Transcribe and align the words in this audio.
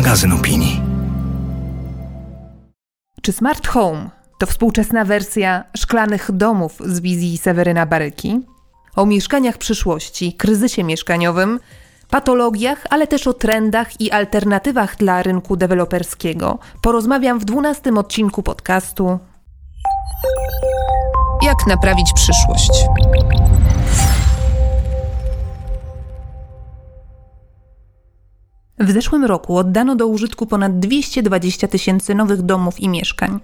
magazyn 0.00 0.32
opinii. 0.32 0.82
Czy 3.22 3.32
Smart 3.32 3.68
Home 3.68 4.10
to 4.38 4.46
współczesna 4.46 5.04
wersja 5.04 5.64
szklanych 5.76 6.32
domów 6.32 6.78
z 6.84 7.00
wizji 7.00 7.38
Seweryna 7.38 7.86
Baryki? 7.86 8.40
O 8.96 9.06
mieszkaniach 9.06 9.58
przyszłości, 9.58 10.32
kryzysie 10.32 10.84
mieszkaniowym, 10.84 11.60
patologiach, 12.10 12.86
ale 12.90 13.06
też 13.06 13.26
o 13.26 13.32
trendach 13.32 14.00
i 14.00 14.10
alternatywach 14.10 14.96
dla 14.96 15.22
rynku 15.22 15.56
deweloperskiego 15.56 16.58
porozmawiam 16.82 17.38
w 17.38 17.44
dwunastym 17.44 17.98
odcinku 17.98 18.42
podcastu 18.42 19.18
Jak 21.42 21.66
naprawić 21.66 22.12
przyszłość. 22.14 22.70
W 28.80 28.90
zeszłym 28.90 29.24
roku 29.24 29.56
oddano 29.56 29.96
do 29.96 30.06
użytku 30.06 30.46
ponad 30.46 30.78
220 30.78 31.68
tysięcy 31.68 32.14
nowych 32.14 32.42
domów 32.42 32.80
i 32.80 32.88
mieszkań. 32.88 33.40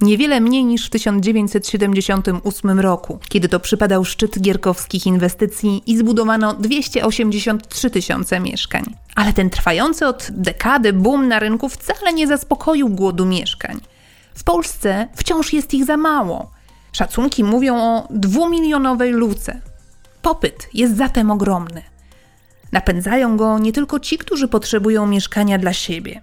Niewiele 0.00 0.40
mniej 0.40 0.64
niż 0.64 0.86
w 0.86 0.90
1978 0.90 2.80
roku, 2.80 3.18
kiedy 3.28 3.48
to 3.48 3.60
przypadał 3.60 4.04
szczyt 4.04 4.40
gierkowskich 4.40 5.06
inwestycji 5.06 5.82
i 5.86 5.96
zbudowano 5.96 6.54
283 6.54 7.90
tysiące 7.90 8.40
mieszkań. 8.40 8.84
Ale 9.14 9.32
ten 9.32 9.50
trwający 9.50 10.06
od 10.06 10.28
dekady 10.30 10.92
boom 10.92 11.28
na 11.28 11.38
rynku 11.38 11.68
wcale 11.68 12.12
nie 12.12 12.26
zaspokoił 12.26 12.88
głodu 12.88 13.26
mieszkań. 13.26 13.80
W 14.34 14.44
Polsce 14.44 15.08
wciąż 15.16 15.52
jest 15.52 15.74
ich 15.74 15.84
za 15.84 15.96
mało. 15.96 16.50
Szacunki 16.92 17.44
mówią 17.44 17.76
o 17.76 18.08
dwumilionowej 18.10 19.12
luce. 19.12 19.60
Popyt 20.22 20.68
jest 20.74 20.96
zatem 20.96 21.30
ogromny. 21.30 21.82
Napędzają 22.72 23.36
go 23.36 23.58
nie 23.58 23.72
tylko 23.72 24.00
ci, 24.00 24.18
którzy 24.18 24.48
potrzebują 24.48 25.06
mieszkania 25.06 25.58
dla 25.58 25.72
siebie, 25.72 26.20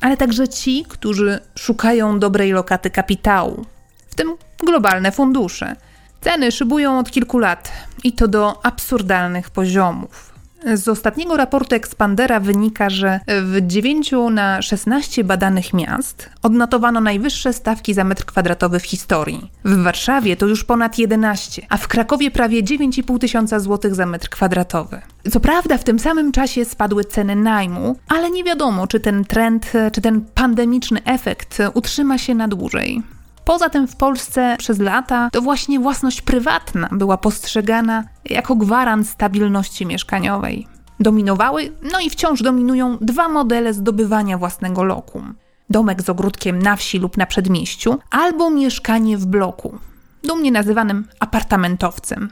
ale 0.00 0.16
także 0.16 0.48
ci, 0.48 0.84
którzy 0.88 1.40
szukają 1.58 2.18
dobrej 2.18 2.52
lokaty 2.52 2.90
kapitału, 2.90 3.66
w 4.08 4.14
tym 4.14 4.36
globalne 4.58 5.12
fundusze. 5.12 5.76
Ceny 6.20 6.52
szybują 6.52 6.98
od 6.98 7.10
kilku 7.10 7.38
lat 7.38 7.72
i 8.04 8.12
to 8.12 8.28
do 8.28 8.66
absurdalnych 8.66 9.50
poziomów. 9.50 10.31
Z 10.74 10.88
ostatniego 10.88 11.36
raportu 11.36 11.74
Expandera 11.74 12.40
wynika, 12.40 12.90
że 12.90 13.20
w 13.42 13.66
9 13.66 14.12
na 14.30 14.62
16 14.62 15.24
badanych 15.24 15.74
miast 15.74 16.30
odnotowano 16.42 17.00
najwyższe 17.00 17.52
stawki 17.52 17.94
za 17.94 18.04
metr 18.04 18.24
kwadratowy 18.24 18.80
w 18.80 18.86
historii. 18.86 19.50
W 19.64 19.82
Warszawie 19.82 20.36
to 20.36 20.46
już 20.46 20.64
ponad 20.64 20.98
11, 20.98 21.66
a 21.68 21.76
w 21.76 21.88
Krakowie 21.88 22.30
prawie 22.30 22.62
9,5 22.62 23.18
tysiąca 23.18 23.60
złotych 23.60 23.94
za 23.94 24.06
metr 24.06 24.28
kwadratowy. 24.28 25.00
Co 25.30 25.40
prawda 25.40 25.78
w 25.78 25.84
tym 25.84 25.98
samym 25.98 26.32
czasie 26.32 26.64
spadły 26.64 27.04
ceny 27.04 27.36
najmu, 27.36 27.96
ale 28.08 28.30
nie 28.30 28.44
wiadomo, 28.44 28.86
czy 28.86 29.00
ten 29.00 29.24
trend, 29.24 29.72
czy 29.92 30.00
ten 30.00 30.20
pandemiczny 30.34 31.04
efekt 31.04 31.58
utrzyma 31.74 32.18
się 32.18 32.34
na 32.34 32.48
dłużej. 32.48 33.02
Poza 33.44 33.68
tym 33.68 33.86
w 33.86 33.96
Polsce 33.96 34.56
przez 34.58 34.78
lata 34.78 35.28
to 35.32 35.42
właśnie 35.42 35.80
własność 35.80 36.22
prywatna 36.22 36.88
była 36.92 37.16
postrzegana 37.16 38.04
jako 38.24 38.56
gwarant 38.56 39.08
stabilności 39.08 39.86
mieszkaniowej. 39.86 40.66
Dominowały, 41.00 41.72
no 41.92 42.00
i 42.00 42.10
wciąż 42.10 42.42
dominują 42.42 42.98
dwa 43.00 43.28
modele 43.28 43.74
zdobywania 43.74 44.38
własnego 44.38 44.84
lokum. 44.84 45.34
Domek 45.70 46.02
z 46.02 46.08
ogródkiem 46.08 46.62
na 46.62 46.76
wsi 46.76 46.98
lub 46.98 47.16
na 47.16 47.26
przedmieściu, 47.26 47.98
albo 48.10 48.50
mieszkanie 48.50 49.18
w 49.18 49.26
bloku, 49.26 49.78
dumnie 50.24 50.52
nazywanym 50.52 51.08
apartamentowcem. 51.20 52.30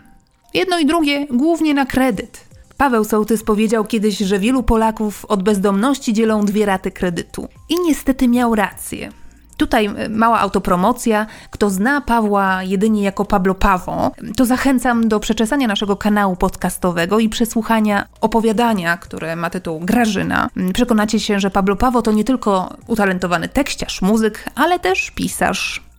Jedno 0.55 0.79
i 0.79 0.87
drugie 0.87 1.27
głównie 1.27 1.75
na 1.75 1.87
kredyt. 1.87 2.51
Paweł 2.77 3.05
Sołtys 3.05 3.45
powiedział 3.45 3.85
kiedyś, 3.85 4.19
że 4.19 4.39
wielu 4.39 4.63
Polaków 4.63 5.25
od 5.25 5.43
bezdomności 5.43 6.13
dzielą 6.13 6.45
dwie 6.45 6.67
raty 6.67 6.91
kredytu. 6.91 7.49
I 7.69 7.75
niestety 7.87 8.29
miał 8.29 8.55
rację. 8.55 9.13
Tutaj 9.61 9.87
e, 9.87 10.09
mała 10.09 10.41
autopromocja. 10.41 11.27
Kto 11.51 11.71
zna 11.71 12.01
Pawła 12.01 12.63
jedynie 12.63 13.03
jako 13.03 13.25
Pablo 13.25 13.55
Pawo, 13.55 14.11
to 14.37 14.47
zachęcam 14.47 15.09
do 15.09 15.21
przeczesania 15.21 15.69
naszego 15.69 15.97
kanału 15.97 16.37
podcastowego 16.37 17.19
i 17.19 17.29
przesłuchania 17.29 18.07
opowiadania, 18.21 18.97
które 18.97 19.37
ma 19.37 19.51
tytuł 19.51 19.81
Grażyna. 19.81 20.49
Przekonacie 20.75 21.21
się, 21.21 21.41
że 21.41 21.51
Pablo 21.51 21.77
Pawo 21.77 22.03
to 22.03 22.13
nie 22.13 22.25
tylko 22.25 22.77
utalentowany 22.87 23.49
tekściarz, 23.49 24.03
muzyk, 24.03 24.45
ale 24.55 24.79
też 24.79 25.11
pisarz. 25.11 25.90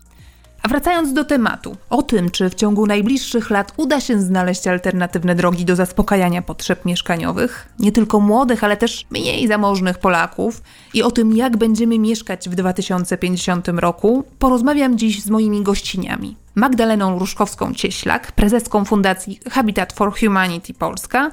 A 0.63 0.67
wracając 0.67 1.13
do 1.13 1.25
tematu, 1.25 1.77
o 1.89 2.03
tym, 2.03 2.29
czy 2.29 2.49
w 2.49 2.55
ciągu 2.55 2.85
najbliższych 2.85 3.49
lat 3.49 3.73
uda 3.77 3.99
się 3.99 4.19
znaleźć 4.19 4.67
alternatywne 4.67 5.35
drogi 5.35 5.65
do 5.65 5.75
zaspokajania 5.75 6.41
potrzeb 6.41 6.85
mieszkaniowych, 6.85 7.67
nie 7.79 7.91
tylko 7.91 8.19
młodych, 8.19 8.63
ale 8.63 8.77
też 8.77 9.05
mniej 9.11 9.47
zamożnych 9.47 9.97
Polaków, 9.97 10.61
i 10.93 11.03
o 11.03 11.11
tym, 11.11 11.35
jak 11.35 11.57
będziemy 11.57 11.99
mieszkać 11.99 12.49
w 12.49 12.55
2050 12.55 13.67
roku, 13.67 14.23
porozmawiam 14.39 14.97
dziś 14.97 15.21
z 15.21 15.29
moimi 15.29 15.61
gościniami. 15.63 16.35
Magdaleną 16.55 17.19
Różkowską-Cieślak, 17.19 18.31
prezeską 18.35 18.85
Fundacji 18.85 19.39
Habitat 19.51 19.93
for 19.93 20.19
Humanity 20.19 20.73
Polska 20.73 21.31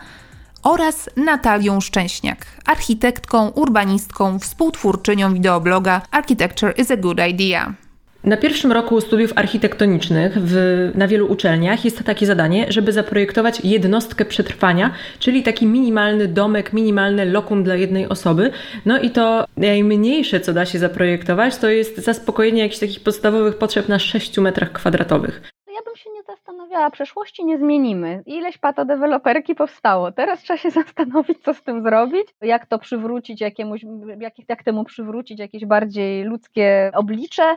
oraz 0.63 1.11
Natalią 1.17 1.81
Szczęśniak, 1.81 2.47
architektką, 2.65 3.49
urbanistką, 3.49 4.39
współtwórczynią 4.39 5.35
wideobloga 5.35 6.03
Architecture 6.11 6.75
is 6.79 6.91
a 6.91 6.97
Good 6.97 7.19
Idea. 7.31 7.88
Na 8.25 8.37
pierwszym 8.37 8.73
roku 8.73 9.01
studiów 9.01 9.33
architektonicznych 9.37 10.39
w, 10.39 10.55
na 10.95 11.09
wielu 11.09 11.33
uczelniach 11.33 11.85
jest 11.85 12.05
takie 12.05 12.27
zadanie, 12.27 12.67
żeby 12.69 12.93
zaprojektować 12.93 13.61
jednostkę 13.65 14.25
przetrwania, 14.25 14.91
czyli 15.19 15.43
taki 15.43 15.67
minimalny 15.67 16.29
domek, 16.29 16.73
minimalne 16.73 17.25
lokum 17.25 17.65
dla 17.65 17.75
jednej 17.75 18.09
osoby. 18.09 18.51
No 18.87 18.99
i 19.01 19.11
to 19.11 19.45
najmniejsze, 19.57 20.41
co 20.41 20.53
da 20.53 20.67
się 20.67 20.79
zaprojektować, 20.79 21.57
to 21.57 21.69
jest 21.69 21.97
zaspokojenie 21.97 22.63
jakichś 22.63 22.81
takich 22.81 23.03
podstawowych 23.03 23.59
potrzeb 23.59 23.89
na 23.89 23.99
6 23.99 24.39
metrach 24.39 24.73
kwadratowych. 24.73 25.41
Ja 25.75 25.83
bym 25.85 25.97
się 25.97 26.11
nie 26.11 26.23
zastanawiała, 26.23 26.91
przeszłości 26.91 27.45
nie 27.45 27.59
zmienimy. 27.59 28.23
Ileś 28.27 28.59
patodeweloperki 28.59 29.55
powstało. 29.55 30.13
Teraz 30.13 30.43
trzeba 30.43 30.57
się 30.57 30.71
zastanowić, 30.83 31.39
co 31.45 31.55
z 31.55 31.63
tym 31.63 31.83
zrobić, 31.83 32.27
jak 32.41 32.67
to 32.67 32.79
przywrócić 32.79 33.41
jakiemuś, 33.41 33.81
jak, 34.21 34.33
jak 34.49 34.63
temu 34.63 34.85
przywrócić 34.85 35.39
jakieś 35.39 35.67
bardziej 35.67 36.25
ludzkie 36.25 36.91
oblicze. 36.95 37.57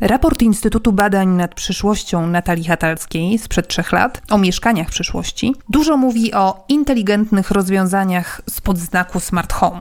Raport 0.00 0.42
Instytutu 0.42 0.92
Badań 0.92 1.28
nad 1.28 1.54
Przyszłością 1.54 2.26
Natalii 2.26 2.64
Hatalskiej 2.64 3.38
sprzed 3.38 3.68
trzech 3.68 3.92
lat 3.92 4.22
o 4.30 4.38
mieszkaniach 4.38 4.88
przyszłości 4.90 5.54
dużo 5.68 5.96
mówi 5.96 6.34
o 6.34 6.64
inteligentnych 6.68 7.50
rozwiązaniach 7.50 8.42
spod 8.50 8.78
znaku 8.78 9.20
smart 9.20 9.52
home. 9.52 9.80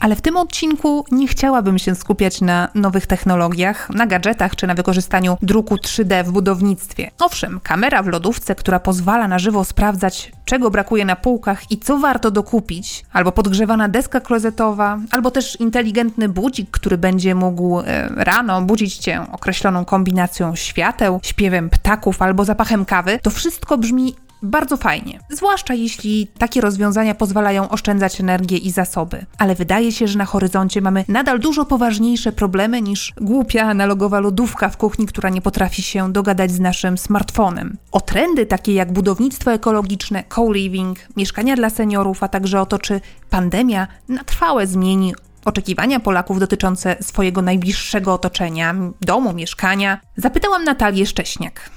Ale 0.00 0.16
w 0.16 0.20
tym 0.20 0.36
odcinku 0.36 1.04
nie 1.10 1.28
chciałabym 1.28 1.78
się 1.78 1.94
skupiać 1.94 2.40
na 2.40 2.68
nowych 2.74 3.06
technologiach, 3.06 3.90
na 3.90 4.06
gadżetach 4.06 4.56
czy 4.56 4.66
na 4.66 4.74
wykorzystaniu 4.74 5.36
druku 5.42 5.74
3D 5.74 6.24
w 6.24 6.30
budownictwie. 6.30 7.10
Owszem, 7.20 7.60
kamera 7.62 8.02
w 8.02 8.06
lodówce, 8.06 8.54
która 8.54 8.80
pozwala 8.80 9.28
na 9.28 9.38
żywo 9.38 9.64
sprawdzać, 9.64 10.32
czego 10.44 10.70
brakuje 10.70 11.04
na 11.04 11.16
półkach 11.16 11.70
i 11.70 11.78
co 11.78 11.98
warto 11.98 12.30
dokupić, 12.30 13.04
albo 13.12 13.32
podgrzewana 13.32 13.88
deska 13.88 14.20
klozetowa, 14.20 14.98
albo 15.10 15.30
też 15.30 15.60
inteligentny 15.60 16.28
budzik, 16.28 16.70
który 16.70 16.98
będzie 16.98 17.34
mógł 17.34 17.80
e, 17.80 18.08
rano 18.16 18.62
budzić 18.62 18.96
cię 18.96 19.26
określoną 19.32 19.84
kombinacją 19.84 20.56
świateł, 20.56 21.20
śpiewem 21.22 21.70
ptaków 21.70 22.22
albo 22.22 22.44
zapachem 22.44 22.84
kawy, 22.84 23.18
to 23.22 23.30
wszystko 23.30 23.78
brzmi 23.78 24.14
bardzo 24.46 24.76
fajnie. 24.76 25.20
Zwłaszcza 25.30 25.74
jeśli 25.74 26.26
takie 26.38 26.60
rozwiązania 26.60 27.14
pozwalają 27.14 27.68
oszczędzać 27.68 28.20
energię 28.20 28.56
i 28.56 28.70
zasoby. 28.70 29.26
Ale 29.38 29.54
wydaje 29.54 29.92
się, 29.92 30.08
że 30.08 30.18
na 30.18 30.24
horyzoncie 30.24 30.80
mamy 30.80 31.04
nadal 31.08 31.40
dużo 31.40 31.64
poważniejsze 31.64 32.32
problemy 32.32 32.82
niż 32.82 33.12
głupia 33.20 33.62
analogowa 33.62 34.20
lodówka 34.20 34.68
w 34.68 34.76
kuchni, 34.76 35.06
która 35.06 35.30
nie 35.30 35.42
potrafi 35.42 35.82
się 35.82 36.12
dogadać 36.12 36.50
z 36.50 36.60
naszym 36.60 36.98
smartfonem. 36.98 37.76
O 37.92 38.00
trendy 38.00 38.46
takie 38.46 38.74
jak 38.74 38.92
budownictwo 38.92 39.52
ekologiczne, 39.52 40.24
co-living, 40.34 40.98
mieszkania 41.16 41.56
dla 41.56 41.70
seniorów, 41.70 42.22
a 42.22 42.28
także 42.28 42.60
o 42.60 42.66
to, 42.66 42.78
czy 42.78 43.00
pandemia 43.30 43.86
na 44.08 44.24
trwałe 44.24 44.66
zmieni 44.66 45.14
oczekiwania 45.44 46.00
Polaków 46.00 46.38
dotyczące 46.38 46.96
swojego 47.00 47.42
najbliższego 47.42 48.14
otoczenia, 48.14 48.74
domu, 49.00 49.32
mieszkania, 49.32 50.00
zapytałam 50.16 50.64
Natalię 50.64 51.06
Szcześniak. 51.06 51.70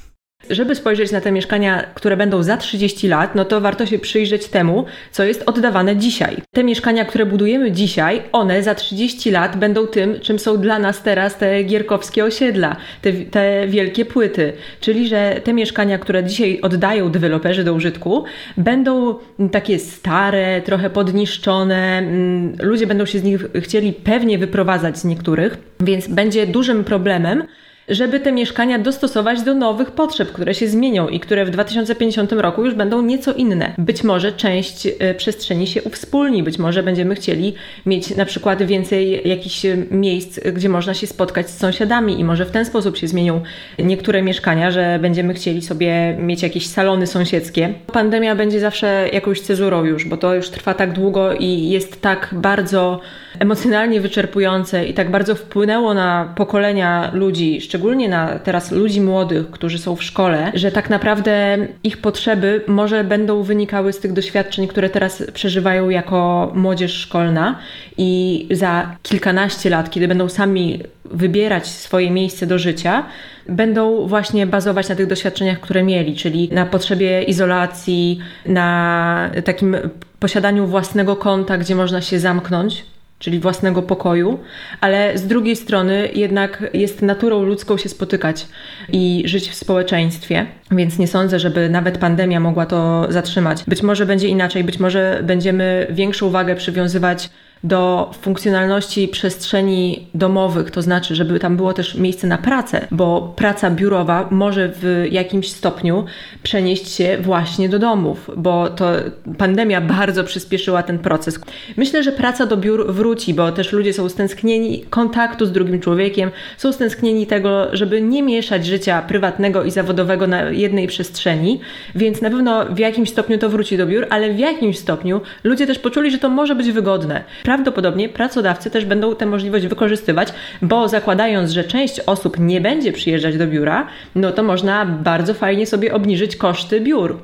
Żeby 0.49 0.75
spojrzeć 0.75 1.11
na 1.11 1.21
te 1.21 1.31
mieszkania, 1.31 1.83
które 1.93 2.17
będą 2.17 2.43
za 2.43 2.57
30 2.57 3.07
lat, 3.07 3.35
no 3.35 3.45
to 3.45 3.61
warto 3.61 3.85
się 3.85 3.99
przyjrzeć 3.99 4.47
temu, 4.47 4.85
co 5.11 5.23
jest 5.23 5.43
oddawane 5.45 5.97
dzisiaj. 5.97 6.37
Te 6.51 6.63
mieszkania, 6.63 7.05
które 7.05 7.25
budujemy 7.25 7.71
dzisiaj, 7.71 8.21
one 8.31 8.63
za 8.63 8.75
30 8.75 9.31
lat 9.31 9.57
będą 9.57 9.87
tym, 9.87 10.19
czym 10.19 10.39
są 10.39 10.57
dla 10.57 10.79
nas 10.79 11.03
teraz 11.03 11.37
te 11.37 11.63
gierkowskie 11.63 12.25
osiedla, 12.25 12.75
te, 13.01 13.13
te 13.13 13.67
wielkie 13.67 14.05
płyty. 14.05 14.53
Czyli, 14.81 15.07
że 15.07 15.41
te 15.43 15.53
mieszkania, 15.53 15.97
które 15.97 16.23
dzisiaj 16.23 16.61
oddają 16.61 17.11
deweloperzy 17.11 17.63
do 17.63 17.73
użytku, 17.73 18.23
będą 18.57 19.15
takie 19.51 19.79
stare, 19.79 20.61
trochę 20.61 20.89
podniszczone. 20.89 21.97
Mm, 21.97 22.55
ludzie 22.61 22.87
będą 22.87 23.05
się 23.05 23.19
z 23.19 23.23
nich 23.23 23.45
chcieli 23.55 23.93
pewnie 23.93 24.37
wyprowadzać 24.37 24.97
z 24.97 25.05
niektórych, 25.05 25.57
więc 25.79 26.07
będzie 26.07 26.47
dużym 26.47 26.83
problemem 26.83 27.43
żeby 27.89 28.19
te 28.19 28.31
mieszkania 28.31 28.79
dostosować 28.79 29.41
do 29.41 29.55
nowych 29.55 29.91
potrzeb, 29.91 30.31
które 30.31 30.53
się 30.53 30.67
zmienią 30.67 31.07
i 31.07 31.19
które 31.19 31.45
w 31.45 31.49
2050 31.49 32.31
roku 32.31 32.65
już 32.65 32.73
będą 32.73 33.01
nieco 33.01 33.33
inne. 33.33 33.73
Być 33.77 34.03
może 34.03 34.31
część 34.31 34.87
e, 34.99 35.13
przestrzeni 35.13 35.67
się 35.67 35.83
uwspólni, 35.83 36.43
być 36.43 36.59
może 36.59 36.83
będziemy 36.83 37.15
chcieli 37.15 37.53
mieć 37.85 38.15
na 38.15 38.25
przykład 38.25 38.63
więcej 38.63 39.27
jakichś 39.27 39.65
e, 39.65 39.77
miejsc, 39.91 40.39
gdzie 40.53 40.69
można 40.69 40.93
się 40.93 41.07
spotkać 41.07 41.49
z 41.49 41.57
sąsiadami 41.57 42.19
i 42.19 42.23
może 42.23 42.45
w 42.45 42.51
ten 42.51 42.65
sposób 42.65 42.97
się 42.97 43.07
zmienią 43.07 43.41
niektóre 43.79 44.21
mieszkania, 44.21 44.71
że 44.71 44.99
będziemy 45.01 45.33
chcieli 45.33 45.61
sobie 45.61 46.15
mieć 46.19 46.43
jakieś 46.43 46.67
salony 46.67 47.07
sąsiedzkie. 47.07 47.73
Pandemia 47.93 48.35
będzie 48.35 48.59
zawsze 48.59 49.09
jakąś 49.13 49.41
cezurą 49.41 49.83
już, 49.83 50.05
bo 50.05 50.17
to 50.17 50.35
już 50.35 50.49
trwa 50.49 50.73
tak 50.73 50.93
długo 50.93 51.33
i 51.33 51.69
jest 51.69 52.01
tak 52.01 52.29
bardzo 52.31 52.99
emocjonalnie 53.39 54.01
wyczerpujące 54.01 54.85
i 54.85 54.93
tak 54.93 55.11
bardzo 55.11 55.35
wpłynęło 55.35 55.93
na 55.93 56.33
pokolenia 56.35 57.11
ludzi, 57.13 57.61
szczególnie 57.61 58.09
na 58.09 58.39
teraz 58.39 58.71
ludzi 58.71 59.01
młodych, 59.01 59.51
którzy 59.51 59.77
są 59.77 59.95
w 59.95 60.03
szkole, 60.03 60.51
że 60.53 60.71
tak 60.71 60.89
naprawdę 60.89 61.57
ich 61.83 61.97
potrzeby 61.97 62.61
może 62.67 63.03
będą 63.03 63.43
wynikały 63.43 63.93
z 63.93 63.99
tych 63.99 64.13
doświadczeń, 64.13 64.67
które 64.67 64.89
teraz 64.89 65.23
przeżywają 65.33 65.89
jako 65.89 66.51
młodzież 66.55 66.93
szkolna 66.93 67.59
i 67.97 68.47
za 68.51 68.95
kilkanaście 69.03 69.69
lat, 69.69 69.89
kiedy 69.89 70.07
będą 70.07 70.29
sami 70.29 70.79
wybierać 71.05 71.67
swoje 71.67 72.11
miejsce 72.11 72.47
do 72.47 72.59
życia, 72.59 73.05
będą 73.49 74.07
właśnie 74.07 74.47
bazować 74.47 74.89
na 74.89 74.95
tych 74.95 75.07
doświadczeniach, 75.07 75.59
które 75.59 75.83
mieli, 75.83 76.15
czyli 76.15 76.49
na 76.51 76.65
potrzebie 76.65 77.23
izolacji, 77.23 78.19
na 78.45 79.29
takim 79.45 79.77
posiadaniu 80.19 80.67
własnego 80.67 81.15
konta, 81.15 81.57
gdzie 81.57 81.75
można 81.75 82.01
się 82.01 82.19
zamknąć 82.19 82.85
czyli 83.19 83.39
własnego 83.39 83.81
pokoju, 83.81 84.39
ale 84.81 85.17
z 85.17 85.27
drugiej 85.27 85.55
strony 85.55 86.09
jednak 86.15 86.69
jest 86.73 87.01
naturą 87.01 87.43
ludzką 87.43 87.77
się 87.77 87.89
spotykać 87.89 88.47
i 88.89 89.23
żyć 89.25 89.49
w 89.49 89.55
społeczeństwie, 89.55 90.45
więc 90.71 90.99
nie 90.99 91.07
sądzę, 91.07 91.39
żeby 91.39 91.69
nawet 91.69 91.97
pandemia 91.97 92.39
mogła 92.39 92.65
to 92.65 93.07
zatrzymać. 93.09 93.63
Być 93.67 93.83
może 93.83 94.05
będzie 94.05 94.27
inaczej, 94.27 94.63
być 94.63 94.79
może 94.79 95.19
będziemy 95.23 95.87
większą 95.89 96.29
wagę 96.29 96.55
przywiązywać 96.55 97.29
do 97.63 98.11
funkcjonalności 98.21 99.07
przestrzeni 99.07 100.07
domowych, 100.13 100.71
to 100.71 100.81
znaczy, 100.81 101.15
żeby 101.15 101.39
tam 101.39 101.57
było 101.57 101.73
też 101.73 101.95
miejsce 101.95 102.27
na 102.27 102.37
pracę, 102.37 102.87
bo 102.91 103.33
praca 103.35 103.71
biurowa 103.71 104.27
może 104.31 104.71
w 104.75 105.05
jakimś 105.11 105.51
stopniu 105.51 106.05
przenieść 106.43 106.91
się 106.91 107.17
właśnie 107.21 107.69
do 107.69 107.79
domów, 107.79 108.31
bo 108.37 108.69
to 108.69 108.91
pandemia 109.37 109.81
bardzo 109.81 110.23
przyspieszyła 110.23 110.83
ten 110.83 110.99
proces. 110.99 111.39
Myślę, 111.77 112.03
że 112.03 112.11
praca 112.11 112.45
do 112.45 112.57
biur 112.57 112.93
wróci, 112.93 113.33
bo 113.33 113.51
też 113.51 113.71
ludzie 113.71 113.93
są 113.93 114.09
stęsknieni 114.09 114.81
kontaktu 114.89 115.45
z 115.45 115.51
drugim 115.51 115.79
człowiekiem, 115.79 116.31
są 116.57 116.71
stęsknieni 116.71 117.27
tego, 117.27 117.67
żeby 117.71 118.01
nie 118.01 118.23
mieszać 118.23 118.65
życia 118.65 119.01
prywatnego 119.01 119.63
i 119.63 119.71
zawodowego 119.71 120.27
na 120.27 120.41
jednej 120.43 120.87
przestrzeni, 120.87 121.59
więc 121.95 122.21
na 122.21 122.29
pewno 122.29 122.65
w 122.65 122.79
jakimś 122.79 123.09
stopniu 123.09 123.37
to 123.37 123.49
wróci 123.49 123.77
do 123.77 123.85
biur, 123.85 124.07
ale 124.09 124.33
w 124.33 124.39
jakimś 124.39 124.77
stopniu 124.77 125.21
ludzie 125.43 125.67
też 125.67 125.79
poczuli, 125.79 126.11
że 126.11 126.17
to 126.17 126.29
może 126.29 126.55
być 126.55 126.71
wygodne 126.71 127.23
prawdopodobnie 127.49 128.09
pracodawcy 128.09 128.71
też 128.71 128.85
będą 128.85 129.15
tę 129.15 129.25
możliwość 129.25 129.67
wykorzystywać, 129.67 130.33
bo 130.61 130.87
zakładając, 130.87 131.51
że 131.51 131.63
część 131.63 131.99
osób 131.99 132.39
nie 132.39 132.61
będzie 132.61 132.91
przyjeżdżać 132.91 133.37
do 133.37 133.47
biura, 133.47 133.87
no 134.15 134.31
to 134.31 134.43
można 134.43 134.85
bardzo 134.85 135.33
fajnie 135.33 135.65
sobie 135.65 135.93
obniżyć 135.93 136.35
koszty 136.35 136.81
biur 136.81 137.17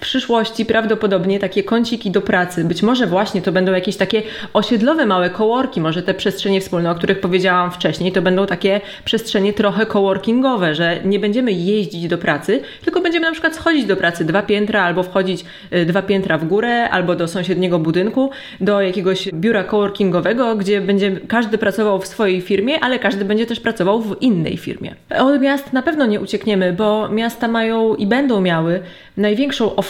w 0.00 0.02
przyszłości 0.02 0.64
prawdopodobnie 0.64 1.38
takie 1.38 1.64
kąciki 1.64 2.10
do 2.10 2.20
pracy. 2.20 2.64
Być 2.64 2.82
może 2.82 3.06
właśnie 3.06 3.42
to 3.42 3.52
będą 3.52 3.72
jakieś 3.72 3.96
takie 3.96 4.22
osiedlowe 4.52 5.06
małe 5.06 5.30
kołorki, 5.30 5.80
może 5.80 6.02
te 6.02 6.14
przestrzenie 6.14 6.60
wspólne, 6.60 6.90
o 6.90 6.94
których 6.94 7.20
powiedziałam 7.20 7.70
wcześniej, 7.70 8.12
to 8.12 8.22
będą 8.22 8.46
takie 8.46 8.80
przestrzenie 9.04 9.52
trochę 9.52 9.86
coworkingowe, 9.86 10.74
że 10.74 11.00
nie 11.04 11.18
będziemy 11.18 11.52
jeździć 11.52 12.08
do 12.08 12.18
pracy, 12.18 12.62
tylko 12.84 13.00
będziemy 13.00 13.26
na 13.26 13.32
przykład 13.32 13.56
schodzić 13.56 13.84
do 13.84 13.96
pracy 13.96 14.24
dwa 14.24 14.42
piętra 14.42 14.82
albo 14.82 15.02
wchodzić 15.02 15.44
y, 15.72 15.86
dwa 15.86 16.02
piętra 16.02 16.38
w 16.38 16.44
górę 16.44 16.90
albo 16.90 17.14
do 17.14 17.28
sąsiedniego 17.28 17.78
budynku, 17.78 18.30
do 18.60 18.80
jakiegoś 18.80 19.28
biura 19.34 19.64
coworkingowego, 19.64 20.56
gdzie 20.56 20.80
będzie 20.80 21.20
każdy 21.28 21.58
pracował 21.58 22.00
w 22.00 22.06
swojej 22.06 22.40
firmie, 22.40 22.80
ale 22.80 22.98
każdy 22.98 23.24
będzie 23.24 23.46
też 23.46 23.60
pracował 23.60 24.00
w 24.00 24.22
innej 24.22 24.56
firmie. 24.56 24.94
Od 25.18 25.40
miast 25.40 25.72
na 25.72 25.82
pewno 25.82 26.06
nie 26.06 26.20
uciekniemy, 26.20 26.72
bo 26.72 27.08
miasta 27.08 27.48
mają 27.48 27.94
i 27.94 28.06
będą 28.06 28.40
miały 28.40 28.80
największą 29.16 29.76
ofertę 29.76 29.89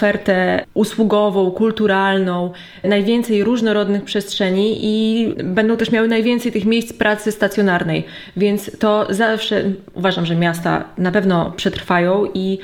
usługową, 0.74 1.50
kulturalną, 1.50 2.52
najwięcej 2.84 3.44
różnorodnych 3.44 4.04
przestrzeni 4.04 4.78
i 4.80 5.28
będą 5.44 5.76
też 5.76 5.90
miały 5.90 6.08
najwięcej 6.08 6.52
tych 6.52 6.64
miejsc 6.64 6.92
pracy 6.92 7.32
stacjonarnej. 7.32 8.04
Więc 8.36 8.78
to 8.78 9.06
zawsze 9.10 9.62
uważam, 9.94 10.26
że 10.26 10.36
miasta 10.36 10.84
na 10.98 11.12
pewno 11.12 11.52
przetrwają 11.56 12.26
i 12.34 12.58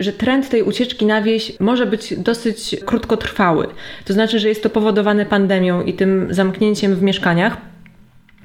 że 0.00 0.12
trend 0.12 0.48
tej 0.48 0.62
ucieczki 0.62 1.06
na 1.06 1.22
wieś 1.22 1.60
może 1.60 1.86
być 1.86 2.14
dosyć 2.18 2.76
krótkotrwały. 2.84 3.68
To 4.04 4.12
znaczy, 4.12 4.38
że 4.38 4.48
jest 4.48 4.62
to 4.62 4.70
powodowane 4.70 5.26
pandemią 5.26 5.82
i 5.82 5.94
tym 5.94 6.26
zamknięciem 6.30 6.94
w 6.94 7.02
mieszkaniach. 7.02 7.71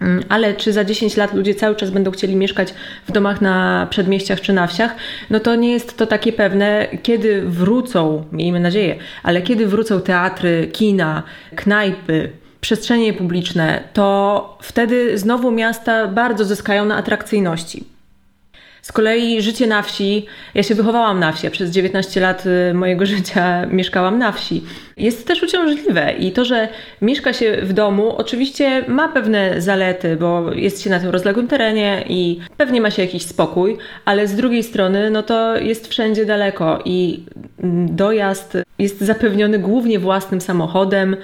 Mm, 0.01 0.23
ale 0.29 0.53
czy 0.53 0.73
za 0.73 0.83
10 0.83 1.17
lat 1.17 1.33
ludzie 1.33 1.55
cały 1.55 1.75
czas 1.75 1.89
będą 1.89 2.11
chcieli 2.11 2.35
mieszkać 2.35 2.73
w 3.07 3.11
domach 3.11 3.41
na 3.41 3.87
przedmieściach 3.89 4.41
czy 4.41 4.53
na 4.53 4.67
wsiach, 4.67 4.95
no 5.29 5.39
to 5.39 5.55
nie 5.55 5.71
jest 5.71 5.97
to 5.97 6.07
takie 6.07 6.33
pewne, 6.33 6.87
kiedy 7.03 7.41
wrócą, 7.41 8.23
miejmy 8.31 8.59
nadzieję, 8.59 8.95
ale 9.23 9.41
kiedy 9.41 9.67
wrócą 9.67 10.01
teatry, 10.01 10.69
kina, 10.73 11.23
knajpy, 11.55 12.29
przestrzenie 12.61 13.13
publiczne, 13.13 13.83
to 13.93 14.57
wtedy 14.61 15.17
znowu 15.17 15.51
miasta 15.51 16.07
bardzo 16.07 16.45
zyskają 16.45 16.85
na 16.85 16.95
atrakcyjności. 16.95 17.96
Z 18.87 18.91
kolei 18.91 19.41
życie 19.41 19.67
na 19.67 19.81
wsi, 19.81 20.25
ja 20.55 20.63
się 20.63 20.75
wychowałam 20.75 21.19
na 21.19 21.31
wsi, 21.31 21.51
przez 21.51 21.71
19 21.71 22.21
lat 22.21 22.43
y, 22.45 22.73
mojego 22.73 23.05
życia 23.15 23.65
mieszkałam 23.65 24.19
na 24.19 24.31
wsi. 24.31 24.63
Jest 24.97 25.27
też 25.27 25.43
uciążliwe 25.43 26.13
i 26.19 26.31
to, 26.31 26.45
że 26.45 26.67
mieszka 27.01 27.33
się 27.33 27.57
w 27.61 27.73
domu, 27.73 28.15
oczywiście 28.17 28.83
ma 28.87 29.07
pewne 29.07 29.61
zalety, 29.61 30.15
bo 30.15 30.53
jest 30.53 30.81
się 30.81 30.89
na 30.89 30.99
tym 30.99 31.09
rozległym 31.09 31.47
terenie 31.47 32.03
i 32.09 32.39
pewnie 32.57 32.81
ma 32.81 32.91
się 32.91 33.01
jakiś 33.01 33.23
spokój, 33.23 33.77
ale 34.05 34.27
z 34.27 34.35
drugiej 34.35 34.63
strony, 34.63 35.09
no 35.09 35.23
to 35.23 35.57
jest 35.57 35.87
wszędzie 35.87 36.25
daleko 36.25 36.79
i 36.85 37.23
mm, 37.63 37.95
dojazd 37.95 38.57
jest 38.79 39.01
zapewniony 39.01 39.59
głównie 39.59 39.99
własnym 39.99 40.41
samochodem. 40.41 41.17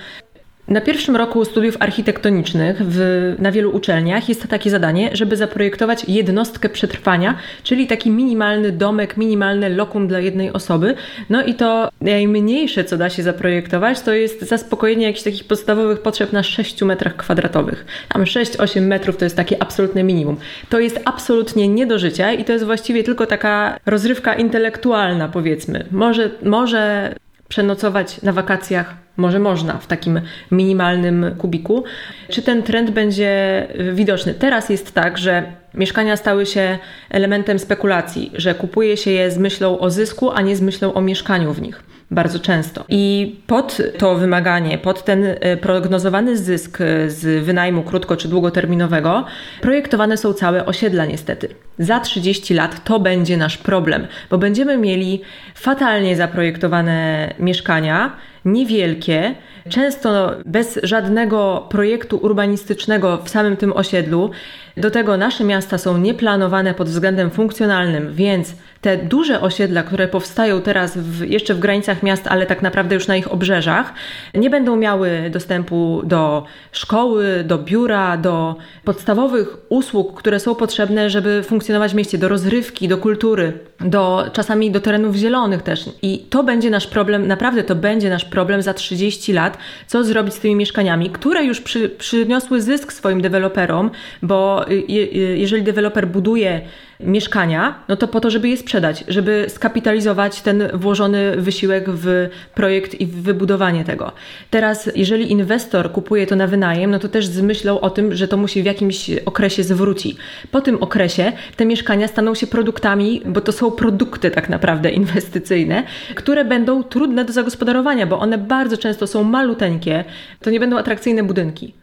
Na 0.67 0.81
pierwszym 0.81 1.15
roku 1.15 1.45
studiów 1.45 1.77
architektonicznych 1.79 2.77
w, 2.81 3.35
na 3.39 3.51
wielu 3.51 3.75
uczelniach 3.75 4.29
jest 4.29 4.47
takie 4.47 4.69
zadanie, 4.69 5.09
żeby 5.13 5.37
zaprojektować 5.37 6.05
jednostkę 6.07 6.69
przetrwania, 6.69 7.37
czyli 7.63 7.87
taki 7.87 8.09
minimalny 8.09 8.71
domek, 8.71 9.17
minimalne 9.17 9.69
lokum 9.69 10.07
dla 10.07 10.19
jednej 10.19 10.53
osoby. 10.53 10.95
No 11.29 11.43
i 11.43 11.53
to 11.53 11.89
najmniejsze, 12.01 12.83
co 12.83 12.97
da 12.97 13.09
się 13.09 13.23
zaprojektować, 13.23 14.01
to 14.01 14.13
jest 14.13 14.41
zaspokojenie 14.41 15.05
jakichś 15.05 15.23
takich 15.23 15.43
podstawowych 15.43 16.01
potrzeb 16.01 16.33
na 16.33 16.43
6 16.43 16.81
metrach 16.81 17.15
kwadratowych. 17.15 17.85
Tam 18.09 18.23
6-8 18.23 18.81
metrów 18.81 19.17
to 19.17 19.25
jest 19.25 19.37
takie 19.37 19.61
absolutne 19.61 20.03
minimum. 20.03 20.37
To 20.69 20.79
jest 20.79 20.99
absolutnie 21.05 21.67
nie 21.67 21.85
do 21.85 21.99
życia 21.99 22.31
i 22.33 22.45
to 22.45 22.53
jest 22.53 22.65
właściwie 22.65 23.03
tylko 23.03 23.25
taka 23.25 23.79
rozrywka 23.85 24.33
intelektualna, 24.33 25.29
powiedzmy. 25.29 25.85
Może, 25.91 26.29
może 26.43 27.13
przenocować 27.47 28.21
na 28.21 28.31
wakacjach 28.31 28.95
może 29.17 29.39
można 29.39 29.77
w 29.77 29.87
takim 29.87 30.21
minimalnym 30.51 31.35
kubiku. 31.37 31.83
Czy 32.29 32.41
ten 32.41 32.63
trend 32.63 32.91
będzie 32.91 33.67
widoczny? 33.93 34.33
Teraz 34.33 34.69
jest 34.69 34.93
tak, 34.93 35.17
że 35.17 35.43
mieszkania 35.73 36.17
stały 36.17 36.45
się 36.45 36.79
elementem 37.09 37.59
spekulacji, 37.59 38.31
że 38.33 38.55
kupuje 38.55 38.97
się 38.97 39.11
je 39.11 39.31
z 39.31 39.37
myślą 39.37 39.79
o 39.79 39.89
zysku, 39.89 40.31
a 40.31 40.41
nie 40.41 40.55
z 40.55 40.61
myślą 40.61 40.93
o 40.93 41.01
mieszkaniu 41.01 41.53
w 41.53 41.61
nich. 41.61 41.83
Bardzo 42.13 42.39
często. 42.39 42.85
I 42.89 43.35
pod 43.47 43.77
to 43.97 44.15
wymaganie, 44.15 44.77
pod 44.77 45.03
ten 45.03 45.25
e, 45.25 45.57
prognozowany 45.57 46.37
zysk 46.37 46.81
e, 46.81 47.09
z 47.09 47.45
wynajmu 47.45 47.83
krótko 47.83 48.17
czy 48.17 48.27
długoterminowego, 48.27 49.25
projektowane 49.61 50.17
są 50.17 50.33
całe 50.33 50.65
osiedla 50.65 51.05
niestety. 51.05 51.49
Za 51.79 51.99
30 51.99 52.53
lat 52.53 52.83
to 52.83 52.99
będzie 52.99 53.37
nasz 53.37 53.57
problem, 53.57 54.07
bo 54.29 54.37
będziemy 54.37 54.77
mieli 54.77 55.21
fatalnie 55.55 56.15
zaprojektowane 56.15 57.29
mieszkania, 57.39 58.15
niewielkie, 58.45 59.35
często 59.69 60.31
bez 60.45 60.79
żadnego 60.83 61.67
projektu 61.69 62.17
urbanistycznego 62.17 63.17
w 63.17 63.29
samym 63.29 63.57
tym 63.57 63.73
osiedlu. 63.73 64.31
Do 64.77 64.91
tego 64.91 65.17
nasze 65.17 65.43
miasta 65.43 65.77
są 65.77 65.97
nieplanowane 65.97 66.73
pod 66.73 66.89
względem 66.89 67.29
funkcjonalnym, 67.29 68.13
więc 68.13 68.55
te 68.83 68.97
duże 68.97 69.41
osiedla, 69.41 69.83
które 69.83 70.07
powstają 70.07 70.61
teraz 70.61 70.97
w, 70.97 71.29
jeszcze 71.29 71.53
w 71.53 71.59
granicach 71.59 72.03
miast, 72.03 72.27
ale 72.27 72.45
tak 72.45 72.61
naprawdę 72.61 72.95
już 72.95 73.07
na 73.07 73.17
ich 73.17 73.31
obrzeżach, 73.31 73.93
nie 74.33 74.49
będą 74.49 74.75
miały 74.75 75.29
dostępu 75.29 76.01
do 76.05 76.45
szkoły, 76.71 77.43
do 77.43 77.57
biura, 77.57 78.17
do 78.17 78.55
podstawowych 78.83 79.57
usług, 79.69 80.19
które 80.19 80.39
są 80.39 80.55
potrzebne, 80.55 81.09
żeby 81.09 81.43
funkcjonować 81.43 81.91
w 81.91 81.95
mieście, 81.95 82.17
do 82.17 82.29
rozrywki, 82.29 82.87
do 82.87 82.97
kultury, 82.97 83.53
do 83.79 84.25
czasami 84.33 84.71
do 84.71 84.79
terenów 84.79 85.15
zielonych 85.15 85.61
też. 85.61 85.89
I 86.01 86.19
to 86.19 86.43
będzie 86.43 86.69
nasz 86.69 86.87
problem, 86.87 87.27
naprawdę 87.27 87.63
to 87.63 87.75
będzie 87.75 88.09
nasz 88.09 88.25
problem 88.25 88.61
za 88.61 88.73
30 88.73 89.33
lat, 89.33 89.57
co 89.87 90.03
zrobić 90.03 90.33
z 90.33 90.39
tymi 90.39 90.55
mieszkaniami, 90.55 91.09
które 91.09 91.43
już 91.43 91.61
przy, 91.61 91.89
przyniosły 91.89 92.61
zysk 92.61 92.93
swoim 92.93 93.21
deweloperom, 93.21 93.91
bo 94.21 94.65
je, 94.87 95.05
jeżeli 95.37 95.63
deweloper 95.63 96.07
buduje 96.07 96.61
mieszkania, 96.99 97.75
no 97.87 97.95
to 97.95 98.07
po 98.07 98.19
to, 98.19 98.29
żeby 98.29 98.49
je 98.49 98.57
sprzedać, 98.57 99.03
żeby 99.07 99.45
skapitalizować 99.47 100.41
ten 100.41 100.69
włożony 100.73 101.35
wysiłek 101.37 101.89
w 101.89 102.29
projekt 102.55 103.01
i 103.01 103.05
w 103.05 103.21
wybudowanie 103.21 103.83
tego. 103.83 104.11
Teraz, 104.49 104.89
jeżeli 104.95 105.31
inwestor 105.31 105.91
kupuje 105.91 106.27
to 106.27 106.35
na 106.35 106.47
wynajem, 106.47 106.91
no 106.91 106.99
to 106.99 107.09
też 107.09 107.25
z 107.25 107.41
myślą 107.41 107.79
o 107.79 107.89
tym, 107.89 108.15
że 108.15 108.27
to 108.27 108.37
musi 108.37 108.63
w 108.63 108.65
jakimś 108.65 109.09
okresie 109.25 109.63
zwróci. 109.63 110.17
Po 110.51 110.61
tym 110.61 110.83
okresie 110.83 111.31
te 111.55 111.65
mieszkania 111.65 112.07
staną 112.07 112.35
się 112.35 112.47
produktami, 112.47 113.21
bo 113.25 113.41
to 113.41 113.51
są 113.51 113.71
produkty 113.71 114.31
tak 114.31 114.49
naprawdę 114.49 114.89
inwestycyjne, 114.91 115.83
które 116.15 116.45
będą 116.45 116.83
trudne 116.83 117.25
do 117.25 117.33
zagospodarowania, 117.33 118.07
bo 118.07 118.19
one 118.19 118.37
bardzo 118.37 118.77
często 118.77 119.07
są 119.07 119.23
maluteńkie, 119.23 120.03
to 120.41 120.49
nie 120.49 120.59
będą 120.59 120.77
atrakcyjne 120.77 121.23
budynki 121.23 121.73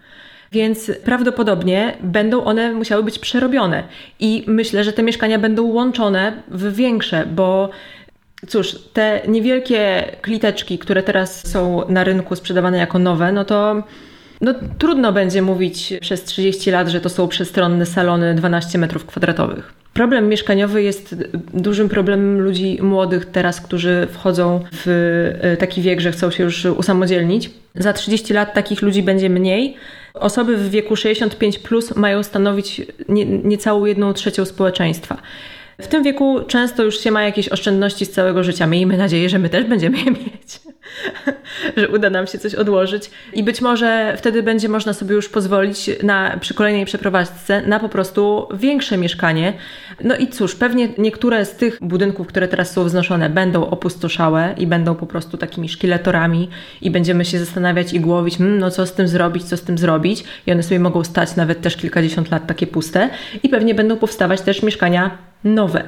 więc 0.53 0.93
prawdopodobnie 1.05 1.97
będą 2.03 2.45
one 2.45 2.73
musiały 2.73 3.03
być 3.03 3.19
przerobione. 3.19 3.83
I 4.21 4.45
myślę, 4.47 4.85
że 4.85 4.93
te 4.93 5.03
mieszkania 5.03 5.39
będą 5.39 5.65
łączone 5.65 6.43
w 6.49 6.75
większe, 6.75 7.27
bo 7.27 7.71
cóż, 8.49 8.77
te 8.93 9.21
niewielkie 9.29 10.05
kliteczki, 10.23 10.79
które 10.79 11.03
teraz 11.03 11.49
są 11.49 11.89
na 11.89 12.05
rynku 12.05 12.37
sprzedawane 12.37 12.79
jako 12.79 12.99
nowe, 12.99 13.33
no 13.33 13.45
to 13.45 13.83
no, 14.41 14.55
trudno 14.79 15.13
będzie 15.13 15.43
mówić 15.43 15.95
przez 16.01 16.25
30 16.25 16.71
lat, 16.71 16.89
że 16.89 17.01
to 17.01 17.09
są 17.09 17.29
przestronne 17.29 17.87
salony 17.87 18.35
12 18.35 18.79
metrów 18.79 19.07
kwadratowych. 19.07 19.73
Problem 19.95 20.29
mieszkaniowy 20.29 20.83
jest 20.83 21.15
dużym 21.55 21.89
problemem 21.89 22.41
ludzi 22.41 22.79
młodych 22.83 23.27
teraz, 23.27 23.61
którzy 23.61 24.09
wchodzą 24.13 24.65
w 24.73 24.87
e, 25.41 25.57
taki 25.57 25.83
wiek, 25.83 26.01
że 26.01 26.13
chcą 26.13 26.31
się 26.31 26.45
już 26.45 26.65
usamodzielnić. 26.65 27.51
Za 27.75 27.93
30 27.93 28.35
lat 28.35 28.55
takich 28.55 28.83
ludzi 28.83 29.03
będzie 29.03 29.31
mniej. 29.31 29.77
Osoby 30.15 30.57
w 30.57 30.71
wieku 30.71 30.97
65 30.97 31.59
plus 31.59 31.97
mają 31.97 32.23
stanowić 32.23 32.83
nie, 33.09 33.25
niecałą 33.27 33.85
jedną 33.85 34.13
trzecią 34.13 34.45
społeczeństwa. 34.45 35.17
W 35.81 35.87
tym 35.87 36.03
wieku 36.03 36.41
często 36.47 36.83
już 36.83 37.01
się 37.01 37.11
ma 37.11 37.23
jakieś 37.23 37.49
oszczędności 37.49 38.07
z 38.07 38.11
całego 38.11 38.45
życia. 38.45 38.67
Miejmy 38.67 38.97
nadzieję, 38.97 39.29
że 39.29 39.39
my 39.39 39.49
też 39.49 39.65
będziemy 39.65 39.99
je 39.99 40.11
mieć. 40.11 40.61
że 41.77 41.89
uda 41.89 42.11
nam 42.11 42.27
się 42.27 42.39
coś 42.39 42.55
odłożyć 42.55 43.11
i 43.33 43.43
być 43.43 43.61
może 43.61 44.15
wtedy 44.17 44.43
będzie 44.43 44.69
można 44.69 44.93
sobie 44.93 45.15
już 45.15 45.29
pozwolić 45.29 45.91
na, 46.03 46.37
przy 46.41 46.55
kolejnej 46.55 46.85
przeprowadzce 46.85 47.63
na 47.63 47.81
po 47.81 47.89
prostu 47.89 48.49
większe 48.55 48.97
mieszkanie. 48.97 49.53
No 50.05 50.17
i 50.17 50.29
cóż, 50.29 50.55
pewnie 50.55 50.89
niektóre 50.99 51.45
z 51.45 51.57
tych 51.57 51.79
budynków, 51.81 52.27
które 52.27 52.49
teraz 52.49 52.73
są 52.73 52.85
wznoszone, 52.85 53.31
będą 53.31 53.71
opustoszałe 53.71 54.55
i 54.59 54.67
będą 54.67 54.95
po 54.95 55.07
prostu 55.07 55.37
takimi 55.37 55.69
szkieletorami 55.69 56.49
i 56.83 56.91
będziemy 56.91 57.25
się 57.25 57.39
zastanawiać 57.39 57.93
i 57.93 58.01
głowić, 58.01 58.39
hmm, 58.39 58.59
no 58.59 58.71
co 58.71 58.87
z 58.87 58.93
tym 58.93 59.09
zrobić, 59.09 59.45
co 59.45 59.57
z 59.57 59.63
tym 59.63 59.79
zrobić 59.79 60.25
i 60.47 60.53
one 60.53 60.63
sobie 60.63 60.81
mogą 60.81 61.05
stać 61.05 61.37
nawet 61.37 61.61
też 61.61 61.77
kilkadziesiąt 61.77 62.31
lat 62.31 62.47
takie 62.47 62.67
puste 62.67 63.11
i 63.43 63.49
pewnie 63.49 63.75
będą 63.75 63.97
powstawać 63.97 64.41
też 64.41 64.63
mieszkania 64.63 65.30
nowe. 65.45 65.85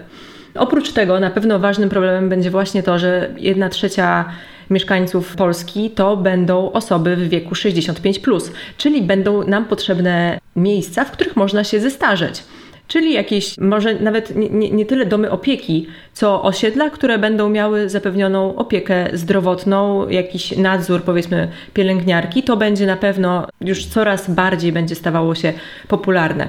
Oprócz 0.55 0.93
tego 0.93 1.21
na 1.21 1.31
pewno 1.31 1.59
ważnym 1.59 1.89
problemem 1.89 2.29
będzie 2.29 2.51
właśnie 2.51 2.83
to, 2.83 2.99
że 2.99 3.35
jedna 3.39 3.69
trzecia 3.69 4.25
mieszkańców 4.71 5.37
Polski 5.37 5.91
to 5.91 6.17
będą 6.17 6.73
osoby 6.73 7.17
w 7.17 7.29
wieku 7.29 7.55
65, 7.55 8.19
plus, 8.19 8.53
czyli 8.77 9.03
będą 9.03 9.47
nam 9.47 9.65
potrzebne 9.65 10.39
miejsca, 10.57 11.05
w 11.05 11.11
których 11.11 11.37
można 11.37 11.65
się 11.65 11.81
zestarzeć. 11.81 12.45
Czyli 12.89 13.13
jakieś, 13.13 13.59
może 13.59 13.95
nawet 13.95 14.37
nie, 14.37 14.51
nie, 14.51 14.71
nie, 14.71 14.87
tyle 14.87 15.07
domy 15.07 15.31
opieki, 15.31 15.87
co 16.13 16.43
osiedla, 16.43 16.91
które 16.91 17.19
będą 17.19 17.49
miały 17.49 17.89
zapewnioną 17.89 18.57
opiekę 18.57 19.09
zdrowotną, 19.13 20.09
jakiś 20.09 20.57
nadzór, 20.57 21.03
powiedzmy, 21.03 21.49
pielęgniarki, 21.75 22.43
to 22.43 22.57
będzie 22.57 22.87
na 22.87 22.97
pewno 22.97 23.47
już 23.61 23.87
coraz 23.87 24.31
bardziej 24.31 24.73
będzie 24.73 24.95
stawało 24.95 25.35
się 25.35 25.53
popularne. 25.89 26.49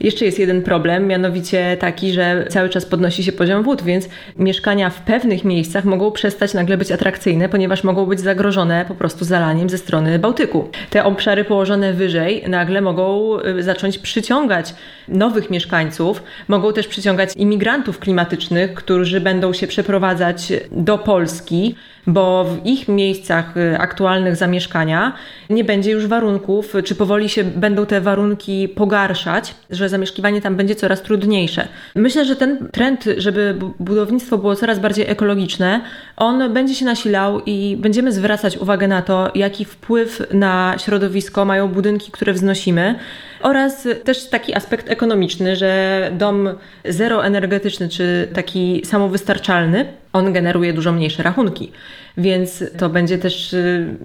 Jeszcze 0.00 0.24
jest 0.24 0.38
jeden 0.38 0.62
problem, 0.62 1.06
mianowicie 1.06 1.76
taki, 1.80 2.12
że 2.12 2.46
cały 2.48 2.68
czas 2.68 2.86
podnosi 2.86 3.24
się 3.24 3.32
poziom 3.32 3.62
wód, 3.62 3.82
więc 3.82 4.08
mieszkania 4.36 4.90
w 4.90 5.02
pewnych 5.02 5.44
miejscach 5.44 5.84
mogą 5.84 6.10
przestać 6.10 6.54
nagle 6.54 6.76
być 6.76 6.92
atrakcyjne, 6.92 7.48
ponieważ 7.48 7.84
mogą 7.84 8.06
być 8.06 8.20
zagrożone 8.20 8.84
po 8.88 8.94
prostu 8.94 9.24
zalaniem 9.24 9.70
ze 9.70 9.78
strony 9.78 10.18
Bałtyku. 10.18 10.68
Te 10.90 11.04
obszary 11.04 11.44
położone 11.44 11.92
wyżej 11.92 12.44
nagle 12.48 12.80
mogą 12.80 13.38
y, 13.40 13.62
zacząć 13.62 13.98
przyciągać 13.98 14.74
nowych 15.08 15.50
mieszkańców, 15.50 16.22
mogą 16.48 16.72
też 16.72 16.88
przyciągać 16.88 17.36
imigrantów 17.36 17.98
klimatycznych, 17.98 18.74
którzy 18.74 19.20
będą 19.20 19.52
się 19.52 19.66
przeprowadzać 19.66 20.52
do 20.72 20.98
Polski 20.98 21.74
bo 22.08 22.44
w 22.44 22.66
ich 22.66 22.88
miejscach 22.88 23.56
y, 23.56 23.78
aktualnych 23.78 24.36
zamieszkania 24.36 25.12
nie 25.50 25.64
będzie 25.64 25.90
już 25.90 26.06
warunków, 26.06 26.74
czy 26.84 26.94
powoli 26.94 27.28
się 27.28 27.44
będą 27.44 27.86
te 27.86 28.00
warunki 28.00 28.68
pogarszać, 28.68 29.54
że 29.70 29.88
zamieszkiwanie 29.88 30.40
tam 30.40 30.56
będzie 30.56 30.74
coraz 30.74 31.02
trudniejsze. 31.02 31.68
Myślę, 31.94 32.24
że 32.24 32.36
ten 32.36 32.68
trend, 32.72 33.04
żeby 33.16 33.56
budownictwo 33.80 34.38
było 34.38 34.56
coraz 34.56 34.78
bardziej 34.78 35.10
ekologiczne, 35.10 35.80
on 36.16 36.52
będzie 36.52 36.74
się 36.74 36.84
nasilał 36.84 37.40
i 37.46 37.76
będziemy 37.80 38.12
zwracać 38.12 38.58
uwagę 38.58 38.88
na 38.88 39.02
to, 39.02 39.30
jaki 39.34 39.64
wpływ 39.64 40.22
na 40.32 40.74
środowisko 40.78 41.44
mają 41.44 41.68
budynki, 41.68 42.12
które 42.12 42.32
wznosimy 42.32 42.94
oraz 43.40 43.88
też 44.04 44.28
taki 44.28 44.54
aspekt 44.54 44.90
ekonomiczny, 44.90 45.56
że 45.56 46.10
dom 46.18 46.48
zeroenergetyczny 46.84 47.88
czy 47.88 48.28
taki 48.34 48.82
samowystarczalny, 48.84 49.86
on 50.12 50.32
generuje 50.32 50.72
dużo 50.72 50.92
mniejsze 50.92 51.22
rachunki. 51.22 51.72
Więc 52.18 52.64
to 52.78 52.88
będzie 52.88 53.18
też 53.18 53.52
y, 53.52 53.96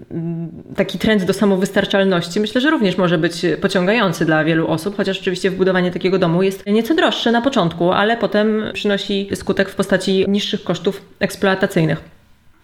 taki 0.76 1.00
trend 1.00 1.24
do 1.24 1.34
samowystarczalności. 1.34 2.40
Myślę, 2.40 2.62
że 2.62 2.70
również 2.70 2.98
może 2.98 3.18
być 3.18 3.46
pociągający 3.62 4.26
dla 4.26 4.44
wielu 4.44 4.68
osób, 4.68 4.98
chociaż 4.98 5.20
oczywiście 5.20 5.50
wbudowanie 5.50 5.92
takiego 5.92 6.20
domu 6.20 6.44
jest 6.44 6.66
nieco 6.66 6.96
droższe 6.96 7.32
na 7.32 7.42
początku, 7.42 7.92
ale 7.92 8.18
potem 8.18 8.64
przynosi 8.74 9.30
skutek 9.34 9.70
w 9.70 9.76
postaci 9.76 10.26
niższych 10.28 10.64
kosztów 10.64 11.02
eksploatacyjnych. 11.20 12.13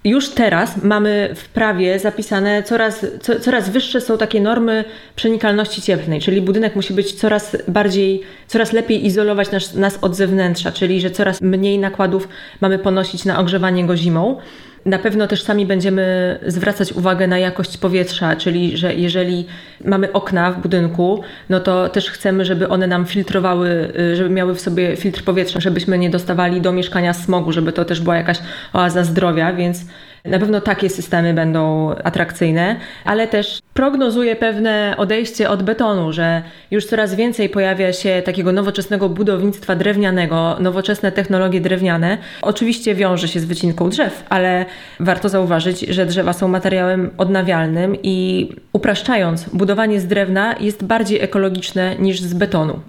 Już 0.04 0.30
teraz 0.30 0.84
mamy 0.84 1.30
w 1.36 1.50
prawie 1.50 2.00
zapisane 2.00 2.64
coraz, 2.64 3.06
co, 3.22 3.40
coraz 3.40 3.70
wyższe 3.70 4.02
są 4.02 4.18
takie 4.18 4.42
normy 4.42 4.86
przenikalności 5.16 5.82
cieplnej, 5.82 6.22
czyli 6.22 6.42
budynek 6.42 6.76
musi 6.76 6.94
być 6.94 7.14
coraz 7.14 7.58
bardziej, 7.68 8.22
coraz 8.48 8.74
lepiej 8.74 9.06
izolować 9.06 9.52
nas, 9.52 9.74
nas 9.74 9.98
od 10.02 10.16
zewnętrza, 10.16 10.72
czyli 10.72 11.02
że 11.02 11.12
coraz 11.12 11.42
mniej 11.42 11.80
nakładów 11.80 12.28
mamy 12.62 12.80
ponosić 12.80 13.26
na 13.26 13.40
ogrzewanie 13.40 13.86
go 13.86 13.98
zimą. 13.98 14.38
Na 14.86 15.00
pewno 15.00 15.28
też 15.28 15.44
sami 15.44 15.66
będziemy 15.66 16.40
zwracać 16.48 16.94
uwagę 16.94 17.28
na 17.28 17.38
jakość 17.38 17.78
powietrza, 17.78 18.36
czyli 18.36 18.78
że 18.78 18.96
jeżeli 18.96 19.46
mamy 19.86 20.12
okna 20.12 20.52
w 20.52 20.62
budynku, 20.62 21.22
no 21.50 21.60
to 21.60 21.90
też 21.90 22.10
chcemy, 22.10 22.46
żeby 22.46 22.70
one 22.70 22.88
nam 22.88 23.06
filtrowały, 23.06 23.94
y, 24.00 24.16
żeby 24.16 24.30
miały 24.30 24.56
w 24.56 24.62
sobie 24.62 24.98
filtr 24.98 25.24
powietrza, 25.24 25.60
żebyśmy 25.60 25.98
nie 25.98 26.10
dostawali 26.10 26.62
do 26.62 26.72
mieszkania 26.72 27.14
smogu, 27.14 27.52
żeby 27.52 27.74
to 27.74 27.86
też 27.86 28.02
była 28.02 28.16
jakaś 28.16 28.40
oaza 28.74 29.04
zdrowia, 29.04 29.54
więc 29.54 29.86
na 30.26 30.40
pewno 30.40 30.62
takie 30.62 30.90
systemy 30.90 31.34
będą 31.34 31.92
atrakcyjne, 32.04 32.76
ale 33.06 33.28
też 33.28 33.60
prognozuje 33.74 34.36
pewne 34.36 34.94
odejście 34.98 35.50
od 35.50 35.64
betonu, 35.64 36.14
że 36.14 36.44
już 36.72 36.86
coraz 36.86 37.16
więcej 37.16 37.50
pojawia 37.50 37.94
się 37.94 38.22
takiego 38.26 38.52
nowoczesnego 38.52 39.10
budownictwa 39.10 39.76
drewnianego, 39.76 40.58
nowoczesne 40.60 41.12
technologie 41.12 41.62
drewniane. 41.62 42.18
Oczywiście 42.42 42.96
wiąże 42.96 43.28
się 43.28 43.40
z 43.40 43.46
wycinką 43.46 43.90
drzew, 43.90 44.24
ale 44.30 44.66
warto 45.00 45.30
zauważyć, 45.30 45.80
że 45.80 46.06
drzewa 46.06 46.34
są 46.34 46.48
materiałem 46.48 47.10
odnawialnym 47.18 47.96
i 48.04 48.50
upraszczając, 48.74 49.50
budowanie 49.50 50.00
z 50.00 50.08
drewna 50.08 50.56
jest 50.60 50.84
bardziej 50.84 51.22
ekologiczne 51.22 51.96
niż 51.96 52.22
z 52.22 52.34
betonu. 52.34 52.80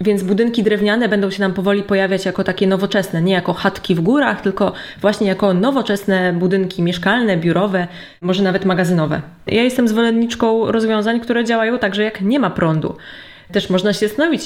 Więc 0.00 0.22
budynki 0.22 0.62
drewniane 0.62 1.08
będą 1.08 1.30
się 1.30 1.40
nam 1.40 1.52
powoli 1.52 1.82
pojawiać 1.82 2.24
jako 2.24 2.44
takie 2.44 2.66
nowoczesne, 2.66 3.22
nie 3.22 3.32
jako 3.32 3.52
chatki 3.52 3.94
w 3.94 4.00
górach, 4.00 4.40
tylko 4.40 4.72
właśnie 5.00 5.26
jako 5.26 5.54
nowoczesne 5.54 6.32
budynki 6.32 6.82
mieszkalne, 6.82 7.36
biurowe, 7.36 7.86
może 8.20 8.42
nawet 8.42 8.64
magazynowe. 8.64 9.20
Ja 9.46 9.62
jestem 9.62 9.88
zwolenniczką 9.88 10.72
rozwiązań, 10.72 11.20
które 11.20 11.44
działają 11.44 11.78
także 11.78 12.02
jak 12.02 12.20
nie 12.20 12.38
ma 12.38 12.50
prądu 12.50 12.96
też 13.52 13.70
można 13.70 13.92
się 13.92 14.08
zastanowić, 14.08 14.42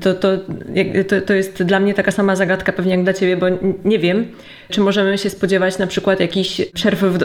to, 0.00 0.14
to, 0.14 0.36
to, 1.08 1.20
to 1.26 1.34
jest 1.34 1.62
dla 1.62 1.80
mnie 1.80 1.94
taka 1.94 2.10
sama 2.10 2.36
zagadka 2.36 2.72
pewnie 2.72 2.92
jak 2.92 3.04
dla 3.04 3.12
Ciebie, 3.12 3.36
bo 3.36 3.46
nie 3.84 3.98
wiem, 3.98 4.26
czy 4.70 4.80
możemy 4.80 5.18
się 5.18 5.30
spodziewać 5.30 5.78
na 5.78 5.86
przykład 5.86 6.20
jakichś 6.20 6.60
przerw 6.74 7.00
w, 7.00 7.18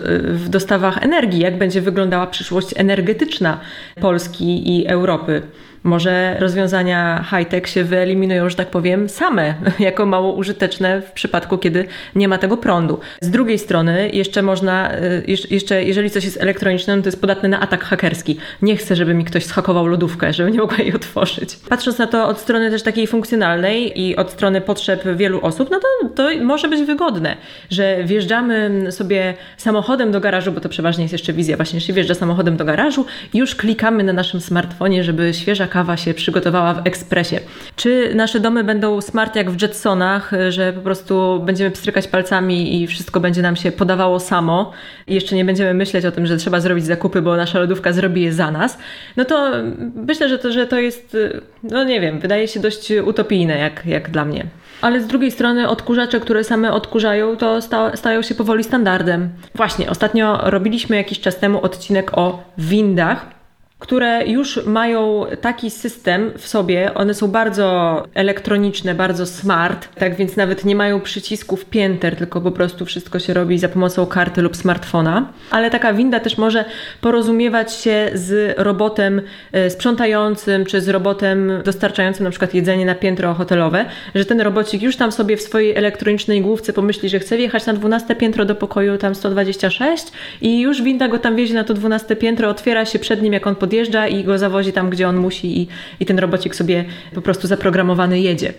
w 0.46 0.50
dostawach 0.50 1.03
energii, 1.03 1.39
jak 1.39 1.57
będzie 1.57 1.81
wyglądała 1.81 2.27
przyszłość 2.27 2.67
energetyczna 2.75 3.60
Polski 4.01 4.77
i 4.77 4.88
Europy. 4.88 5.41
Może 5.88 6.36
rozwiązania 6.39 7.25
high-tech 7.29 7.67
się 7.67 7.84
wyeliminują, 7.84 8.50
że 8.50 8.56
tak 8.56 8.67
powiem, 8.67 9.10
same, 9.10 9.53
jako 9.79 10.06
mało 10.06 10.34
użyteczne 10.34 11.01
w 11.01 11.12
przypadku, 11.12 11.58
kiedy 11.58 11.86
nie 12.15 12.27
ma 12.27 12.38
tego 12.38 12.58
prądu. 12.58 13.00
Z 13.22 13.29
drugiej 13.29 13.60
strony, 13.60 14.10
jeszcze 14.13 14.41
można, 14.41 14.96
y, 14.96 15.24
jeszcze 15.50 15.84
jeżeli 15.84 16.10
coś 16.10 16.25
jest 16.25 16.41
elektroniczne, 16.41 16.96
no 16.96 17.01
to 17.01 17.08
jest 17.08 17.22
podatne 17.22 17.50
na 17.50 17.60
atak 17.60 17.84
hakerski. 17.84 18.38
Nie 18.62 18.77
chcę, 18.77 18.96
żeby 18.96 19.13
mi 19.13 19.25
ktoś 19.25 19.46
schakował 19.46 19.88
lodówkę, 19.88 20.34
żeby 20.34 20.51
nie 20.51 20.60
mogła 20.60 20.77
jej 20.77 20.94
otworzyć. 20.94 21.56
Patrząc 21.70 21.98
na 21.98 22.08
to 22.08 22.27
od 22.27 22.39
strony 22.39 22.72
też 22.72 22.84
takiej 22.84 23.08
funkcjonalnej 23.08 24.01
i 24.01 24.15
od 24.15 24.32
strony 24.32 24.62
potrzeb 24.62 25.03
wielu 25.15 25.41
osób, 25.41 25.70
no 25.72 25.79
to, 25.79 26.10
to 26.15 26.29
może 26.41 26.67
być 26.67 26.82
wygodne, 26.82 27.38
że 27.70 28.03
wjeżdżamy 28.03 28.86
sobie 28.91 29.34
samochodem 29.58 30.12
do 30.12 30.20
garażu, 30.20 30.51
bo 30.51 30.62
to 30.62 30.70
przeważnie 30.70 31.03
jest 31.03 31.13
jeszcze 31.13 31.34
wizja, 31.34 31.56
właśnie 31.56 31.82
się 31.82 31.94
wjeżdża 31.94 32.13
samochodem 32.13 32.58
do 32.58 32.65
garażu 32.65 33.06
już 33.34 33.56
klikamy 33.56 34.03
na 34.03 34.13
naszym 34.13 34.41
smartfonie, 34.41 35.03
żeby 35.03 35.34
świeża 35.34 35.67
kawa 35.77 35.98
się 35.98 36.13
przygotowała 36.13 36.74
w 36.74 36.88
ekspresie. 36.88 37.39
Czy 37.75 38.15
nasze 38.15 38.39
domy 38.39 38.63
będą 38.63 39.01
smart 39.01 39.36
jak 39.36 39.51
w 39.51 39.62
Jetsonach, 39.62 40.31
że 40.50 40.74
po 40.74 40.81
prostu 40.81 41.41
będziemy 41.46 41.72
pstrykać 41.72 42.07
palcami 42.07 42.81
i 42.81 42.88
wszystko 42.88 43.19
będzie 43.19 43.41
nam 43.41 43.55
się 43.55 43.72
podawało 43.72 44.19
samo 44.19 44.72
i 45.07 45.13
jeszcze 45.13 45.36
nie 45.36 45.46
będziemy 45.46 45.74
myśleć 45.74 46.05
o 46.05 46.12
tym, 46.12 46.25
że 46.25 46.38
trzeba 46.38 46.60
zrobić 46.60 46.86
zakupy, 46.86 47.22
bo 47.22 47.36
nasza 47.36 47.60
lodówka 47.60 47.93
zrobi 47.93 48.22
je 48.22 48.34
za 48.34 48.51
nas, 48.51 48.77
no 49.17 49.25
to 49.25 49.51
myślę, 49.96 50.29
że 50.29 50.39
to, 50.39 50.51
że 50.51 50.67
to 50.67 50.79
jest, 50.79 51.17
no 51.63 51.84
nie 51.84 52.01
wiem, 52.01 52.19
wydaje 52.19 52.48
się 52.48 52.60
dość 52.60 52.91
utopijne 53.05 53.57
jak, 53.57 53.86
jak 53.86 54.12
dla 54.12 54.25
mnie. 54.25 54.46
Ale 54.81 55.01
z 55.01 55.07
drugiej 55.07 55.31
strony 55.31 55.69
odkurzacze, 55.69 56.19
które 56.19 56.43
same 56.43 56.72
odkurzają, 56.72 57.38
to 57.38 57.62
sta 57.62 57.96
stają 57.96 58.22
się 58.22 58.36
powoli 58.36 58.63
standardem. 58.63 59.29
Właśnie, 59.55 59.89
ostatnio 59.89 60.39
robiliśmy 60.43 60.96
jakiś 60.96 61.19
czas 61.19 61.38
temu 61.39 61.62
odcinek 61.62 62.17
o 62.17 62.43
windach 62.57 63.37
które 63.79 64.27
już 64.27 64.65
mają 64.65 65.25
taki 65.41 65.72
system 65.72 66.31
w 66.38 66.48
sobie, 66.48 66.93
one 66.93 67.13
są 67.13 67.27
bardzo 67.27 68.03
elektroniczne, 68.13 68.96
bardzo 68.96 69.25
smart, 69.25 69.88
tak 69.96 70.15
więc 70.15 70.36
nawet 70.36 70.65
nie 70.65 70.75
mają 70.75 71.01
przycisków 71.01 71.65
pięter, 71.65 72.15
tylko 72.15 72.41
po 72.41 72.51
prostu 72.51 72.86
wszystko 72.86 73.19
się 73.19 73.34
robi 73.34 73.60
za 73.60 73.69
pomocą 73.69 74.05
karty 74.05 74.41
lub 74.41 74.55
smartfona. 74.55 75.34
Ale 75.51 75.69
taka 75.69 75.93
winda 75.93 76.19
też 76.19 76.38
może 76.38 76.65
porozumiewać 77.01 77.74
się 77.74 78.10
z 78.13 78.60
robotem 78.60 79.22
e, 79.51 79.69
sprzątającym, 79.69 80.65
czy 80.65 80.81
z 80.81 80.89
robotem 80.89 81.51
dostarczającym 81.65 82.24
na 82.24 82.29
przykład 82.29 82.53
jedzenie 82.53 82.86
na 82.86 82.96
piętro 82.96 83.34
hotelowe, 83.34 83.86
że 84.15 84.25
ten 84.25 84.41
robocik 84.41 84.81
już 84.81 84.96
tam 84.96 85.12
sobie 85.12 85.38
w 85.38 85.41
swojej 85.41 85.75
elektronicznej 85.75 86.41
główce 86.41 86.74
pomyśli, 86.74 87.10
że 87.10 87.19
chce 87.19 87.38
wjechać 87.38 87.65
na 87.65 87.74
12 87.74 88.15
piętro 88.15 88.46
do 88.46 88.55
pokoju 88.55 88.98
tam 88.98 89.15
126 89.15 90.05
i 90.41 90.62
już 90.62 90.81
winda 90.81 91.07
go 91.07 91.19
tam 91.19 91.36
wiezie 91.36 91.53
na 91.53 91.63
to 91.63 91.74
12 91.74 92.15
piętro, 92.15 92.50
otwiera 92.50 92.86
się 92.86 93.00
przed 93.00 93.22
nim, 93.22 93.34
jak 93.34 93.48
on 93.48 93.55
podjeżdża 93.67 94.07
i 94.07 94.24
go 94.24 94.38
zawozi 94.38 94.74
tam, 94.74 94.89
gdzie 94.89 95.07
on 95.07 95.17
musi 95.17 95.62
i, 95.62 95.67
i 96.00 96.05
ten 96.05 96.19
robocik 96.19 96.55
sobie 96.55 96.86
po 97.15 97.21
prostu 97.21 97.47
zaprogramowany 97.47 98.19
jedzie. 98.19 98.53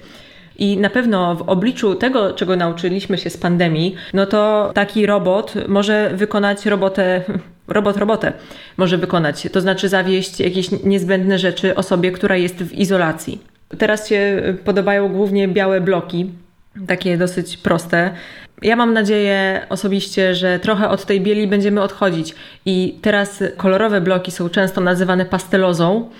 I 0.58 0.76
na 0.76 0.90
pewno 0.90 1.34
w 1.34 1.42
obliczu 1.42 1.94
tego, 1.94 2.32
czego 2.32 2.56
nauczyliśmy 2.56 3.18
się 3.18 3.30
z 3.30 3.36
pandemii, 3.36 3.94
no 4.14 4.26
to 4.26 4.70
taki 4.74 5.06
robot 5.06 5.54
może 5.68 6.10
wykonać 6.14 6.66
robotę, 6.66 7.22
robot 7.78 7.96
robotę 7.96 8.32
może 8.76 8.98
wykonać, 8.98 9.48
to 9.52 9.60
znaczy 9.60 9.88
zawieść 9.88 10.40
jakieś 10.40 10.70
niezbędne 10.70 11.38
rzeczy 11.38 11.74
osobie, 11.74 12.12
która 12.12 12.36
jest 12.36 12.56
w 12.56 12.72
izolacji. 12.72 13.40
Teraz 13.78 14.08
się 14.08 14.42
podobają 14.64 15.08
głównie 15.08 15.48
białe 15.48 15.80
bloki, 15.80 16.30
takie 16.86 17.18
dosyć 17.18 17.56
proste. 17.56 18.10
Ja 18.62 18.76
mam 18.76 18.92
nadzieję 18.92 19.66
osobiście, 19.68 20.34
że 20.34 20.58
trochę 20.58 20.88
od 20.88 21.04
tej 21.04 21.20
bieli 21.20 21.46
będziemy 21.46 21.82
odchodzić 21.82 22.34
i 22.66 22.98
teraz 23.02 23.42
kolorowe 23.56 24.00
bloki 24.00 24.30
są 24.30 24.48
często 24.48 24.80
nazywane 24.80 25.24
pastelozą. 25.24 26.10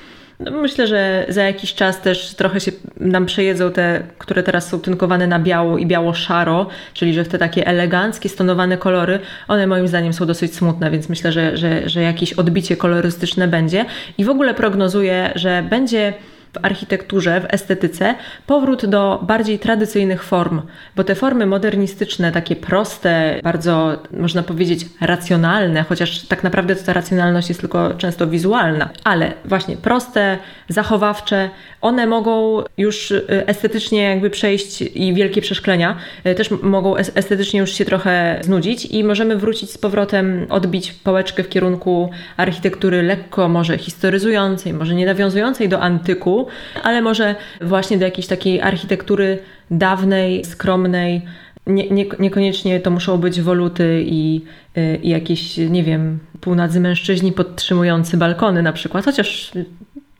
No 0.40 0.50
myślę, 0.50 0.86
że 0.86 1.26
za 1.28 1.42
jakiś 1.42 1.74
czas 1.74 2.00
też 2.00 2.34
trochę 2.34 2.60
się 2.60 2.72
nam 3.00 3.26
przejedzą 3.26 3.72
te, 3.72 4.02
które 4.18 4.42
teraz 4.42 4.68
są 4.68 4.80
tynkowane 4.80 5.26
na 5.26 5.38
biało 5.38 5.78
i 5.78 5.86
biało-szaro, 5.86 6.66
czyli 6.94 7.14
że 7.14 7.24
te 7.24 7.38
takie 7.38 7.66
eleganckie, 7.66 8.28
stonowane 8.28 8.76
kolory, 8.76 9.18
one 9.48 9.66
moim 9.66 9.88
zdaniem 9.88 10.12
są 10.12 10.26
dosyć 10.26 10.54
smutne, 10.54 10.90
więc 10.90 11.08
myślę, 11.08 11.32
że, 11.32 11.56
że, 11.56 11.88
że 11.88 12.02
jakieś 12.02 12.32
odbicie 12.32 12.76
kolorystyczne 12.76 13.48
będzie. 13.48 13.84
I 14.18 14.24
w 14.24 14.30
ogóle 14.30 14.54
prognozuję, 14.54 15.32
że 15.34 15.62
będzie 15.70 16.14
w 16.60 16.64
architekturze, 16.64 17.40
w 17.40 17.54
estetyce 17.54 18.14
powrót 18.46 18.86
do 18.86 19.20
bardziej 19.22 19.58
tradycyjnych 19.58 20.24
form, 20.24 20.62
bo 20.96 21.04
te 21.04 21.14
formy 21.14 21.46
modernistyczne, 21.46 22.32
takie 22.32 22.56
proste, 22.56 23.40
bardzo 23.44 24.02
można 24.10 24.42
powiedzieć 24.42 24.86
racjonalne, 25.00 25.82
chociaż 25.82 26.22
tak 26.22 26.44
naprawdę 26.44 26.76
ta 26.76 26.92
racjonalność 26.92 27.48
jest 27.48 27.60
tylko 27.60 27.94
często 27.94 28.26
wizualna, 28.26 28.88
ale 29.04 29.32
właśnie 29.44 29.76
proste, 29.76 30.38
zachowawcze, 30.68 31.50
one 31.80 32.06
mogą 32.06 32.62
już 32.78 33.10
y, 33.10 33.26
estetycznie 33.28 34.02
jakby 34.02 34.30
przejść 34.30 34.82
i 34.82 35.14
wielkie 35.14 35.40
przeszklenia 35.40 35.96
y, 36.26 36.34
też 36.34 36.50
mogą 36.62 36.96
estetycznie 36.96 37.60
już 37.60 37.72
się 37.72 37.84
trochę 37.84 38.38
znudzić 38.40 38.86
i 38.86 39.04
możemy 39.04 39.36
wrócić 39.36 39.70
z 39.70 39.78
powrotem, 39.78 40.46
odbić 40.50 40.92
pałeczkę 40.92 41.42
w 41.42 41.48
kierunku 41.48 42.10
architektury 42.36 43.02
lekko 43.02 43.48
może 43.48 43.78
historyzującej, 43.78 44.72
może 44.72 44.94
nie 44.94 45.06
nawiązującej 45.06 45.68
do 45.68 45.80
antyku, 45.80 46.46
ale 46.82 47.02
może 47.02 47.34
właśnie 47.60 47.98
do 47.98 48.04
jakiejś 48.04 48.26
takiej 48.26 48.60
architektury 48.60 49.38
dawnej, 49.70 50.44
skromnej. 50.44 51.22
Nie, 51.66 51.90
nie, 51.90 52.06
niekoniecznie 52.18 52.80
to 52.80 52.90
muszą 52.90 53.18
być 53.18 53.40
woluty 53.40 54.02
i, 54.06 54.40
y, 54.76 54.98
i 55.02 55.08
jakieś, 55.08 55.56
nie 55.56 55.84
wiem, 55.84 56.18
półnadzy 56.40 56.80
mężczyźni 56.80 57.32
podtrzymujący 57.32 58.16
balkony 58.16 58.62
na 58.62 58.72
przykład, 58.72 59.04
chociaż 59.04 59.52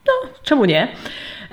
no, 0.09 0.29
czemu 0.43 0.65
nie? 0.65 0.89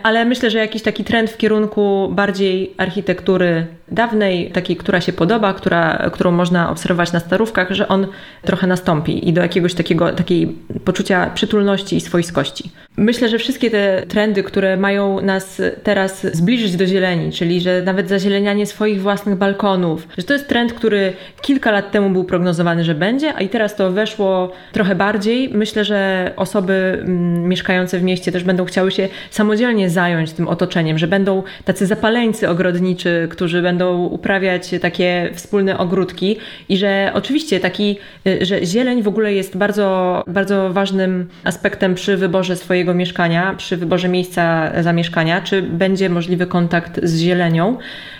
ale 0.03 0.25
myślę, 0.25 0.49
że 0.49 0.59
jakiś 0.59 0.81
taki 0.81 1.03
trend 1.03 1.31
w 1.31 1.37
kierunku 1.37 2.09
bardziej 2.11 2.73
architektury 2.77 3.67
dawnej, 3.91 4.51
takiej, 4.51 4.75
która 4.75 5.01
się 5.01 5.13
podoba, 5.13 5.53
która, 5.53 6.09
którą 6.13 6.31
można 6.31 6.69
obserwować 6.69 7.11
na 7.11 7.19
starówkach, 7.19 7.71
że 7.71 7.87
on 7.87 8.07
trochę 8.41 8.67
nastąpi 8.67 9.29
i 9.29 9.33
do 9.33 9.41
jakiegoś 9.41 9.73
takiego 9.73 10.11
takiej 10.11 10.47
poczucia 10.85 11.31
przytulności 11.33 11.95
i 11.95 12.01
swojskości. 12.01 12.71
Myślę, 12.97 13.29
że 13.29 13.39
wszystkie 13.39 13.71
te 13.71 14.03
trendy, 14.07 14.43
które 14.43 14.77
mają 14.77 15.21
nas 15.21 15.61
teraz 15.83 16.27
zbliżyć 16.35 16.75
do 16.75 16.87
zieleni, 16.87 17.31
czyli 17.31 17.61
że 17.61 17.81
nawet 17.81 18.09
zazielenianie 18.09 18.65
swoich 18.65 19.01
własnych 19.01 19.35
balkonów, 19.35 20.07
że 20.17 20.23
to 20.23 20.33
jest 20.33 20.47
trend, 20.47 20.73
który 20.73 21.13
kilka 21.41 21.71
lat 21.71 21.91
temu 21.91 22.09
był 22.09 22.23
prognozowany, 22.23 22.83
że 22.83 22.95
będzie, 22.95 23.33
a 23.33 23.41
i 23.41 23.49
teraz 23.49 23.75
to 23.75 23.91
weszło 23.91 24.51
trochę 24.71 24.95
bardziej. 24.95 25.49
Myślę, 25.49 25.83
że 25.83 26.31
osoby 26.35 26.73
mm, 26.73 27.49
mieszkające 27.49 27.99
w 27.99 28.03
mieście 28.03 28.31
też 28.31 28.43
będą 28.43 28.65
chciały 28.65 28.91
się 28.91 29.07
samodzielnie 29.29 29.89
zająć 29.89 30.33
tym 30.33 30.47
otoczeniem, 30.47 30.97
że 30.97 31.07
będą 31.07 31.43
tacy 31.65 31.85
zapaleńcy 31.85 32.49
ogrodniczy, 32.49 33.27
którzy 33.31 33.61
będą 33.61 33.74
uprawiać 33.83 34.71
takie 34.81 35.29
wspólne 35.33 35.77
ogródki 35.77 36.37
i 36.69 36.77
że 36.77 37.11
oczywiście 37.13 37.59
taki, 37.59 37.97
y, 38.27 38.45
że 38.45 38.65
zieleń 38.65 39.03
w 39.03 39.07
ogóle 39.07 39.33
jest 39.33 39.57
bardzo, 39.57 40.23
bardzo 40.27 40.73
ważnym 40.73 41.29
aspektem 41.43 41.95
przy 41.95 42.17
wyborze 42.17 42.55
swojego 42.55 42.93
mieszkania, 42.93 43.53
przy 43.57 43.77
wyborze 43.77 44.09
miejsca 44.09 44.71
zamieszkania, 44.83 45.41
czy 45.41 45.61
będzie 45.61 46.09
możliwy 46.09 46.47
kontakt 46.47 46.99
z 47.03 47.19
zielenią 47.19 47.77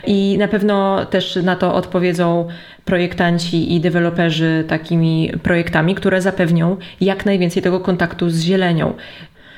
i 0.08 0.38
na 0.38 0.48
pewno 0.48 1.06
też 1.06 1.36
na 1.36 1.56
to 1.56 1.76
odpowiedzą 1.76 2.48
projektanci 2.86 3.76
i 3.76 3.80
deweloperzy 3.80 4.64
takimi 4.68 5.32
projektami, 5.44 5.96
które 5.96 6.22
zapewnią 6.22 6.78
jak 7.02 7.26
najwięcej 7.26 7.64
tego 7.64 7.80
kontaktu 7.80 8.30
z 8.30 8.42
zielenią. 8.42 8.94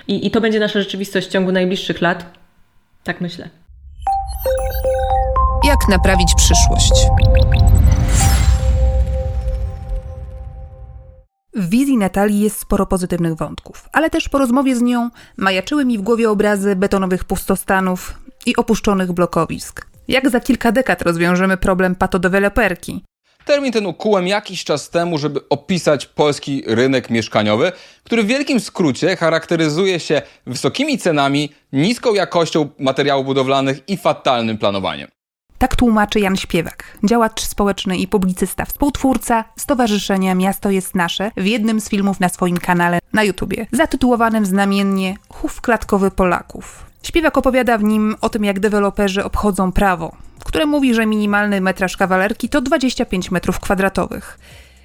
I, 0.07 0.27
I 0.27 0.31
to 0.31 0.41
będzie 0.41 0.59
nasza 0.59 0.79
rzeczywistość 0.79 1.27
w 1.27 1.31
ciągu 1.31 1.51
najbliższych 1.51 2.01
lat. 2.01 2.25
Tak 3.03 3.21
myślę. 3.21 3.49
Jak 5.81 5.87
naprawić 5.89 6.33
przyszłość? 6.35 6.91
W 11.53 11.69
wizji 11.69 11.97
Natalii 11.97 12.39
jest 12.39 12.59
sporo 12.59 12.85
pozytywnych 12.85 13.35
wątków, 13.35 13.89
ale 13.91 14.09
też 14.09 14.29
po 14.29 14.37
rozmowie 14.37 14.75
z 14.75 14.81
nią 14.81 15.09
majaczyły 15.37 15.85
mi 15.85 15.97
w 15.97 16.01
głowie 16.01 16.29
obrazy 16.29 16.75
betonowych 16.75 17.23
pustostanów 17.23 18.13
i 18.45 18.55
opuszczonych 18.55 19.11
blokowisk. 19.11 19.87
Jak 20.07 20.29
za 20.29 20.39
kilka 20.39 20.71
dekad 20.71 21.01
rozwiążemy 21.01 21.57
problem 21.57 21.95
patodeweloperki? 21.95 23.03
Termin 23.45 23.71
ten 23.71 23.85
ukułem 23.85 24.27
jakiś 24.27 24.63
czas 24.63 24.89
temu, 24.89 25.17
żeby 25.17 25.49
opisać 25.49 26.05
polski 26.05 26.63
rynek 26.67 27.09
mieszkaniowy, 27.09 27.71
który 28.03 28.23
w 28.23 28.27
wielkim 28.27 28.59
skrócie 28.59 29.15
charakteryzuje 29.15 29.99
się 29.99 30.21
wysokimi 30.47 30.97
cenami, 30.97 31.49
niską 31.73 32.13
jakością 32.13 32.69
materiałów 32.79 33.25
budowlanych 33.25 33.89
i 33.89 33.97
fatalnym 33.97 34.57
planowaniem. 34.57 35.16
Tak 35.57 35.75
tłumaczy 35.75 36.19
Jan 36.19 36.35
Śpiewak, 36.35 36.97
działacz 37.03 37.41
społeczny 37.41 37.97
i 37.97 38.07
publicysta, 38.07 38.65
współtwórca 38.65 39.43
Stowarzyszenia 39.55 40.35
Miasto 40.35 40.69
jest 40.69 40.95
Nasze 40.95 41.31
w 41.37 41.45
jednym 41.45 41.81
z 41.81 41.89
filmów 41.89 42.19
na 42.19 42.29
swoim 42.29 42.57
kanale 42.57 42.99
na 43.13 43.23
YouTubie, 43.23 43.67
zatytułowanym 43.71 44.45
znamiennie 44.45 45.15
Chów 45.29 45.61
klatkowy 45.61 46.11
Polaków. 46.11 46.85
Śpiewak 47.03 47.37
opowiada 47.37 47.77
w 47.77 47.83
nim 47.83 48.15
o 48.21 48.29
tym, 48.29 48.45
jak 48.45 48.59
deweloperzy 48.59 49.23
obchodzą 49.23 49.71
prawo, 49.71 50.15
które 50.45 50.65
mówi, 50.65 50.93
że 50.93 51.05
minimalny 51.05 51.61
metraż 51.61 51.97
kawalerki 51.97 52.49
to 52.49 52.61
25 52.61 53.31
metrów 53.31 53.59
kwadratowych. 53.59 54.39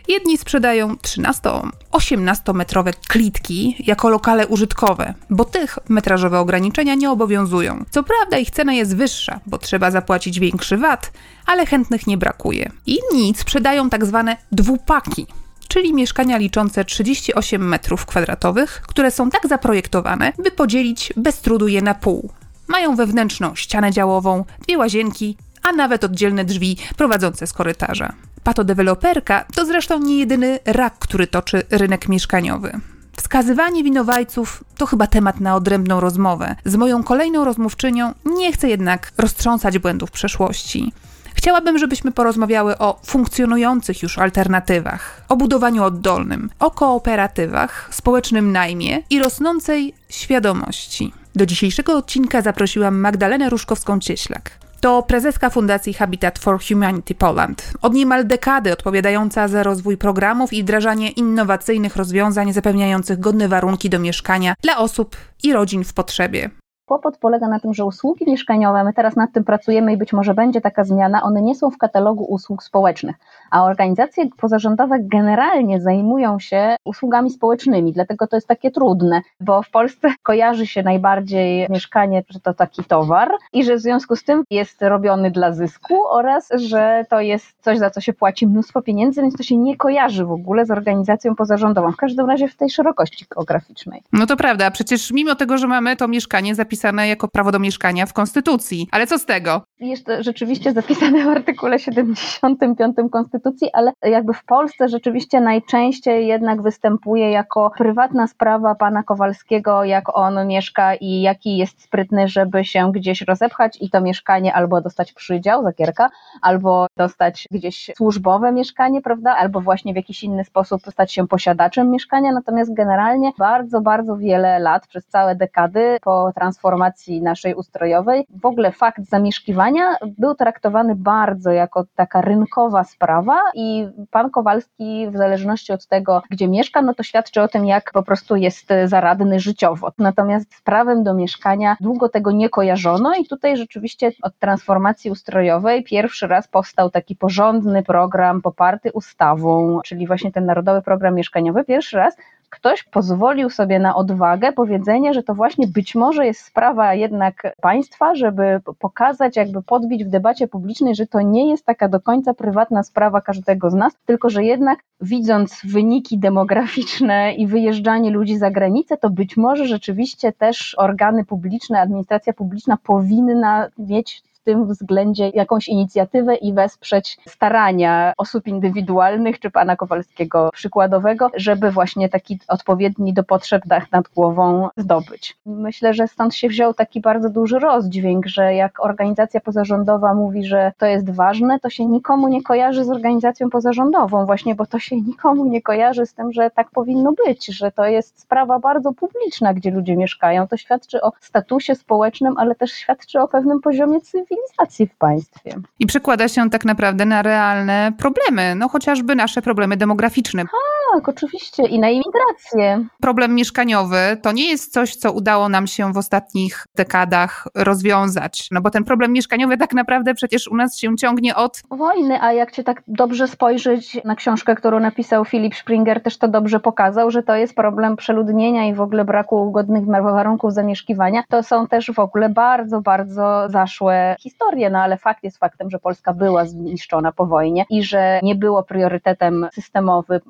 Jedni 0.09 0.39
sprzedają 0.39 0.95
13-18 0.95 2.55
metrowe 2.55 2.93
klitki 3.09 3.77
jako 3.79 4.09
lokale 4.09 4.47
użytkowe, 4.47 5.15
bo 5.31 5.45
tych 5.45 5.79
metrażowe 5.89 6.41
ograniczenia 6.41 6.95
nie 6.95 7.11
obowiązują. 7.11 7.85
Co 7.91 8.03
prawda 8.03 8.39
ich 8.39 8.51
cena 8.51 8.73
jest 8.73 8.97
wyższa, 8.97 9.41
bo 9.47 9.59
trzeba 9.59 9.91
zapłacić 9.91 10.41
większy 10.41 10.77
VAT, 10.77 11.13
ale 11.47 11.67
chętnych 11.67 12.07
nie 12.07 12.19
brakuje. 12.19 12.71
Inni 12.87 13.35
sprzedają 13.37 13.91
tak 13.91 14.07
zwane 14.07 14.37
dwupaki, 14.53 15.27
czyli 15.69 15.95
mieszkania 15.95 16.39
liczące 16.39 16.85
38 16.85 17.69
metrów 17.69 18.07
kwadratowych, 18.07 18.83
które 18.89 19.11
są 19.11 19.31
tak 19.31 19.49
zaprojektowane, 19.49 20.33
by 20.39 20.51
podzielić 20.51 21.13
bez 21.17 21.41
trudu 21.41 21.69
je 21.69 21.83
na 21.83 21.95
pół. 21.95 22.31
Mają 22.69 22.97
wewnętrzną 22.97 23.55
ścianę 23.55 23.93
działową, 23.93 24.45
dwie 24.67 24.79
łazienki, 24.79 25.37
a 25.63 25.73
nawet 25.73 26.05
oddzielne 26.05 26.45
drzwi 26.45 26.77
prowadzące 26.97 27.47
z 27.47 27.53
korytarza. 27.53 28.13
Patodeweloperka 28.43 29.45
to 29.55 29.67
zresztą 29.67 29.99
nie 29.99 30.19
jedyny 30.19 30.59
rak, 30.65 30.95
który 30.99 31.27
toczy 31.27 31.63
rynek 31.71 32.09
mieszkaniowy. 32.09 32.81
Wskazywanie 33.17 33.85
winowajców 33.85 34.65
to 34.77 34.87
chyba 34.87 35.07
temat 35.07 35.41
na 35.41 35.57
odrębną 35.57 36.01
rozmowę. 36.01 36.57
Z 36.65 36.77
moją 36.77 37.03
kolejną 37.03 37.45
rozmówczynią 37.45 38.15
nie 38.25 38.53
chcę 38.53 38.69
jednak 38.69 39.13
roztrząsać 39.19 39.79
błędów 39.79 40.11
przeszłości. 40.11 40.93
Chciałabym, 41.35 41.79
żebyśmy 41.79 42.13
porozmawiały 42.13 42.79
o 42.79 43.01
funkcjonujących 43.07 44.03
już 44.03 44.19
alternatywach, 44.19 45.25
o 45.29 45.37
budowaniu 45.37 45.85
oddolnym, 45.85 46.51
o 46.59 46.71
kooperatywach, 46.71 47.89
społecznym 47.91 48.53
najmie 48.53 49.03
i 49.11 49.19
rosnącej 49.19 49.95
świadomości. 50.09 51.13
Do 51.35 51.47
dzisiejszego 51.47 51.97
odcinka 51.97 52.43
zaprosiłam 52.43 52.99
Magdalenę 52.99 53.51
Różkowską-Cieślak. 53.51 54.62
To 54.83 55.03
prezeska 55.03 55.51
Fundacji 55.51 55.93
Habitat 55.95 56.39
for 56.39 56.59
Humanity 56.69 57.15
Poland. 57.15 57.73
Od 57.83 57.95
niemal 57.95 58.27
dekady 58.27 58.73
odpowiadająca 58.73 59.49
za 59.49 59.63
rozwój 59.63 59.97
programów 59.97 60.53
i 60.53 60.63
wdrażanie 60.63 61.11
innowacyjnych 61.11 61.97
rozwiązań 61.97 62.53
zapewniających 62.53 63.21
godne 63.21 63.49
warunki 63.49 63.91
do 63.91 63.99
mieszkania 63.99 64.55
dla 64.63 64.79
osób 64.79 65.17
i 65.43 65.53
rodzin 65.53 65.85
w 65.85 65.95
potrzebie. 65.95 66.51
Kłopot 66.87 67.19
polega 67.19 67.49
na 67.49 67.61
tym, 67.61 67.75
że 67.75 67.85
usługi 67.85 68.31
mieszkaniowe, 68.31 68.85
my 68.85 68.93
teraz 68.93 69.17
nad 69.17 69.33
tym 69.33 69.45
pracujemy 69.45 69.93
i 69.93 69.97
być 69.97 70.13
może 70.13 70.35
będzie 70.35 70.61
taka 70.61 70.85
zmiana, 70.85 71.23
one 71.23 71.43
nie 71.43 71.55
są 71.55 71.71
w 71.71 71.79
katalogu 71.79 72.25
usług 72.25 72.63
społecznych, 72.63 73.17
a 73.53 73.65
organizacje 73.65 74.29
pozarządowe 74.37 74.97
generalnie 75.01 75.81
zajmują 75.81 76.39
się 76.39 76.77
usługami 76.85 77.31
społecznymi, 77.31 77.93
dlatego 77.93 78.27
to 78.27 78.37
jest 78.37 78.49
takie 78.49 78.71
trudne, 78.71 79.23
bo 79.41 79.63
w 79.63 79.71
Polsce 79.71 80.15
kojarzy 80.23 80.67
się 80.67 80.83
najbardziej 80.83 81.67
mieszkanie, 81.71 82.23
że 82.29 82.41
to 82.41 82.55
taki 82.55 82.85
towar 82.85 83.31
i 83.53 83.65
że 83.65 83.77
w 83.77 83.81
związku 83.81 84.17
z 84.17 84.25
tym 84.25 84.45
jest 84.51 84.83
robiony 84.83 85.31
dla 85.31 85.53
zysku 85.53 85.95
oraz, 86.09 86.49
że 86.55 87.05
to 87.11 87.21
jest 87.21 87.47
coś, 87.61 87.79
za 87.79 87.91
co 87.91 88.01
się 88.01 88.13
płaci 88.13 88.47
mnóstwo 88.47 88.83
pieniędzy, 88.83 89.23
więc 89.23 89.37
to 89.37 89.43
się 89.43 89.57
nie 89.57 89.77
kojarzy 89.77 90.25
w 90.25 90.33
ogóle 90.33 90.67
z 90.67 90.71
organizacją 90.71 91.35
pozarządową, 91.35 91.93
w 91.93 91.97
każdym 91.97 92.27
razie 92.27 92.49
w 92.49 92.57
tej 92.57 92.71
szerokości 92.71 93.27
geograficznej. 93.35 94.03
No 94.13 94.27
to 94.27 94.37
prawda, 94.37 94.71
przecież 94.71 95.11
mimo 95.11 95.35
tego, 95.35 95.59
że 95.59 95.67
mamy 95.67 95.97
to 95.97 96.09
mieszkanie 96.09 96.55
zapisane 96.55 97.09
jako 97.09 97.29
prawo 97.29 97.53
do 97.53 97.59
mieszkania 97.59 98.07
w 98.07 98.13
Konstytucji. 98.13 98.89
Ale 98.93 99.07
co 99.07 99.19
z 99.19 99.27
tego? 99.27 99.63
Jest 99.81 100.07
rzeczywiście 100.21 100.73
zapisane 100.73 101.25
w 101.25 101.29
artykule 101.29 101.79
75 101.79 102.97
Konstytucji, 103.13 103.42
ale 103.73 103.93
jakby 104.03 104.33
w 104.33 104.45
Polsce 104.45 104.89
rzeczywiście 104.89 105.41
najczęściej 105.41 106.27
jednak 106.27 106.63
występuje 106.63 107.31
jako 107.31 107.71
prywatna 107.79 108.27
sprawa 108.27 108.75
pana 108.75 109.03
Kowalskiego, 109.03 109.85
jak 109.85 110.17
on 110.17 110.47
mieszka 110.47 110.95
i 110.95 111.21
jaki 111.21 111.57
jest 111.57 111.83
sprytny, 111.83 112.29
żeby 112.29 112.65
się 112.65 112.93
gdzieś 112.93 113.21
rozepchać 113.23 113.79
i 113.81 113.91
to 113.91 114.01
mieszkanie 114.01 114.55
albo 114.55 114.81
dostać 114.81 115.13
przydział, 115.13 115.63
zakierka, 115.63 116.11
albo 116.43 116.87
dostać 116.97 117.49
gdzieś 117.51 117.91
służbowe 117.97 118.53
mieszkanie, 118.53 119.03
prawda, 119.03 119.37
albo 119.37 119.61
właśnie 119.61 119.93
w 119.93 119.97
jakiś 119.97 120.25
inny 120.25 120.45
sposób 120.45 120.83
stać 120.91 121.13
się 121.13 121.29
posiadaczem 121.29 121.91
mieszkania. 121.91 122.33
Natomiast 122.33 122.75
generalnie 122.75 123.33
bardzo, 123.39 123.81
bardzo 123.81 124.17
wiele 124.17 124.59
lat, 124.59 124.87
przez 124.87 125.07
całe 125.07 125.37
dekady 125.37 125.99
po 126.03 126.33
transformacji 126.35 127.23
naszej 127.23 127.55
ustrojowej, 127.55 128.27
w 128.43 128.47
ogóle 128.47 128.73
fakt 128.73 129.05
zamieszkiwania 129.05 129.97
był 130.19 130.35
traktowany 130.35 130.95
bardzo 130.95 131.51
jako 131.51 131.85
taka 131.97 132.21
rynkowa 132.21 132.85
sprawa 132.85 133.32
i 133.55 133.89
pan 134.11 134.31
Kowalski 134.31 135.07
w 135.11 135.17
zależności 135.17 135.73
od 135.73 135.87
tego, 135.87 136.23
gdzie 136.31 136.49
mieszka, 136.49 136.83
no 136.83 136.95
to 136.95 137.03
świadczy 137.03 137.43
o 137.43 137.49
tym, 137.49 137.67
jak 137.67 137.93
po 137.93 138.03
prostu 138.03 138.37
jest 138.37 138.69
zaradny 138.85 139.41
życiowo. 139.41 139.93
Natomiast 139.99 140.55
z 140.55 140.63
prawem 140.63 141.05
do 141.05 141.15
mieszkania 141.15 141.77
długo 141.81 142.09
tego 142.09 142.31
nie 142.31 142.49
kojarzono 142.49 143.15
i 143.15 143.27
tutaj 143.27 143.57
rzeczywiście 143.57 144.13
od 144.23 144.39
transformacji 144.39 145.11
ustrojowej 145.11 145.85
pierwszy 145.85 146.27
raz 146.27 146.49
powstał 146.49 146.91
taki 146.91 147.17
porządny 147.17 147.83
program 147.83 148.43
poparty 148.43 148.93
ustawą, 148.93 149.81
czyli 149.85 150.07
właśnie 150.07 150.33
ten 150.33 150.47
Narodowy 150.47 150.83
Program 150.83 151.15
Mieszkaniowy. 151.15 151.65
Pierwszy 151.65 151.97
raz 151.97 152.17
ktoś 152.53 152.83
pozwolił 152.83 153.51
sobie 153.51 153.79
na 153.79 153.95
odwagę 153.95 154.53
powiedzenia, 154.53 155.13
że 155.13 155.23
to 155.23 155.35
właśnie 155.35 155.67
być 155.67 155.95
może 155.95 156.27
jest 156.27 156.41
sprawa 156.41 156.95
jednak 156.95 157.55
państwa, 157.61 158.15
żeby 158.15 158.61
pokazać, 158.79 159.37
jakby 159.37 159.63
podbić 159.63 160.05
w 160.05 160.09
debacie 160.09 160.49
publicznej, 160.49 160.95
że 160.95 161.07
to 161.07 161.21
nie 161.21 161.51
jest 161.51 161.67
taka 161.67 161.89
do 161.89 162.01
końca 162.01 162.35
prywatna 162.35 162.83
sprawa 162.83 163.21
każdego 163.21 163.71
z 163.71 163.75
nas, 163.75 163.93
tylko 164.07 164.31
że 164.31 164.45
jednak 164.45 164.79
widząc 165.01 165.61
wyniki 165.65 166.19
demograficzne 166.19 167.35
i 167.35 167.47
wyjeżdżanie 167.47 168.11
ludzi 168.11 168.39
za 168.39 168.51
granicę, 168.51 168.97
to 168.97 169.11
być 169.11 169.37
może 169.37 169.67
rzeczywiście 169.67 170.33
też 170.33 170.75
organy 170.79 171.25
publiczne, 171.25 171.81
administracja 171.81 172.33
publiczna 172.33 172.77
powinna 172.83 173.69
mieć 173.79 174.23
tym 174.45 174.67
względzie 174.67 175.29
jakąś 175.29 175.69
inicjatywę 175.69 176.35
i 176.35 176.53
wesprzeć 176.53 177.19
starania 177.27 178.13
osób 178.17 178.47
indywidualnych 178.47 179.41
czy 179.41 179.51
pana 179.51 179.77
Kowalskiego 179.77 180.51
przykładowego, 180.53 181.31
żeby 181.35 181.71
właśnie 181.71 182.09
taki 182.09 182.39
odpowiedni 182.49 183.15
do 183.15 183.25
potrzeb 183.25 183.63
dach 183.67 183.93
nad 183.93 184.09
głową 184.09 184.69
zdobyć. 184.77 185.37
Myślę, 185.47 185.95
że 185.95 186.09
stąd 186.09 186.35
się 186.35 186.49
wziął 186.49 186.75
taki 186.75 187.01
bardzo 187.01 187.31
duży 187.31 187.59
rozdźwięk, 187.59 188.27
że 188.27 188.55
jak 188.55 188.85
organizacja 188.85 189.41
pozarządowa 189.41 190.15
mówi, 190.15 190.45
że 190.45 190.73
to 190.79 190.87
jest 190.87 191.11
ważne, 191.11 191.61
to 191.61 191.71
się 191.71 191.87
nikomu 191.87 192.29
nie 192.29 192.43
kojarzy 192.43 192.85
z 192.85 192.91
organizacją 192.91 193.51
pozarządową, 193.51 194.27
właśnie 194.27 194.55
bo 194.55 194.67
to 194.67 194.79
się 194.79 194.97
nikomu 194.97 195.45
nie 195.47 195.63
kojarzy 195.63 196.07
z 196.07 196.15
tym, 196.15 196.33
że 196.33 196.51
tak 196.51 196.71
powinno 196.71 197.13
być, 197.27 197.47
że 197.47 197.73
to 197.73 197.85
jest 197.85 198.21
sprawa 198.21 198.59
bardzo 198.59 198.93
publiczna, 198.93 199.55
gdzie 199.55 199.71
ludzie 199.71 199.97
mieszkają. 199.97 200.49
To 200.49 200.57
świadczy 200.57 201.01
o 201.01 201.13
statusie 201.21 201.75
społecznym, 201.75 202.35
ale 202.39 202.55
też 202.55 202.73
świadczy 202.73 203.21
o 203.21 203.29
pewnym 203.29 203.61
poziomie 203.61 204.01
cywilizacji 204.01 204.32
cywilizacji 204.33 204.87
w 204.87 204.97
państwie. 204.97 205.55
I 205.79 205.87
przekłada 205.87 206.29
się 206.29 206.51
tak 206.51 206.65
naprawdę 206.65 207.05
na 207.05 207.23
realne 207.23 207.93
problemy, 207.99 208.55
no 208.55 208.69
chociażby 208.69 209.15
nasze 209.15 209.43
problemy 209.43 209.77
demograficzne. 209.77 210.45
Tak, 210.93 211.09
oczywiście 211.09 211.63
i 211.63 211.79
na 211.79 211.89
imigrację. 211.91 212.87
Problem 213.01 213.35
mieszkaniowy 213.35 214.17
to 214.23 214.33
nie 214.33 214.51
jest 214.51 214.73
coś, 214.73 214.97
co 214.97 215.13
udało 215.13 215.49
nam 215.49 215.67
się 215.67 215.93
w 215.93 215.97
ostatnich 215.97 216.67
dekadach 216.77 217.49
rozwiązać, 217.55 218.49
no 218.51 218.61
bo 218.61 218.71
ten 218.71 218.85
problem 218.85 219.13
mieszkaniowy 219.13 219.57
tak 219.57 219.73
naprawdę 219.73 220.15
przecież 220.15 220.49
u 220.49 220.57
nas 220.57 220.79
się 220.79 220.97
ciągnie 220.97 221.37
od 221.37 221.63
wojny, 221.71 222.23
a 222.23 222.33
jak 222.33 222.53
cię 222.53 222.65
tak 222.65 222.83
dobrze 222.89 223.29
spojrzeć 223.29 224.05
na 224.05 224.17
książkę, 224.17 224.55
którą 224.55 224.81
napisał 224.81 225.25
Philip 225.25 225.55
Springer, 225.55 226.03
też 226.03 226.19
to 226.19 226.29
dobrze 226.29 226.61
pokazał, 226.61 227.11
że 227.11 227.23
to 227.23 227.35
jest 227.35 227.55
problem 227.55 227.97
przeludnienia 227.97 228.69
i 228.69 228.75
w 228.75 228.81
ogóle 228.81 229.05
braku 229.05 229.51
godnych 229.51 229.85
warunków 229.87 230.53
zamieszkiwania. 230.53 231.23
To 231.29 231.43
są 231.43 231.67
też 231.67 231.91
w 231.95 231.99
ogóle 231.99 232.29
bardzo, 232.29 232.81
bardzo 232.81 233.49
zaszłe 233.49 234.17
historię, 234.21 234.71
no 234.71 234.79
ale 234.79 234.97
fakt 234.97 235.25
jest 235.25 235.39
faktem, 235.39 235.71
że 235.71 235.79
Polska 235.79 236.13
była 236.13 236.45
zniszczona 236.45 237.13
po 237.13 237.27
wojnie 237.27 237.65
i 237.71 237.83
że 237.83 238.21
nie 238.23 238.35
było 238.35 238.63
priorytetem 238.63 239.49
systemowy, 239.53 240.21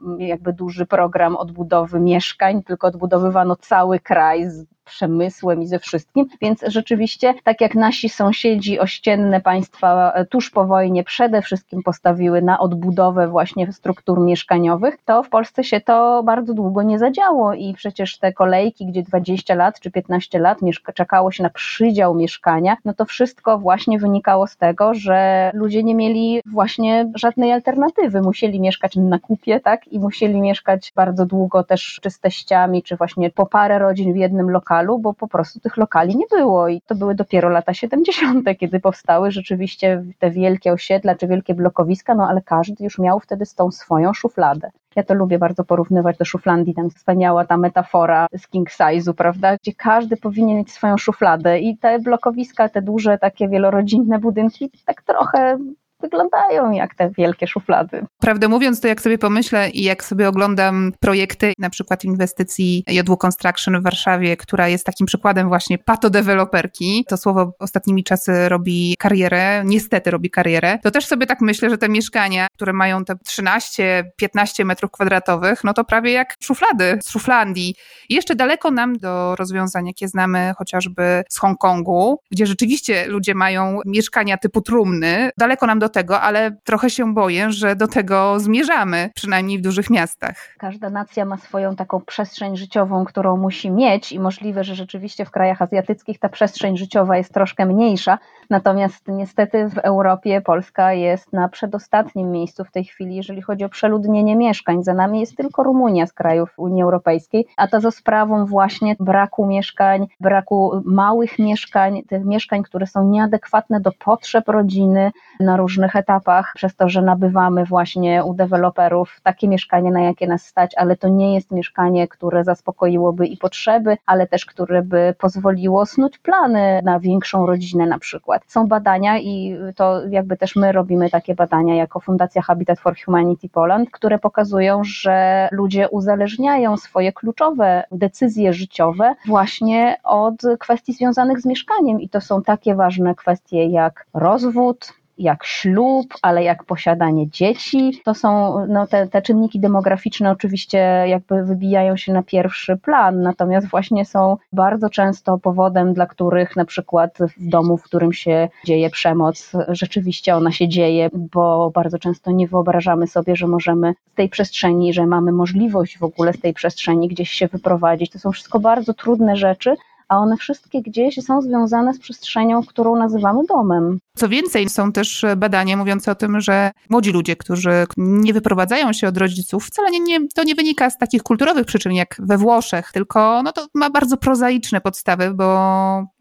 jakby 0.43 0.53
duży 0.53 0.87
program 0.87 1.37
odbudowy 1.37 2.01
mieszkań, 2.01 2.63
tylko 2.63 2.87
odbudowywano 2.87 3.57
cały 3.57 4.01
kraj 4.01 4.51
z 4.51 4.65
przemysłem 4.85 5.63
i 5.63 5.67
ze 5.67 5.79
wszystkim, 5.79 6.27
więc 6.41 6.65
rzeczywiście 6.67 7.35
tak 7.45 7.61
jak 7.61 7.75
nasi 7.75 8.09
sąsiedzi 8.09 8.81
ościenne 8.81 9.41
państwa 9.41 10.13
tuż 10.31 10.51
po 10.51 10.67
wojnie 10.67 11.05
przede 11.05 11.43
wszystkim 11.43 11.83
postawiły 11.83 12.43
na 12.43 12.59
odbudowę 12.59 13.29
właśnie 13.29 13.73
struktur 13.73 14.21
mieszkaniowych, 14.21 14.97
to 15.05 15.23
w 15.23 15.29
Polsce 15.29 15.65
się 15.65 15.81
to 15.81 16.23
bardzo 16.23 16.55
długo 16.55 16.83
nie 16.83 16.99
zadziało 16.99 17.55
i 17.55 17.75
przecież 17.75 18.19
te 18.19 18.33
kolejki, 18.33 18.87
gdzie 18.87 19.03
20 19.03 19.55
lat 19.55 19.81
czy 19.81 19.91
15 19.91 20.39
lat 20.39 20.59
czekało 20.95 21.33
się 21.33 21.43
na 21.43 21.51
przydział 21.51 22.15
mieszkania, 22.15 22.77
no 22.85 22.95
to 22.95 23.05
wszystko 23.05 23.59
właśnie 23.59 23.99
wynikało 23.99 24.47
z 24.47 24.57
tego, 24.57 24.95
że 24.95 25.51
ludzie 25.55 25.83
nie 25.83 25.95
mieli 25.95 26.41
właśnie 26.47 27.13
żadnej 27.15 27.53
alternatywy. 27.53 28.23
Musieli 28.23 28.61
mieszkać 28.61 28.97
na 28.97 29.19
kupie, 29.19 29.61
tak? 29.61 29.89
I 29.89 29.99
musieli 29.99 30.41
mieszkać 30.41 30.93
bardzo 30.97 31.27
długo 31.27 31.65
też 31.65 31.99
czy 32.03 32.11
z 32.11 32.21
teściami, 32.21 32.83
czy 32.83 32.97
właśnie 32.97 33.31
po 33.31 33.47
parę 33.47 33.79
rodzin 33.79 34.13
w 34.13 34.17
jednym 34.17 34.51
lokalu, 34.51 34.72
bo 34.99 35.15
po 35.15 35.29
prostu 35.29 35.61
tych 35.61 35.77
lokali 35.77 36.17
nie 36.17 36.27
było 36.31 36.69
i 36.69 36.81
to 36.87 36.95
były 36.95 37.15
dopiero 37.15 37.49
lata 37.49 37.75
70., 37.75 38.49
kiedy 38.59 38.81
powstały 38.81 39.31
rzeczywiście 39.31 40.05
te 40.19 40.31
wielkie 40.31 40.73
osiedla 40.73 41.15
czy 41.15 41.27
wielkie 41.27 41.55
blokowiska, 41.55 42.15
no 42.15 42.29
ale 42.29 42.43
każdy 42.43 42.85
już 42.85 42.99
miał 42.99 43.21
wtedy 43.21 43.47
z 43.47 43.55
tą 43.55 43.71
swoją 43.71 44.15
szufladę. 44.15 44.71
Ja 44.97 45.03
to 45.03 45.15
lubię 45.15 45.39
bardzo 45.39 45.65
porównywać 45.65 46.19
do 46.19 46.25
szuflandii, 46.25 46.75
tam 46.75 46.91
wspaniała 46.91 47.45
ta 47.45 47.57
metafora 47.57 48.27
z 48.39 48.49
king 48.49 48.71
size'u, 48.71 49.15
prawda, 49.15 49.57
gdzie 49.57 49.73
każdy 49.75 50.17
powinien 50.17 50.57
mieć 50.57 50.73
swoją 50.73 50.99
szufladę 50.99 51.59
i 51.59 51.79
te 51.79 51.99
blokowiska, 51.99 52.69
te 52.69 52.83
duże 52.83 53.19
takie 53.19 53.49
wielorodzinne 53.49 54.19
budynki 54.19 54.71
tak 54.87 55.03
trochę 55.03 55.59
wyglądają 56.03 56.71
jak 56.71 56.95
te 56.95 57.11
wielkie 57.11 57.47
szuflady. 57.47 58.07
Prawdę 58.21 58.49
mówiąc, 58.49 58.81
to 58.81 58.89
jak 58.89 59.01
sobie 59.01 59.19
pomyślę 59.19 59.71
i 59.71 59.83
jak 59.83 60.05
sobie 60.05 60.29
oglądam 60.29 60.93
projekty, 61.01 61.53
na 61.59 61.71
przykład 61.71 62.05
inwestycji 62.05 62.85
Jodwu 62.89 63.17
Construction 63.17 63.81
w 63.81 63.83
Warszawie, 63.83 64.37
która 64.37 64.69
jest 64.69 64.87
takim 64.87 65.07
przykładem 65.07 65.49
właśnie 65.49 65.79
patodeweloperki, 65.79 67.05
to 67.09 67.17
słowo 67.17 67.53
ostatnimi 67.59 68.05
czasy 68.05 68.49
robi 68.49 68.97
karierę, 68.99 69.63
niestety 69.65 70.11
robi 70.11 70.31
karierę, 70.31 70.79
to 70.83 70.91
też 70.91 71.07
sobie 71.07 71.27
tak 71.27 71.41
myślę, 71.41 71.71
że 71.71 71.79
te 71.79 71.89
mieszkania, 71.89 72.47
które 72.55 72.73
mają 72.73 73.05
te 73.05 73.15
13-15 73.15 74.65
metrów 74.65 74.91
kwadratowych, 74.91 75.65
no 75.65 75.73
to 75.73 75.85
prawie 75.85 76.13
jak 76.13 76.35
szuflady 76.43 76.99
z 77.03 77.11
Szuflandii. 77.11 77.75
I 78.09 78.15
jeszcze 78.15 78.35
daleko 78.35 78.71
nam 78.71 78.99
do 78.99 79.37
rozwiązań, 79.37 79.87
jakie 79.87 80.09
znamy 80.09 80.53
chociażby 80.59 81.23
z 81.29 81.39
Hongkongu, 81.39 82.19
gdzie 82.31 82.47
rzeczywiście 82.47 83.07
ludzie 83.07 83.35
mają 83.35 83.79
mieszkania 83.87 84.37
typu 84.37 84.61
trumny, 84.61 85.31
daleko 85.39 85.67
nam 85.67 85.79
do 85.79 85.89
tego, 85.93 86.21
ale 86.21 86.57
trochę 86.65 86.91
się 86.91 87.15
boję, 87.15 87.53
że 87.53 87.77
do 87.77 87.89
tego 87.89 88.41
zmierzamy, 88.41 89.11
przynajmniej 89.15 89.59
w 89.59 89.63
dużych 89.63 89.91
miastach. 89.91 90.37
Każda 90.59 90.91
nacja 90.91 91.25
ma 91.25 91.37
swoją 91.37 91.77
taką 91.77 92.01
przestrzeń 92.01 92.57
życiową, 92.57 93.05
którą 93.05 93.37
musi 93.37 93.71
mieć 93.71 94.13
i 94.13 94.21
możliwe, 94.21 94.65
że 94.65 94.75
rzeczywiście 94.75 95.25
w 95.25 95.31
krajach 95.31 95.63
azjatyckich 95.63 96.19
ta 96.19 96.29
przestrzeń 96.29 96.77
życiowa 96.77 97.17
jest 97.17 97.35
troszkę 97.35 97.67
mniejsza, 97.67 98.19
natomiast 98.51 99.09
niestety 99.09 99.69
w 99.69 99.79
Europie 99.79 100.41
Polska 100.41 100.93
jest 100.93 101.33
na 101.33 101.49
przedostatnim 101.49 102.31
miejscu 102.31 102.65
w 102.65 102.71
tej 102.71 102.85
chwili, 102.85 103.17
jeżeli 103.17 103.43
chodzi 103.43 103.65
o 103.65 103.69
przeludnienie 103.69 104.37
mieszkań. 104.37 104.85
Za 104.85 104.95
nami 104.95 105.21
jest 105.21 105.37
tylko 105.37 105.63
Rumunia 105.63 106.07
z 106.07 106.13
krajów 106.13 106.51
Unii 106.57 106.83
Europejskiej, 106.83 107.47
a 107.57 107.69
to 107.69 107.81
za 107.81 107.91
sprawą 107.91 108.47
właśnie 108.47 108.97
braku 109.01 109.47
mieszkań, 109.47 110.07
braku 110.21 110.83
małych 110.85 111.39
mieszkań, 111.39 112.03
tych 112.03 112.25
mieszkań, 112.25 112.63
które 112.63 112.87
są 112.87 113.09
nieadekwatne 113.09 113.81
do 113.81 113.93
potrzeb 114.05 114.49
rodziny 114.49 115.11
na 115.43 115.57
różnych 115.57 115.97
etapach, 115.97 116.53
przez 116.55 116.77
to, 116.77 116.89
że 116.89 117.03
nabywamy 117.03 117.65
właśnie 117.65 118.25
u 118.25 118.35
deweloperów 118.35 119.21
takie 119.23 119.49
mieszkanie, 119.49 119.91
na 119.91 120.01
jakie 120.01 120.27
nas 120.27 120.47
stać, 120.47 120.75
ale 120.77 120.97
to 120.97 121.09
nie 121.09 121.35
jest 121.35 121.51
mieszkanie, 121.51 122.09
które 122.09 122.45
zaspokoiłoby 122.45 123.27
i 123.27 123.37
potrzeby, 123.37 123.97
ale 124.07 124.27
też 124.27 124.47
które 124.47 124.83
by 124.83 125.15
pozwoliło 125.19 125.87
snuć 125.87 126.19
plany 126.19 126.81
na 126.85 127.01
większą 127.01 127.47
rodzinę 127.47 127.87
na 127.87 127.99
przykład. 127.99 128.43
Są 128.47 128.67
badania 128.67 129.19
i 129.19 129.57
to 129.77 130.01
jakby 130.09 130.37
też 130.37 130.57
my 130.57 130.73
robimy 130.73 131.11
takie 131.11 131.35
badania 131.35 131.75
jako 131.75 132.01
Fundacja 132.01 132.43
Habitat 132.43 132.81
for 132.81 132.95
Humanity 133.05 133.49
Poland, 133.49 133.91
które 133.91 134.19
pokazują, 134.19 134.81
że 134.85 135.49
ludzie 135.53 135.89
uzależniają 135.89 136.77
swoje 136.77 137.13
kluczowe 137.13 137.85
decyzje 137.93 138.53
życiowe 138.53 139.15
właśnie 139.27 139.97
od 140.05 140.43
kwestii 140.59 140.93
związanych 140.93 141.41
z 141.41 141.47
mieszkaniem 141.47 142.01
i 142.01 142.09
to 142.09 142.21
są 142.21 142.43
takie 142.43 142.75
ważne 142.75 143.15
kwestie 143.15 143.67
jak 143.67 144.07
rozwód, 144.15 144.93
jak 145.19 145.45
ślub, 145.45 146.15
ale 146.23 146.43
jak 146.43 146.65
posiadanie 146.65 147.31
dzieci. 147.31 148.01
To 148.05 148.15
są 148.15 148.57
no, 148.67 148.87
te, 148.87 149.07
te 149.07 149.23
czynniki 149.23 149.61
demograficzne 149.61 150.31
oczywiście 150.31 150.79
jakby 151.07 151.45
wybijają 151.45 151.97
się 151.97 152.13
na 152.13 152.23
pierwszy 152.23 152.77
plan, 152.77 153.23
natomiast 153.23 153.69
właśnie 153.69 154.05
są 154.05 154.37
bardzo 154.53 154.91
często 154.91 155.39
powodem, 155.39 155.95
dla 155.95 156.07
których 156.07 156.57
na 156.57 156.65
przykład 156.65 157.19
w 157.39 157.49
domu, 157.49 157.77
w 157.77 157.83
którym 157.83 158.13
się 158.13 158.49
dzieje 158.65 158.91
przemoc, 158.91 159.53
rzeczywiście 159.69 160.37
ona 160.37 160.53
się 160.53 160.69
dzieje, 160.69 161.11
bo 161.13 161.71
bardzo 161.71 161.99
często 161.99 162.31
nie 162.31 162.49
wyobrażamy 162.49 163.07
sobie, 163.07 163.37
że 163.37 163.47
możemy 163.47 163.95
z 164.13 164.15
tej 164.15 164.29
przestrzeni, 164.29 164.93
że 164.93 165.07
mamy 165.07 165.33
możliwość 165.33 165.99
w 165.99 166.03
ogóle 166.03 166.33
z 166.33 166.41
tej 166.41 166.55
przestrzeni 166.55 167.09
gdzieś 167.09 167.31
się 167.31 167.49
wyprowadzić. 167.49 168.11
To 168.11 168.19
są 168.19 168.33
wszystko 168.33 168.61
bardzo 168.61 168.95
trudne 168.95 169.37
rzeczy, 169.37 169.77
a 170.13 170.19
one 170.19 170.37
wszystkie 170.37 170.83
gdzieś 170.83 171.15
są 171.15 171.43
związane 171.43 171.95
z 171.95 171.99
przestrzenią, 171.99 172.63
którą 172.63 172.97
nazywamy 172.97 173.41
domem. 173.49 173.99
Co 174.17 174.29
więcej, 174.29 174.69
są 174.69 174.93
też 174.93 175.25
badania 175.37 175.77
mówiące 175.77 176.13
o 176.13 176.15
tym, 176.15 176.41
że 176.41 176.71
młodzi 176.91 177.13
ludzie, 177.13 177.37
którzy 177.37 177.71
nie 177.97 178.33
wyprowadzają 178.33 178.93
się 178.93 179.09
od 179.09 179.17
rodziców, 179.17 179.67
wcale 179.67 179.91
nie, 179.91 180.01
nie, 180.01 180.29
to 180.29 180.45
nie 180.45 180.55
wynika 180.55 180.91
z 180.91 180.99
takich 180.99 181.23
kulturowych 181.23 181.67
przyczyn 181.67 181.93
jak 181.93 182.17
we 182.19 182.39
Włoszech, 182.39 182.91
tylko 182.93 183.43
no 183.43 183.53
to 183.53 183.67
ma 183.75 183.91
bardzo 183.91 184.17
prozaiczne 184.17 184.81
podstawy, 184.81 185.31
bo 185.35 185.47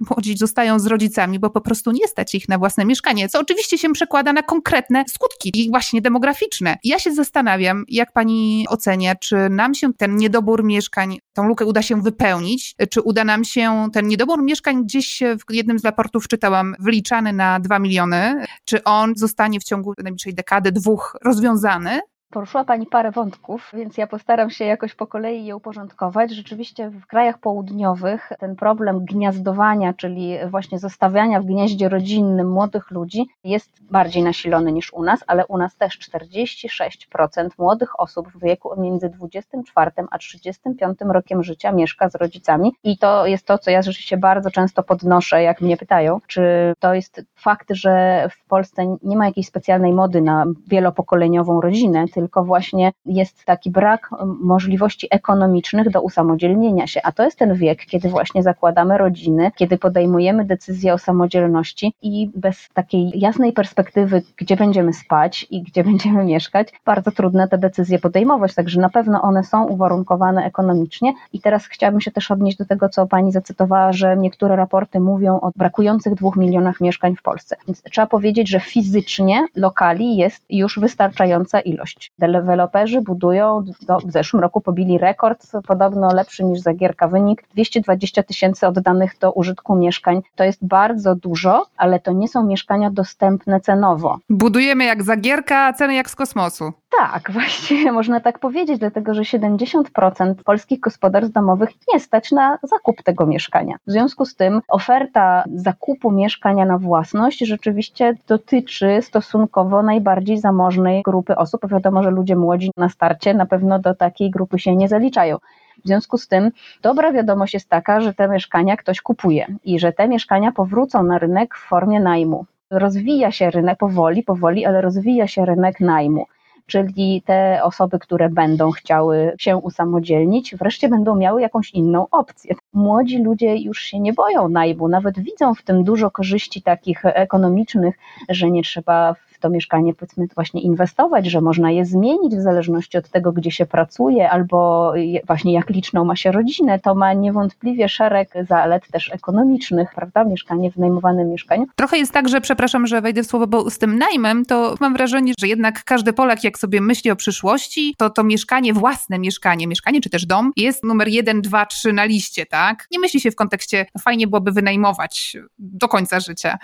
młodzi 0.09 0.37
zostają 0.37 0.79
z 0.79 0.87
rodzicami, 0.87 1.39
bo 1.39 1.49
po 1.49 1.61
prostu 1.61 1.91
nie 1.91 2.07
stać 2.07 2.35
ich 2.35 2.49
na 2.49 2.57
własne 2.57 2.85
mieszkanie, 2.85 3.29
co 3.29 3.39
oczywiście 3.39 3.77
się 3.77 3.93
przekłada 3.93 4.33
na 4.33 4.43
konkretne 4.43 5.03
skutki 5.07 5.51
i 5.55 5.69
właśnie 5.69 6.01
demograficzne. 6.01 6.77
Ja 6.83 6.99
się 6.99 7.13
zastanawiam, 7.13 7.85
jak 7.87 8.13
pani 8.13 8.65
ocenia, 8.69 9.15
czy 9.15 9.49
nam 9.49 9.73
się 9.73 9.93
ten 9.93 10.15
niedobór 10.15 10.63
mieszkań, 10.63 11.17
tą 11.33 11.47
lukę 11.47 11.65
uda 11.65 11.81
się 11.81 12.01
wypełnić, 12.01 12.75
czy 12.89 13.01
uda 13.01 13.23
nam 13.23 13.43
się 13.43 13.80
ten 13.89 14.07
niedobór 14.07 14.43
mieszkań 14.43 14.83
gdzieś 14.83 15.19
w 15.19 15.53
jednym 15.53 15.79
z 15.79 15.85
raportów 15.85 16.27
czytałam, 16.27 16.75
wyliczany 16.79 17.33
na 17.33 17.59
2 17.59 17.79
miliony. 17.79 18.45
Czy 18.65 18.83
on 18.83 19.13
zostanie 19.15 19.59
w 19.59 19.63
ciągu 19.63 19.93
najbliższej 20.03 20.33
dekady, 20.33 20.71
dwóch 20.71 21.17
rozwiązany? 21.23 21.99
Poruszyła 22.31 22.63
Pani 22.63 22.85
parę 22.85 23.11
wątków, 23.11 23.71
więc 23.73 23.97
ja 23.97 24.07
postaram 24.07 24.49
się 24.49 24.65
jakoś 24.65 24.95
po 24.95 25.07
kolei 25.07 25.45
je 25.45 25.55
uporządkować. 25.55 26.31
Rzeczywiście 26.31 26.89
w 26.89 27.05
krajach 27.05 27.37
południowych 27.37 28.31
ten 28.39 28.55
problem 28.55 29.05
gniazdowania, 29.05 29.93
czyli 29.93 30.37
właśnie 30.49 30.79
zostawiania 30.79 31.41
w 31.41 31.45
gnieździe 31.45 31.89
rodzinnym 31.89 32.51
młodych 32.51 32.91
ludzi 32.91 33.25
jest 33.43 33.83
bardziej 33.91 34.23
nasilony 34.23 34.71
niż 34.71 34.93
u 34.93 35.03
nas, 35.03 35.23
ale 35.27 35.45
u 35.45 35.57
nas 35.57 35.75
też 35.75 35.99
46% 35.99 37.49
młodych 37.57 37.99
osób 37.99 38.27
w 38.27 38.39
wieku 38.39 38.81
między 38.81 39.09
24 39.09 39.91
a 40.11 40.17
35 40.17 40.97
rokiem 41.01 41.43
życia 41.43 41.71
mieszka 41.71 42.09
z 42.09 42.15
rodzicami 42.15 42.71
i 42.83 42.97
to 42.97 43.25
jest 43.25 43.45
to, 43.45 43.57
co 43.57 43.71
ja 43.71 43.81
rzeczywiście 43.81 44.17
bardzo 44.17 44.51
często 44.51 44.83
podnoszę, 44.83 45.43
jak 45.43 45.61
mnie 45.61 45.77
pytają, 45.77 46.19
czy 46.27 46.73
to 46.79 46.93
jest 46.93 47.21
fakt, 47.35 47.67
że 47.69 48.25
w 48.31 48.47
Polsce 48.47 48.97
nie 49.03 49.17
ma 49.17 49.25
jakiejś 49.25 49.47
specjalnej 49.47 49.93
mody 49.93 50.21
na 50.21 50.45
wielopokoleniową 50.67 51.61
rodzinę, 51.61 52.05
tylko 52.21 52.43
właśnie 52.43 52.91
jest 53.05 53.45
taki 53.45 53.71
brak 53.71 54.09
możliwości 54.41 55.07
ekonomicznych 55.11 55.89
do 55.89 56.01
usamodzielnienia 56.01 56.87
się. 56.87 57.01
A 57.03 57.11
to 57.11 57.23
jest 57.23 57.39
ten 57.39 57.53
wiek, 57.53 57.85
kiedy 57.85 58.09
właśnie 58.09 58.43
zakładamy 58.43 58.97
rodziny, 58.97 59.51
kiedy 59.55 59.77
podejmujemy 59.77 60.45
decyzję 60.45 60.93
o 60.93 60.97
samodzielności 60.97 61.93
i 62.01 62.29
bez 62.35 62.69
takiej 62.73 63.19
jasnej 63.19 63.53
perspektywy, 63.53 64.21
gdzie 64.37 64.55
będziemy 64.55 64.93
spać 64.93 65.47
i 65.49 65.61
gdzie 65.61 65.83
będziemy 65.91 66.25
mieszkać, 66.25 66.67
bardzo 66.85 67.11
trudne 67.11 67.47
te 67.47 67.57
decyzje 67.57 67.99
podejmować. 67.99 68.55
Także 68.55 68.81
na 68.81 68.89
pewno 68.89 69.21
one 69.21 69.43
są 69.43 69.65
uwarunkowane 69.67 70.45
ekonomicznie. 70.45 71.13
I 71.33 71.39
teraz 71.39 71.65
chciałabym 71.65 72.01
się 72.01 72.11
też 72.11 72.31
odnieść 72.31 72.57
do 72.57 72.65
tego, 72.65 72.89
co 72.89 73.07
pani 73.07 73.31
zacytowała, 73.31 73.93
że 73.93 74.17
niektóre 74.17 74.55
raporty 74.55 74.99
mówią 74.99 75.39
o 75.39 75.51
brakujących 75.55 76.15
dwóch 76.15 76.35
milionach 76.35 76.81
mieszkań 76.81 77.15
w 77.15 77.21
Polsce. 77.21 77.55
Więc 77.67 77.81
trzeba 77.81 78.07
powiedzieć, 78.07 78.49
że 78.49 78.59
fizycznie 78.59 79.45
lokali 79.55 80.17
jest 80.17 80.45
już 80.49 80.79
wystarczająca 80.79 81.59
ilość. 81.59 82.10
Deweloperzy 82.19 83.01
budują, 83.01 83.63
do, 83.81 83.99
w 83.99 84.11
zeszłym 84.11 84.41
roku 84.41 84.61
pobili 84.61 84.97
rekord, 84.97 85.47
podobno 85.67 86.13
lepszy 86.13 86.43
niż 86.43 86.59
Zagierka 86.59 87.07
wynik, 87.07 87.43
220 87.53 88.23
tysięcy 88.23 88.67
oddanych 88.67 89.17
do 89.19 89.31
użytku 89.31 89.75
mieszkań. 89.75 90.21
To 90.35 90.43
jest 90.43 90.65
bardzo 90.65 91.15
dużo, 91.15 91.65
ale 91.77 91.99
to 91.99 92.11
nie 92.11 92.27
są 92.27 92.45
mieszkania 92.45 92.91
dostępne 92.91 93.59
cenowo. 93.59 94.19
Budujemy 94.29 94.83
jak 94.83 95.03
Zagierka, 95.03 95.65
a 95.65 95.73
ceny 95.73 95.93
jak 95.95 96.09
z 96.09 96.15
kosmosu. 96.15 96.73
Tak, 96.97 97.31
właściwie 97.33 97.91
można 97.91 98.19
tak 98.19 98.39
powiedzieć, 98.39 98.79
dlatego 98.79 99.13
że 99.13 99.21
70% 99.21 100.33
polskich 100.45 100.79
gospodarstw 100.79 101.33
domowych 101.33 101.69
nie 101.93 101.99
stać 101.99 102.31
na 102.31 102.57
zakup 102.63 103.03
tego 103.03 103.25
mieszkania. 103.25 103.75
W 103.87 103.91
związku 103.91 104.25
z 104.25 104.35
tym 104.35 104.61
oferta 104.67 105.43
zakupu 105.55 106.11
mieszkania 106.11 106.65
na 106.65 106.77
własność 106.77 107.39
rzeczywiście 107.39 108.13
dotyczy 108.27 108.99
stosunkowo 109.01 109.83
najbardziej 109.83 110.37
zamożnej 110.37 111.01
grupy 111.01 111.35
osób. 111.35 111.61
Wiadomo, 111.67 112.03
że 112.03 112.11
ludzie 112.11 112.35
młodzi 112.35 112.71
na 112.77 112.89
starcie 112.89 113.33
na 113.33 113.45
pewno 113.45 113.79
do 113.79 113.95
takiej 113.95 114.31
grupy 114.31 114.59
się 114.59 114.75
nie 114.75 114.87
zaliczają. 114.87 115.37
W 115.85 115.87
związku 115.87 116.17
z 116.17 116.27
tym 116.27 116.51
dobra 116.81 117.11
wiadomość 117.11 117.53
jest 117.53 117.69
taka, 117.69 118.01
że 118.01 118.13
te 118.13 118.27
mieszkania 118.27 118.77
ktoś 118.77 119.01
kupuje 119.01 119.47
i 119.63 119.79
że 119.79 119.93
te 119.93 120.07
mieszkania 120.07 120.51
powrócą 120.51 121.03
na 121.03 121.19
rynek 121.19 121.55
w 121.55 121.67
formie 121.67 121.99
najmu. 121.99 122.45
Rozwija 122.71 123.31
się 123.31 123.51
rynek 123.51 123.77
powoli, 123.77 124.23
powoli, 124.23 124.65
ale 124.65 124.81
rozwija 124.81 125.27
się 125.27 125.45
rynek 125.45 125.79
najmu 125.79 126.25
czyli 126.71 127.21
te 127.25 127.63
osoby, 127.63 127.99
które 127.99 128.29
będą 128.29 128.71
chciały 128.71 129.33
się 129.39 129.57
usamodzielnić, 129.57 130.55
wreszcie 130.55 130.89
będą 130.89 131.15
miały 131.15 131.41
jakąś 131.41 131.71
inną 131.71 132.07
opcję. 132.11 132.55
Młodzi 132.73 133.23
ludzie 133.23 133.55
już 133.57 133.79
się 133.79 133.99
nie 133.99 134.13
boją 134.13 134.49
najmu, 134.49 134.87
nawet 134.87 135.19
widzą 135.19 135.55
w 135.55 135.63
tym 135.63 135.83
dużo 135.83 136.11
korzyści 136.11 136.61
takich 136.61 137.01
ekonomicznych, 137.05 137.95
że 138.29 138.51
nie 138.51 138.63
trzeba 138.63 139.15
to 139.41 139.49
mieszkanie 139.49 139.93
powiedzmy 139.93 140.27
właśnie 140.35 140.61
inwestować, 140.61 141.25
że 141.25 141.41
można 141.41 141.71
je 141.71 141.85
zmienić 141.85 142.35
w 142.35 142.41
zależności 142.41 142.97
od 142.97 143.09
tego, 143.09 143.31
gdzie 143.31 143.51
się 143.51 143.65
pracuje, 143.65 144.29
albo 144.29 144.93
właśnie 145.27 145.53
jak 145.53 145.69
liczną 145.69 146.05
ma 146.05 146.15
się 146.15 146.31
rodzinę, 146.31 146.79
to 146.79 146.95
ma 146.95 147.13
niewątpliwie 147.13 147.89
szereg 147.89 148.29
zalet 148.47 148.87
też 148.91 149.11
ekonomicznych, 149.13 149.89
prawda? 149.95 150.23
Mieszkanie 150.23 150.71
w 150.71 150.77
najmowanym 150.77 151.29
mieszkaniu. 151.29 151.65
Trochę 151.75 151.97
jest 151.97 152.11
tak, 152.11 152.29
że 152.29 152.41
przepraszam, 152.41 152.87
że 152.87 153.01
wejdę 153.01 153.23
w 153.23 153.27
słowo, 153.27 153.47
bo 153.47 153.69
z 153.69 153.77
tym 153.77 153.97
najmem 153.97 154.45
to 154.45 154.75
mam 154.79 154.93
wrażenie, 154.93 155.33
że 155.39 155.47
jednak 155.47 155.83
każdy 155.83 156.13
Polak, 156.13 156.43
jak 156.43 156.59
sobie 156.59 156.81
myśli 156.81 157.11
o 157.11 157.15
przyszłości, 157.15 157.95
to 157.97 158.09
to 158.09 158.23
mieszkanie, 158.23 158.73
własne 158.73 159.19
mieszkanie, 159.19 159.67
mieszkanie 159.67 160.01
czy 160.01 160.09
też 160.09 160.25
dom 160.25 160.51
jest 160.57 160.83
numer 160.83 161.07
jeden, 161.07 161.41
dwa, 161.41 161.65
trzy 161.65 161.93
na 161.93 162.05
liście, 162.05 162.45
tak? 162.45 162.87
Nie 162.91 162.99
myśli 162.99 163.19
się 163.19 163.31
w 163.31 163.35
kontekście, 163.35 163.85
no 163.95 164.01
fajnie 164.01 164.27
byłoby 164.27 164.51
wynajmować 164.51 165.37
do 165.59 165.87
końca 165.87 166.19
życia. 166.19 166.57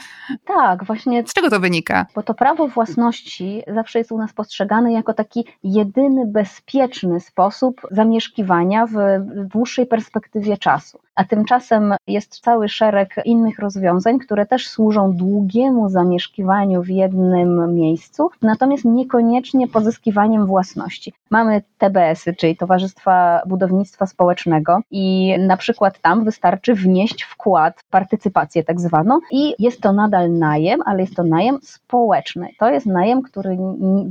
Tak, 0.45 0.83
właśnie. 0.83 1.23
Z 1.27 1.33
czego 1.33 1.49
to 1.49 1.59
wynika? 1.59 2.05
Bo 2.15 2.23
to 2.23 2.33
prawo 2.33 2.66
własności 2.67 3.63
zawsze 3.73 3.99
jest 3.99 4.11
u 4.11 4.17
nas 4.17 4.33
postrzegany 4.33 4.91
jako 4.91 5.13
taki 5.13 5.45
jedyny 5.63 6.25
bezpieczny 6.25 7.19
sposób 7.19 7.81
zamieszkiwania 7.91 8.85
w 8.85 8.95
dłuższej 9.53 9.85
perspektywie 9.85 10.57
czasu. 10.57 10.99
A 11.15 11.23
tymczasem 11.23 11.95
jest 12.07 12.39
cały 12.39 12.69
szereg 12.69 13.15
innych 13.25 13.59
rozwiązań, 13.59 14.19
które 14.19 14.45
też 14.45 14.69
służą 14.69 15.13
długiemu 15.13 15.89
zamieszkiwaniu 15.89 16.83
w 16.83 16.89
jednym 16.89 17.75
miejscu, 17.75 18.29
natomiast 18.41 18.85
niekoniecznie 18.85 19.67
pozyskiwaniem 19.67 20.45
własności. 20.45 21.13
Mamy 21.31 21.61
TBS-y, 21.77 22.35
czyli 22.35 22.57
Towarzystwa 22.57 23.41
Budownictwa 23.47 24.05
Społecznego, 24.05 24.79
i 24.91 25.35
na 25.39 25.57
przykład 25.57 25.99
tam 25.99 26.23
wystarczy 26.23 26.73
wnieść 26.73 27.23
wkład, 27.23 27.83
partycypację 27.89 28.63
tak 28.63 28.79
zwaną, 28.79 29.19
i 29.31 29.53
jest 29.59 29.81
to 29.81 29.93
nadal 29.93 30.31
najem, 30.31 30.81
ale 30.85 31.01
jest 31.01 31.15
to 31.15 31.23
najem 31.23 31.59
społeczny. 31.61 32.47
To 32.59 32.69
jest 32.69 32.85
najem, 32.85 33.21
który 33.21 33.57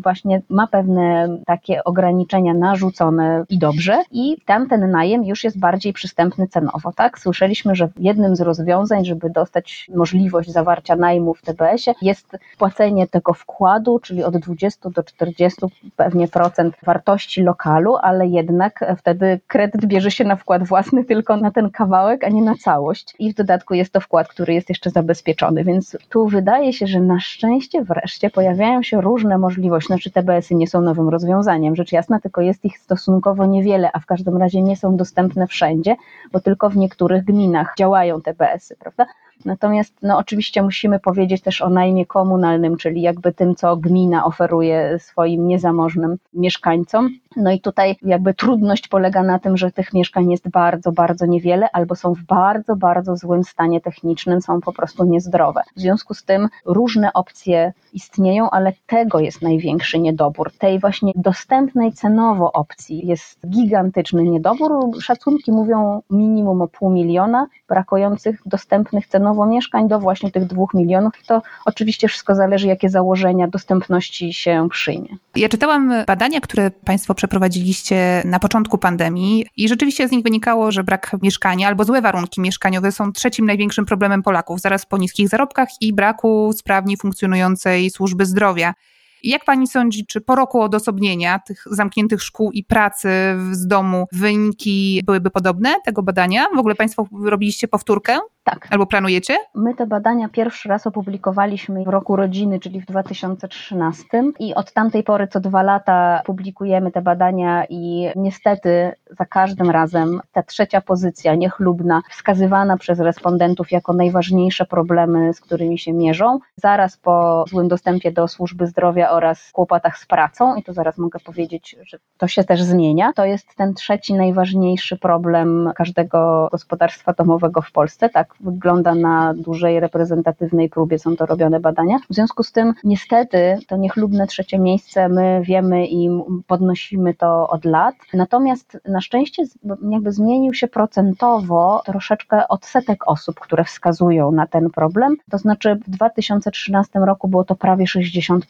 właśnie 0.03 0.43
ma 0.49 0.67
pewne 0.67 1.29
takie 1.47 1.85
ograniczenia 1.85 2.55
narzucone 2.55 3.45
i 3.49 3.59
dobrze, 3.59 4.03
i 4.13 4.37
tam 4.47 4.69
ten 4.69 4.91
najem 4.91 5.25
już 5.25 5.45
jest 5.45 5.59
bardziej 5.59 5.93
przystępny 5.93 6.49
cenowo 6.49 6.93
tak? 6.97 7.19
Słyszeliśmy, 7.19 7.75
że 7.75 7.89
jednym 7.99 8.37
z 8.37 8.41
rozwiązań, 8.41 9.05
żeby 9.05 9.31
dostać 9.31 9.91
możliwość 9.95 10.51
zawarcia 10.51 10.97
najmu 10.97 11.35
w 11.35 11.43
TBS-ie 11.43 11.95
jest 12.03 12.37
płacenie 12.59 13.07
tego 13.07 13.33
wkładu, 13.33 13.99
czyli 13.99 14.25
od 14.25 14.37
20 14.37 14.91
do 14.91 15.03
40 15.03 15.61
pewnie 15.97 16.29
procent 16.29 16.75
wartości 16.83 17.43
lokalu, 17.43 17.97
ale 17.97 18.27
jednak 18.27 18.95
wtedy 18.99 19.41
kredyt 19.47 19.87
bierze 19.87 20.11
się 20.11 20.25
na 20.25 20.37
wkład 20.37 20.65
własny 20.65 21.05
tylko 21.05 21.37
na 21.37 21.51
ten 21.51 21.71
kawałek, 21.71 22.25
a 22.25 22.29
nie 22.29 22.43
na 22.43 22.55
całość. 22.55 23.15
I 23.19 23.33
w 23.33 23.37
dodatku 23.37 23.75
jest 23.75 23.93
to 23.93 24.01
wkład, 24.01 24.29
który 24.29 24.55
jest 24.55 24.69
jeszcze 24.69 24.91
zabezpieczony, 24.91 25.65
więc 25.65 25.97
tu 26.09 26.27
wydaje 26.27 26.73
się, 26.73 26.87
że 26.87 27.01
na 27.01 27.21
szczęście 27.21 27.85
wreszcie 27.85 28.31
pojawiają 28.37 28.83
się 28.83 29.01
różne 29.01 29.39
możliwości. 29.39 29.87
Znaczy 29.87 30.11
TBS-y 30.11 30.55
nie 30.55 30.67
są 30.67 30.81
nowym 30.81 31.09
rozwiązaniem, 31.09 31.77
rzecz 31.77 31.93
jasna, 31.93 32.21
tylko 32.21 32.41
jest 32.41 32.65
ich 32.65 32.79
stosunkowo 32.79 33.47
niewiele, 33.47 33.91
a 33.93 33.99
w 34.01 34.07
każdym 34.07 34.37
razie 34.37 34.63
nie 34.63 34.77
są 34.77 34.97
dostępne 34.97 35.47
wszędzie, 35.47 35.97
bo 36.33 36.41
tylko 36.41 36.71
w 36.71 36.77
niektórych 36.77 37.25
gminach 37.25 37.75
działają 37.79 38.23
TBS-y, 38.23 38.77
prawda? 38.77 39.07
Natomiast 39.45 39.95
no, 40.03 40.19
oczywiście 40.19 40.63
musimy 40.63 41.01
powiedzieć 41.01 41.43
też 41.43 41.63
o 41.63 41.69
najmie 41.69 42.07
komunalnym, 42.07 42.77
czyli 42.77 43.03
jakby 43.03 43.33
tym, 43.33 43.55
co 43.55 43.77
gmina 43.77 44.25
oferuje 44.25 44.99
swoim 44.99 45.49
niezamożnym 45.49 46.17
mieszkańcom. 46.35 47.11
No 47.37 47.51
i 47.51 47.61
tutaj 47.61 47.97
jakby 48.03 48.35
trudność 48.35 48.89
polega 48.89 49.23
na 49.23 49.39
tym, 49.39 49.57
że 49.57 49.73
tych 49.73 49.93
mieszkań 49.93 50.31
jest 50.31 50.49
bardzo, 50.49 50.93
bardzo 50.93 51.27
niewiele, 51.27 51.69
albo 51.73 51.95
są 51.95 52.15
w 52.15 52.23
bardzo, 52.23 52.77
bardzo 52.77 53.17
złym 53.17 53.45
stanie 53.45 53.81
technicznym, 53.81 54.43
są 54.43 54.61
po 54.61 54.73
prostu 54.73 55.05
niezdrowe. 55.05 55.63
W 55.77 55.81
związku 55.81 56.15
z 56.15 56.25
tym 56.25 56.49
różne 56.65 57.13
opcje 57.13 57.73
istnieją, 57.93 58.51
ale 58.51 58.73
tego 58.87 59.21
jest 59.21 59.43
największy 59.43 59.99
niedobór. 59.99 60.53
Tej 60.59 60.79
właśnie 60.79 61.13
dostępnej 61.17 61.93
cenowo 61.93 62.53
opcji 62.53 63.07
jest 63.07 63.47
gigantyczny 63.49 64.23
niedobór. 64.23 64.73
Szacunki 65.03 65.53
mówią 65.53 66.03
minimum 66.11 66.63
o 66.63 66.69
pół 66.69 66.91
miliona 66.91 67.47
brakujących 67.69 68.41
dostępnych 68.47 69.07
cenowo 69.07 69.47
mieszkań 69.47 69.89
do 69.89 70.01
właśnie 70.01 70.31
tych 70.31 70.47
dwóch 70.47 70.75
milionów. 70.75 71.13
To 71.27 71.43
oczywiście 71.65 72.09
wszystko 72.09 72.35
zależy, 72.35 72.67
jakie 72.67 72.89
założenia 72.89 73.49
dostępności 73.49 74.33
się 74.33 74.69
przyjmie. 74.71 75.09
Ja 75.37 75.49
czytałam 75.49 75.93
badania, 76.07 76.41
które 76.41 76.71
Państwo 76.71 77.15
przeprowadziliście 77.27 78.23
na 78.25 78.39
początku 78.39 78.79
pandemii 78.79 79.47
i 79.57 79.69
rzeczywiście 79.69 80.09
z 80.09 80.11
nich 80.11 80.23
wynikało, 80.23 80.73
że 80.73 80.85
brak 80.85 81.17
mieszkania 81.23 81.69
albo 81.69 81.85
złe 81.85 82.03
warunki 82.03 82.41
mieszkaniowe 82.41 82.93
są 82.93 83.13
trzecim 83.13 83.47
największym 83.47 83.87
problemem 83.87 84.23
Polaków, 84.23 84.61
zaraz 84.61 84.87
po 84.87 84.99
niskich 84.99 85.29
zarobkach 85.29 85.69
i 85.81 85.93
braku 85.93 86.51
sprawnie 86.57 86.97
funkcjonującej 86.97 87.91
służby 87.91 88.27
zdrowia. 88.27 88.75
Jak 89.23 89.45
pani 89.45 89.67
sądzi, 89.67 90.07
czy 90.07 90.21
po 90.21 90.35
roku 90.35 90.61
odosobnienia 90.61 91.39
tych 91.39 91.65
zamkniętych 91.71 92.23
szkół 92.23 92.53
i 92.53 92.65
pracy 92.65 93.09
z 93.53 93.67
domu 93.67 94.07
wyniki 94.13 95.03
byłyby 95.07 95.31
podobne 95.31 95.75
tego 95.85 96.03
badania? 96.03 96.47
W 96.57 96.59
ogóle 96.59 96.75
państwo 96.75 97.07
robiliście 97.25 97.69
powtórkę? 97.69 98.19
Tak. 98.47 98.67
Albo 98.71 98.87
planujecie? 98.87 99.37
My 99.55 99.75
te 99.75 99.87
badania 99.87 100.29
pierwszy 100.29 100.69
raz 100.69 100.87
opublikowaliśmy 100.87 101.85
w 101.85 101.89
roku 101.89 102.17
rodziny, 102.17 102.61
czyli 102.61 102.81
w 102.81 102.87
2013 102.87 104.05
i 104.39 104.55
od 104.55 104.73
tamtej 104.73 105.03
pory 105.03 105.29
co 105.29 105.41
dwa 105.41 105.63
lata 105.63 106.23
publikujemy 106.25 106.91
te 106.91 107.03
badania 107.03 107.65
i 107.69 108.09
niestety 108.17 108.93
za 109.11 109.25
każdym 109.25 109.71
razem 109.71 110.21
ta 110.33 110.43
trzecia 110.43 110.81
pozycja, 110.81 111.35
niechlubna, 111.35 112.03
wskazywana 112.11 112.77
przez 112.77 113.01
respondentów 113.01 113.73
jako 113.73 113.93
najważniejsze 113.93 114.67
problemy, 114.67 115.35
z 115.35 115.41
którymi 115.41 115.79
się 115.79 115.93
mierzą, 115.93 116.39
zaraz 116.57 116.97
po 116.97 117.45
złym 117.49 117.69
dostępie 117.69 118.13
do 118.13 118.29
służby 118.29 118.67
zdrowia 118.67 119.11
oraz 119.11 119.51
kłopotach 119.53 119.99
z 119.99 120.07
pracą, 120.07 120.57
i 120.57 120.63
to 120.63 120.73
zaraz 120.73 120.99
mogę 120.99 121.21
powiedzieć, 121.21 121.77
że 121.83 121.99
to 122.17 122.29
się 122.29 122.45
też 122.45 122.63
zmienia, 122.63 123.13
to 123.13 123.25
jest 123.25 123.57
ten 123.57 123.75
trzeci 123.75 124.15
najważniejszy 124.15 124.97
problem 124.97 125.73
każdego 125.77 126.49
gospodarstwa 126.53 127.13
domowego 127.13 127.63
w 127.63 127.73
Polsce, 127.73 128.09
tak 128.09 128.36
wygląda 128.41 128.95
na 128.95 129.35
dużej 129.35 129.81
reprezentatywnej 129.81 130.69
próbie, 130.69 130.99
są 130.99 131.17
to 131.17 131.27
robione 131.27 131.61
badania. 131.61 131.99
W 132.11 132.15
związku 132.15 132.43
z 132.43 132.53
tym 132.53 132.73
niestety 132.85 133.59
to 133.69 133.77
niechlubne 133.77 134.27
trzecie 134.27 134.59
miejsce 134.59 135.09
my 135.09 135.41
wiemy 135.45 135.87
i 135.87 136.09
podnosimy 136.47 137.15
to 137.15 137.49
od 137.49 137.65
lat, 137.65 137.95
natomiast 138.15 138.79
na 138.89 139.01
szczęście 139.01 139.43
jakby 139.91 140.13
zmienił 140.13 140.55
się 140.55 140.69
procentowo 140.69 141.83
troszeczkę 141.85 142.49
odsetek 142.49 143.09
osób, 143.09 143.41
które 143.41 143.65
wskazują 143.65 144.33
na 144.33 144.47
ten 144.47 144.71
problem, 144.71 145.17
to 145.31 145.39
znaczy 145.39 145.75
w 145.87 145.91
2013 145.91 146.99
roku 146.99 147.29
było 147.29 147.45
to 147.45 147.55
prawie 147.55 147.85
60% 147.85 148.41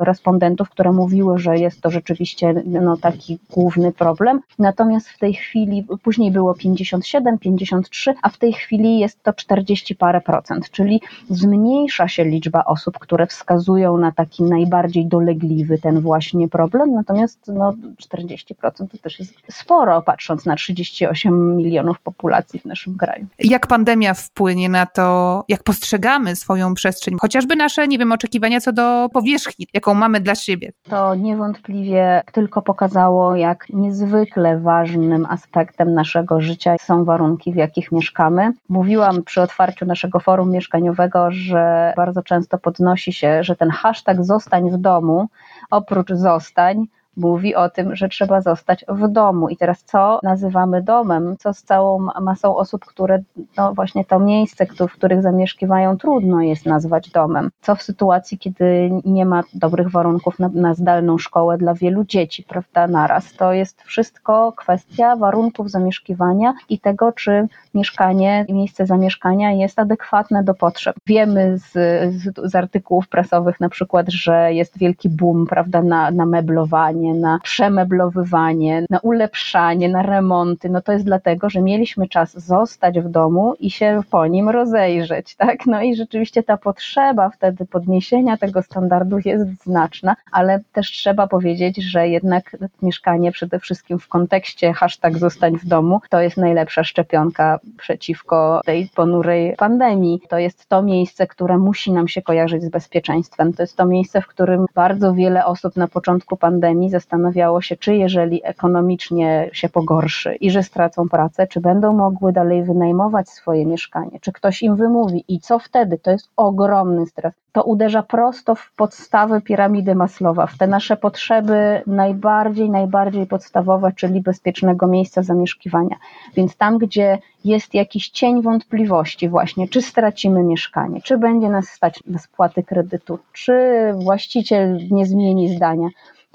respondentów, 0.00 0.70
które 0.70 0.92
mówiły, 0.92 1.38
że 1.38 1.58
jest 1.58 1.80
to 1.80 1.90
rzeczywiście 1.90 2.62
no, 2.64 2.96
taki 2.96 3.38
główny 3.50 3.92
problem, 3.92 4.40
natomiast 4.58 5.08
w 5.08 5.18
tej 5.18 5.34
chwili, 5.34 5.86
później 6.02 6.30
było 6.30 6.54
57, 6.54 7.38
53, 7.38 8.14
a 8.22 8.28
w 8.28 8.38
tej 8.38 8.52
chwili 8.52 8.98
jest 8.98 9.22
to 9.22 9.27
40 9.32 9.96
parę 9.96 10.20
procent, 10.20 10.70
czyli 10.70 11.00
zmniejsza 11.30 12.08
się 12.08 12.24
liczba 12.24 12.64
osób, 12.64 12.98
które 12.98 13.26
wskazują 13.26 13.96
na 13.96 14.12
taki 14.12 14.42
najbardziej 14.42 15.06
dolegliwy 15.06 15.78
ten 15.78 16.00
właśnie 16.00 16.48
problem, 16.48 16.92
natomiast 16.92 17.38
no, 17.54 17.74
40% 18.02 18.54
to 18.72 18.98
też 19.02 19.18
jest 19.18 19.34
sporo, 19.50 20.02
patrząc 20.02 20.46
na 20.46 20.56
38 20.56 21.56
milionów 21.56 22.00
populacji 22.00 22.60
w 22.60 22.64
naszym 22.64 22.96
kraju. 22.96 23.26
Jak 23.38 23.66
pandemia 23.66 24.14
wpłynie 24.14 24.68
na 24.68 24.86
to, 24.86 25.44
jak 25.48 25.62
postrzegamy 25.62 26.36
swoją 26.36 26.74
przestrzeń, 26.74 27.16
chociażby 27.20 27.56
nasze, 27.56 27.88
nie 27.88 27.98
wiem, 27.98 28.12
oczekiwania 28.12 28.60
co 28.60 28.72
do 28.72 29.08
powierzchni, 29.12 29.66
jaką 29.74 29.94
mamy 29.94 30.20
dla 30.20 30.34
siebie? 30.34 30.72
To 30.90 31.14
niewątpliwie 31.14 32.22
tylko 32.32 32.62
pokazało, 32.62 33.36
jak 33.36 33.68
niezwykle 33.68 34.58
ważnym 34.58 35.26
aspektem 35.26 35.94
naszego 35.94 36.40
życia 36.40 36.76
są 36.80 37.04
warunki, 37.04 37.52
w 37.52 37.56
jakich 37.56 37.92
mieszkamy. 37.92 38.52
Mówiłam 38.68 39.17
przy 39.22 39.42
otwarciu 39.42 39.86
naszego 39.86 40.20
forum 40.20 40.50
mieszkaniowego, 40.50 41.30
że 41.30 41.92
bardzo 41.96 42.22
często 42.22 42.58
podnosi 42.58 43.12
się, 43.12 43.44
że 43.44 43.56
ten 43.56 43.70
hashtag 43.70 44.24
zostań 44.24 44.70
w 44.70 44.76
domu, 44.76 45.28
oprócz 45.70 46.12
zostań, 46.12 46.86
mówi 47.18 47.54
o 47.54 47.70
tym, 47.70 47.96
że 47.96 48.08
trzeba 48.08 48.40
zostać 48.40 48.84
w 48.88 49.08
domu. 49.08 49.48
I 49.48 49.56
teraz 49.56 49.82
co 49.82 50.20
nazywamy 50.22 50.82
domem? 50.82 51.36
Co 51.38 51.54
z 51.54 51.62
całą 51.62 51.98
masą 52.20 52.56
osób, 52.56 52.84
które 52.84 53.18
no 53.56 53.74
właśnie 53.74 54.04
to 54.04 54.18
miejsce, 54.18 54.66
w 54.66 54.92
których 54.92 55.22
zamieszkiwają, 55.22 55.96
trudno 55.98 56.42
jest 56.42 56.66
nazwać 56.66 57.10
domem? 57.10 57.50
Co 57.60 57.74
w 57.74 57.82
sytuacji, 57.82 58.38
kiedy 58.38 58.90
nie 59.04 59.26
ma 59.26 59.42
dobrych 59.54 59.90
warunków 59.90 60.38
na, 60.38 60.50
na 60.54 60.74
zdalną 60.74 61.18
szkołę 61.18 61.58
dla 61.58 61.74
wielu 61.74 62.04
dzieci, 62.04 62.44
prawda, 62.48 62.86
naraz? 62.86 63.32
To 63.32 63.52
jest 63.52 63.82
wszystko 63.82 64.52
kwestia 64.56 65.16
warunków 65.16 65.70
zamieszkiwania 65.70 66.54
i 66.68 66.78
tego, 66.78 67.12
czy 67.12 67.48
mieszkanie, 67.74 68.46
miejsce 68.48 68.86
zamieszkania 68.86 69.52
jest 69.52 69.78
adekwatne 69.78 70.44
do 70.44 70.54
potrzeb. 70.54 70.96
Wiemy 71.06 71.58
z, 71.58 71.72
z, 72.14 72.50
z 72.50 72.54
artykułów 72.54 73.08
prasowych 73.08 73.60
na 73.60 73.68
przykład, 73.68 74.06
że 74.08 74.54
jest 74.54 74.78
wielki 74.78 75.08
boom, 75.08 75.46
prawda, 75.46 75.82
na, 75.82 76.10
na 76.10 76.26
meblowanie, 76.26 77.07
na 77.14 77.38
przemeblowywanie, 77.42 78.86
na 78.90 78.98
ulepszanie, 78.98 79.88
na 79.88 80.02
remonty. 80.02 80.68
No 80.68 80.82
to 80.82 80.92
jest 80.92 81.04
dlatego, 81.04 81.50
że 81.50 81.62
mieliśmy 81.62 82.08
czas 82.08 82.38
zostać 82.46 83.00
w 83.00 83.08
domu 83.08 83.54
i 83.60 83.70
się 83.70 84.00
po 84.10 84.26
nim 84.26 84.48
rozejrzeć, 84.48 85.36
tak? 85.36 85.66
No 85.66 85.82
i 85.82 85.96
rzeczywiście 85.96 86.42
ta 86.42 86.56
potrzeba 86.56 87.30
wtedy 87.30 87.66
podniesienia 87.66 88.36
tego 88.36 88.62
standardu 88.62 89.18
jest 89.24 89.62
znaczna, 89.62 90.16
ale 90.32 90.60
też 90.72 90.90
trzeba 90.90 91.26
powiedzieć, 91.26 91.76
że 91.76 92.08
jednak 92.08 92.56
mieszkanie 92.82 93.32
przede 93.32 93.58
wszystkim 93.58 93.98
w 93.98 94.08
kontekście 94.08 94.72
hashtag 94.72 95.18
zostań 95.18 95.58
w 95.58 95.66
domu 95.66 96.00
to 96.10 96.20
jest 96.20 96.36
najlepsza 96.36 96.84
szczepionka 96.84 97.58
przeciwko 97.78 98.60
tej 98.64 98.88
ponurej 98.94 99.56
pandemii. 99.56 100.20
To 100.28 100.38
jest 100.38 100.68
to 100.68 100.82
miejsce, 100.82 101.26
które 101.26 101.58
musi 101.58 101.92
nam 101.92 102.08
się 102.08 102.22
kojarzyć 102.22 102.62
z 102.62 102.68
bezpieczeństwem. 102.68 103.52
To 103.52 103.62
jest 103.62 103.76
to 103.76 103.86
miejsce, 103.86 104.20
w 104.20 104.26
którym 104.26 104.66
bardzo 104.74 105.14
wiele 105.14 105.46
osób 105.46 105.76
na 105.76 105.88
początku 105.88 106.36
pandemii 106.36 106.90
zastanawiało 106.98 107.60
się, 107.60 107.76
czy 107.76 107.96
jeżeli 107.96 108.40
ekonomicznie 108.44 109.50
się 109.52 109.68
pogorszy 109.68 110.34
i 110.34 110.50
że 110.50 110.62
stracą 110.62 111.08
pracę, 111.08 111.46
czy 111.46 111.60
będą 111.60 111.92
mogły 111.92 112.32
dalej 112.32 112.64
wynajmować 112.64 113.28
swoje 113.28 113.66
mieszkanie, 113.66 114.20
czy 114.20 114.32
ktoś 114.32 114.62
im 114.62 114.76
wymówi 114.76 115.24
i 115.28 115.40
co 115.40 115.58
wtedy? 115.58 115.98
To 115.98 116.10
jest 116.10 116.30
ogromny 116.36 117.06
stres. 117.06 117.32
To 117.52 117.62
uderza 117.62 118.02
prosto 118.02 118.54
w 118.54 118.72
podstawy 118.76 119.40
piramidy 119.40 119.94
Maslowa, 119.94 120.46
w 120.46 120.58
te 120.58 120.66
nasze 120.66 120.96
potrzeby 120.96 121.82
najbardziej, 121.86 122.70
najbardziej 122.70 123.26
podstawowe, 123.26 123.92
czyli 123.96 124.20
bezpiecznego 124.20 124.86
miejsca 124.86 125.22
zamieszkiwania. 125.22 125.96
Więc 126.36 126.56
tam, 126.56 126.78
gdzie 126.78 127.18
jest 127.44 127.74
jakiś 127.74 128.08
cień 128.08 128.42
wątpliwości 128.42 129.28
właśnie, 129.28 129.68
czy 129.68 129.82
stracimy 129.82 130.42
mieszkanie, 130.42 131.02
czy 131.02 131.18
będzie 131.18 131.48
nas 131.48 131.68
stać 131.68 132.00
na 132.06 132.18
spłaty 132.18 132.62
kredytu, 132.62 133.18
czy 133.32 133.52
właściciel 133.94 134.78
nie 134.90 135.06
zmieni 135.06 135.56
zdania, 135.56 135.88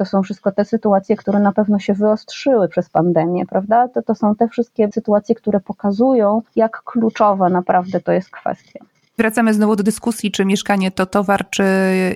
to 0.04 0.10
są 0.10 0.24
wszystko 0.24 0.52
te 0.52 0.66
sytuacje, 0.66 1.16
które 1.16 1.40
na 1.40 1.52
pewno 1.52 1.80
się 1.80 1.94
wyostrzyły 1.94 2.68
przez 2.68 2.90
pandemię, 2.90 3.46
prawda? 3.46 3.88
To, 3.88 4.02
to 4.02 4.16
są 4.16 4.36
te 4.36 4.48
wszystkie 4.48 4.92
sytuacje, 4.92 5.36
które 5.36 5.60
pokazują, 5.60 6.42
jak 6.56 6.82
kluczowa 6.84 7.50
naprawdę 7.50 8.00
to 8.00 8.12
jest 8.12 8.30
kwestia. 8.30 8.80
Wracamy 9.18 9.54
znowu 9.54 9.76
do 9.76 9.84
dyskusji, 9.84 10.32
czy 10.32 10.46
mieszkanie 10.46 10.92
to 10.92 11.06
towar, 11.06 11.50
czy 11.50 11.64